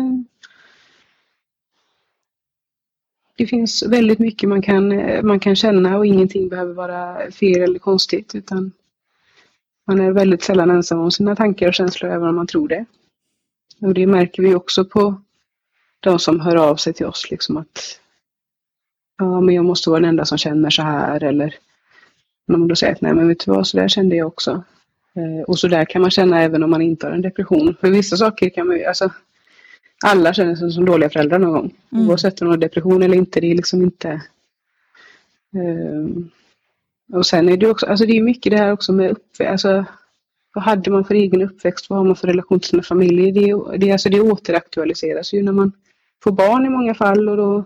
det 3.37 3.47
finns 3.47 3.83
väldigt 3.83 4.19
mycket 4.19 4.49
man 4.49 4.61
kan, 4.61 4.91
eh, 4.91 5.23
man 5.23 5.39
kan 5.39 5.55
känna 5.55 5.97
och 5.97 6.05
ingenting 6.05 6.49
behöver 6.49 6.73
vara 6.73 7.31
fel 7.31 7.61
eller 7.61 7.79
konstigt 7.79 8.35
utan 8.35 8.71
man 9.87 10.01
är 10.01 10.11
väldigt 10.11 10.43
sällan 10.43 10.69
ensam 10.69 10.99
om 10.99 11.11
sina 11.11 11.35
tankar 11.35 11.67
och 11.67 11.73
känslor 11.73 12.11
även 12.11 12.29
om 12.29 12.35
man 12.35 12.47
tror 12.47 12.67
det. 12.67 12.85
Och 13.81 13.93
det 13.93 14.07
märker 14.07 14.43
vi 14.43 14.55
också 14.55 14.85
på 14.85 15.21
de 15.99 16.19
som 16.19 16.39
hör 16.39 16.55
av 16.55 16.75
sig 16.75 16.93
till 16.93 17.05
oss 17.05 17.31
liksom 17.31 17.57
att 17.57 17.99
ja, 19.17 19.41
men 19.41 19.55
jag 19.55 19.65
måste 19.65 19.89
vara 19.89 19.99
den 19.99 20.09
enda 20.09 20.25
som 20.25 20.37
känner 20.37 20.69
så 20.69 20.81
här 20.81 21.23
eller 21.23 21.55
när 22.47 22.57
man 22.57 22.67
då 22.67 22.75
säger 22.75 22.93
att 22.93 23.01
nej 23.01 23.13
men 23.13 23.27
vet 23.27 23.45
du 23.45 23.51
vad, 23.51 23.67
så 23.67 23.77
där 23.77 23.87
kände 23.87 24.15
jag 24.15 24.27
också. 24.27 24.63
Eh, 25.15 25.43
och 25.47 25.59
så 25.59 25.67
där 25.67 25.85
kan 25.85 26.01
man 26.01 26.11
känna 26.11 26.41
även 26.41 26.63
om 26.63 26.69
man 26.69 26.81
inte 26.81 27.07
har 27.07 27.13
en 27.13 27.21
depression. 27.21 27.75
För 27.81 27.89
vissa 27.89 28.17
saker 28.17 28.49
kan 28.49 28.67
man 28.67 28.77
ju, 28.77 28.85
alltså 28.85 29.11
alla 30.05 30.33
känner 30.33 30.55
sig 30.55 30.71
som 30.71 30.85
dåliga 30.85 31.09
föräldrar 31.09 31.39
någon 31.39 31.51
gång. 31.51 31.73
Mm. 31.91 32.09
Oavsett 32.09 32.41
om 32.41 32.47
de 32.47 32.51
har 32.51 32.57
depression 32.57 33.03
eller 33.03 33.17
inte, 33.17 33.39
det 33.39 33.51
är 33.51 33.55
liksom 33.55 33.81
inte 33.81 34.21
um, 35.53 36.29
och 37.13 37.25
sen 37.25 37.49
är 37.49 37.57
det 37.57 37.67
också, 37.67 37.85
alltså 37.85 38.05
det 38.05 38.17
är 38.17 38.21
mycket 38.21 38.51
det 38.51 38.57
här 38.57 38.71
också 38.71 38.93
med 38.93 39.11
uppväxt, 39.11 39.51
alltså 39.51 39.85
vad 40.53 40.63
hade 40.63 40.91
man 40.91 41.05
för 41.05 41.15
egen 41.15 41.41
uppväxt, 41.41 41.89
vad 41.89 41.99
har 41.99 42.05
man 42.05 42.15
för 42.15 42.27
relation 42.27 42.59
till 42.59 42.69
sina 42.69 42.83
familjer? 42.83 43.31
Det, 43.31 43.77
det, 43.77 43.91
alltså 43.91 44.09
det 44.09 44.21
återaktualiseras 44.21 45.33
ju 45.33 45.43
när 45.43 45.51
man 45.51 45.71
får 46.23 46.31
barn 46.31 46.65
i 46.65 46.69
många 46.69 46.95
fall 46.95 47.29
och 47.29 47.37
då 47.37 47.65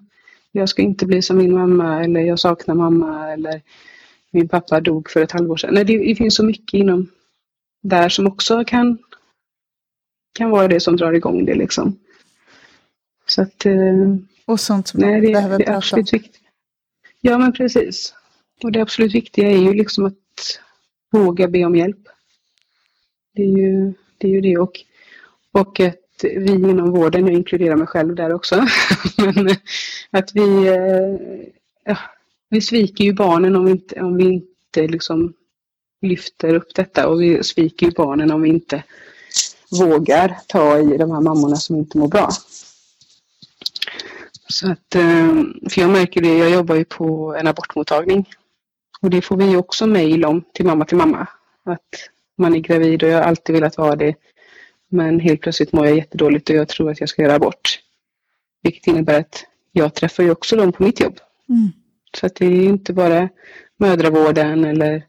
jag 0.52 0.70
ska 0.70 0.82
inte 0.82 1.06
bli 1.06 1.22
som 1.22 1.38
min 1.38 1.54
mamma 1.54 2.04
eller 2.04 2.22
jag 2.22 2.40
saknar 2.40 2.76
mamma 2.76 3.34
eller 3.34 3.62
min 4.32 4.48
pappa 4.48 4.80
dog 4.80 5.10
för 5.10 5.22
ett 5.22 5.32
halvår 5.32 5.58
sedan. 5.58 5.74
Nej, 5.74 5.86
det, 5.86 5.98
det 5.98 6.16
finns 6.16 6.36
så 6.36 6.46
mycket 6.46 6.74
inom 6.74 7.08
där 7.84 8.10
som 8.10 8.28
också 8.28 8.64
kan, 8.66 8.98
kan 10.34 10.50
vara 10.50 10.68
det 10.68 10.80
som 10.80 10.98
drar 10.98 11.14
igång 11.14 11.46
det 11.46 11.56
liksom. 11.56 12.00
Så 13.26 13.42
att, 13.42 13.66
eh, 13.66 14.16
och 14.46 14.60
sånt 14.60 14.88
som 14.88 15.00
nej, 15.00 15.22
det, 15.22 15.34
behöver 15.34 15.58
det 15.58 15.68
är 15.68 15.78
absolut 15.78 16.14
viktigt. 16.14 16.42
Ja 17.22 17.38
men 17.38 17.54
precis. 17.54 18.14
Och 18.64 18.72
det 18.72 18.82
absolut 18.82 19.16
viktiga 19.16 19.52
är 19.52 19.58
ju 19.58 19.74
liksom 19.74 20.06
att 20.06 20.60
våga 21.12 21.48
be 21.48 21.66
om 21.66 21.76
hjälp. 21.76 22.08
Det 23.36 23.44
är 23.44 23.58
ju 23.58 23.94
det, 24.18 24.28
är 24.28 24.32
ju 24.32 24.42
det. 24.42 24.58
Och, 24.58 24.80
och 25.52 25.80
att 25.80 26.00
vi 26.24 26.52
inom 26.52 26.92
vården, 26.92 27.28
jag 27.28 27.36
inkluderar 27.36 27.76
mig 27.76 27.88
själv 27.88 28.16
där 28.16 28.34
också, 28.34 28.56
men 29.18 29.50
att 30.12 30.36
vi, 30.36 30.68
eh, 30.68 31.48
ja, 31.86 31.98
vi 32.50 32.62
sviker 32.62 33.04
ju 33.04 33.14
barnen 33.14 33.56
om 33.56 33.66
vi 33.66 33.72
inte, 33.72 34.02
om 34.02 34.18
vi 34.18 34.24
inte 34.24 34.88
liksom 34.88 35.34
lyfter 36.04 36.54
upp 36.56 36.76
detta 36.76 37.08
och 37.08 37.22
vi 37.22 37.44
sviker 37.44 37.86
ju 37.86 37.92
barnen 37.92 38.32
om 38.32 38.42
vi 38.42 38.50
inte 38.50 38.84
vågar 39.72 40.38
ta 40.48 40.80
i 40.80 40.98
de 40.98 41.12
här 41.12 41.22
mammorna 41.22 41.56
som 41.56 41.76
inte 41.76 41.98
mår 41.98 42.08
bra. 42.08 42.30
Så 44.50 44.72
att, 44.72 44.96
eh, 44.96 45.34
för 45.70 45.82
jag 45.82 45.90
märker 45.90 46.22
det, 46.22 46.38
jag 46.38 46.50
jobbar 46.50 46.76
ju 46.76 46.86
på 46.86 47.36
en 47.36 47.48
abortmottagning 47.48 48.30
och 49.02 49.10
det 49.10 49.22
får 49.22 49.38
vi 49.38 49.56
också 49.56 49.88
mejl 49.88 50.26
om 50.26 50.44
till 50.54 50.66
mamma 50.66 50.86
till 50.86 50.98
mamma. 50.98 51.28
Att 51.66 52.10
man 52.38 52.56
är 52.56 52.60
gravid 52.60 53.04
och 53.04 53.10
jag 53.10 53.18
har 53.18 53.24
alltid 53.24 53.56
velat 53.56 53.78
vara 53.78 53.96
det. 53.96 54.16
Men 54.90 55.20
helt 55.20 55.42
plötsligt 55.42 55.74
mår 55.74 55.86
jag 55.86 55.96
jättedåligt 55.96 56.50
och 56.50 56.56
jag 56.56 56.68
tror 56.68 56.92
att 56.92 57.00
jag 57.00 57.10
ska 57.10 57.22
göra 57.22 57.36
abort. 57.36 57.80
Vilket 58.64 58.88
innebär 58.88 59.20
att 59.20 59.46
jag 59.72 59.94
träffar 59.94 60.24
ju 60.24 60.32
också 60.32 60.56
dem 60.56 60.72
på 60.72 60.84
mitt 60.84 61.00
jobb. 61.00 61.20
Mm. 61.50 61.72
Så 62.18 62.26
att 62.26 62.36
det 62.36 62.46
är 62.46 62.64
inte 62.64 62.94
bara 62.94 63.30
mödravården 63.78 64.66
eller 64.66 65.04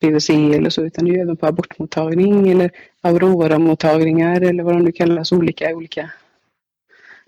BVC 0.00 0.30
eller 0.30 0.70
så, 0.70 0.82
utan 0.82 1.04
det 1.04 1.10
är 1.10 1.22
även 1.22 1.36
på 1.36 1.46
abortmottagning 1.46 2.50
eller 2.50 2.70
Aurora-mottagningar 3.00 4.40
eller 4.40 4.62
vad 4.62 4.74
de 4.74 4.82
nu 4.82 4.92
kallas, 4.92 5.32
olika 5.32 5.76
olika 5.76 6.10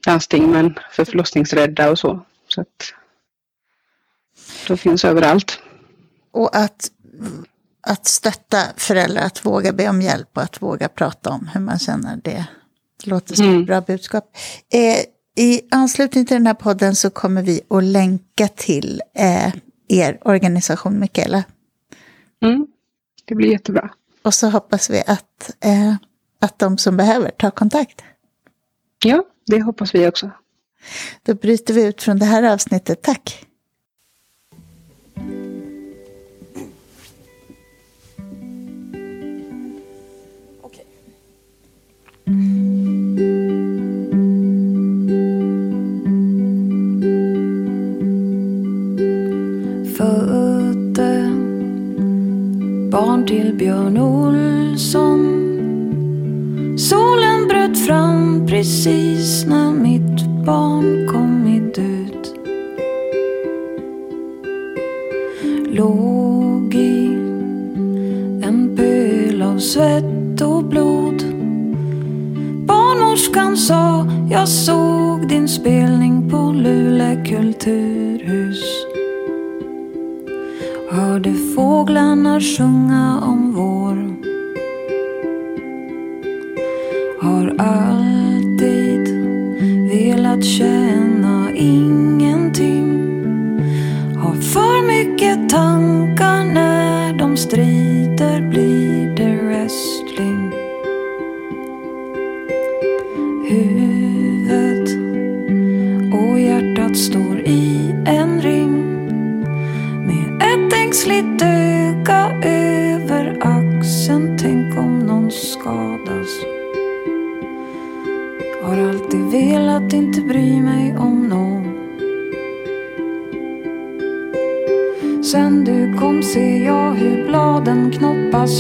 landsting, 0.07 0.51
men 0.51 0.75
för 0.91 1.05
förlossningsrädda 1.05 1.91
och 1.91 1.99
så. 1.99 2.21
Så 2.49 2.61
att 2.61 2.95
de 4.69 4.79
finns 4.79 5.05
överallt. 5.05 5.61
Och 6.31 6.57
att, 6.57 6.91
att 7.81 8.07
stötta 8.07 8.59
föräldrar 8.77 9.23
att 9.23 9.47
våga 9.47 9.73
be 9.73 9.89
om 9.89 10.03
hjälp 10.03 10.29
och 10.33 10.43
att 10.43 10.63
våga 10.63 10.89
prata 10.89 11.31
om 11.31 11.51
hur 11.55 11.61
man 11.61 11.79
känner 11.79 12.21
det. 12.25 12.47
låter 13.05 13.35
som 13.35 13.47
mm. 13.47 13.61
ett 13.61 13.67
bra 13.67 13.81
budskap. 13.81 14.37
Eh, 14.73 15.45
I 15.45 15.61
anslutning 15.71 16.27
till 16.27 16.37
den 16.37 16.47
här 16.47 16.55
podden 16.55 16.97
så 16.97 17.11
kommer 17.11 17.43
vi 17.43 17.61
att 17.69 17.85
länka 17.85 18.49
till 18.49 19.03
eh, 19.15 19.53
er 19.89 20.19
organisation, 20.25 20.99
Mikaela. 20.99 21.45
Mm. 22.43 22.67
Det 23.25 23.35
blir 23.35 23.51
jättebra. 23.51 23.91
Och 24.23 24.35
så 24.35 24.49
hoppas 24.49 24.91
vi 24.91 25.03
att, 25.07 25.57
eh, 25.61 25.95
att 26.41 26.59
de 26.59 26.79
som 26.79 26.97
behöver 26.97 27.31
tar 27.31 27.51
kontakt. 27.51 28.03
Ja, 29.05 29.25
det 29.47 29.63
hoppas 29.63 29.95
vi 29.95 30.09
också. 30.09 30.31
Då 31.23 31.35
bryter 31.35 31.75
vi 31.75 31.85
ut 31.85 32.03
från 32.03 32.19
det 32.19 32.25
här 32.25 32.43
avsnittet. 32.43 33.03
Tack! 33.03 33.47
Barn 53.23 53.27
till 53.27 53.55
Björn 53.55 53.99
Olsson. 53.99 55.39
Solen 56.79 57.49
bröt 57.49 57.79
fram 57.87 58.47
precis 58.47 59.45
när 59.47 59.73
mitt 59.73 60.45
barn 60.47 61.09
kommit 61.09 61.79
ut. 61.79 62.35
Låg 65.71 66.75
i 66.75 67.07
en 68.43 68.77
pöl 68.77 69.43
av 69.43 69.59
svett 69.59 70.41
och 70.41 70.65
blod. 70.65 71.25
Barnmorskan 72.67 73.57
sa 73.57 74.07
jag 74.31 74.49
såg 74.49 75.29
din 75.29 75.49
spelning 75.49 76.31
på 76.31 76.53
Luleå 76.53 77.25
kulturhus. 77.25 78.92
Hörde 80.93 81.35
fåglarna 81.55 82.41
sjunga 82.41 83.21
om 83.21 83.53
vår. 83.53 83.97
Har 87.21 87.55
alltid 87.59 89.09
velat 89.91 90.45
känna 90.45 91.51
ingenting. 91.55 93.09
Har 94.17 94.35
för 94.35 94.87
mycket 94.87 95.49
tankar 95.51 96.45
när 96.45 97.13
de 97.19 97.37
strider 97.37 97.92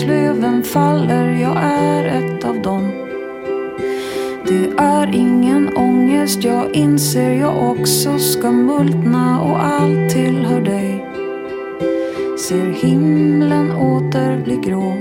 löven 0.07 0.63
faller. 0.63 1.33
Jag 1.33 1.57
är 1.63 2.05
ett 2.05 2.45
av 2.45 2.63
dem. 2.63 2.89
Det 4.49 4.83
är 4.83 5.15
ingen 5.15 5.77
ångest, 5.77 6.45
jag 6.45 6.75
inser 6.75 7.33
jag 7.33 7.71
också 7.71 8.19
ska 8.19 8.51
multna 8.51 9.41
och 9.41 9.65
allt 9.65 10.11
tillhör 10.11 10.61
dig. 10.61 11.05
Ser 12.39 12.73
himlen 12.73 13.73
åter 13.73 14.45
bli 14.45 14.57
grå. 14.57 14.97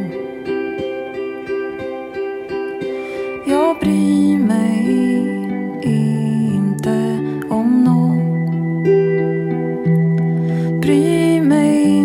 Jag 3.45 3.77
bryr 3.79 4.37
mig 4.37 4.87
inte 5.81 7.17
om 7.49 7.83
någon. 7.83 8.21
Bryr 10.81 11.41
mig 11.41 11.97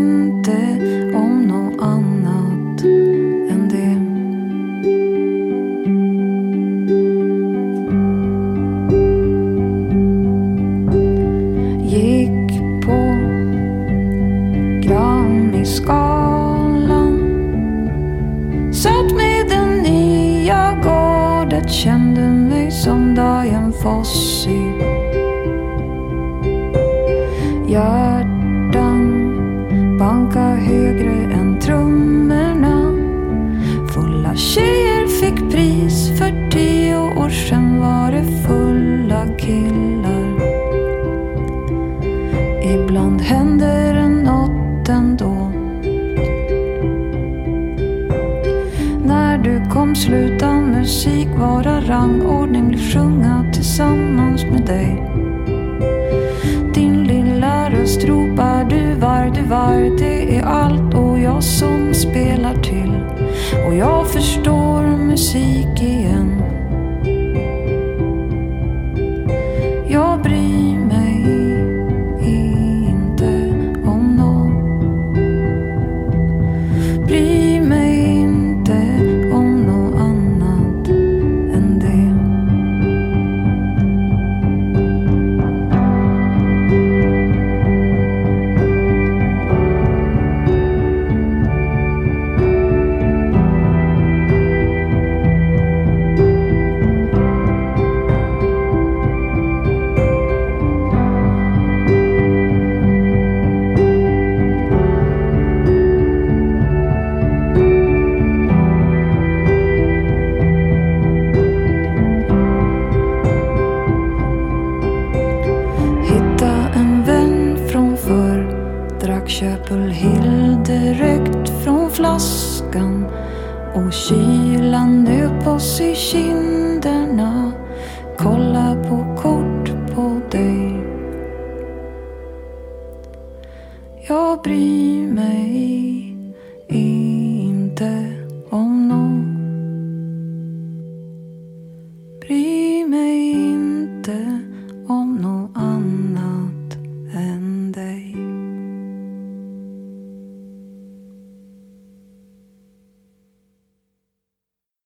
Bryr 77.07 77.46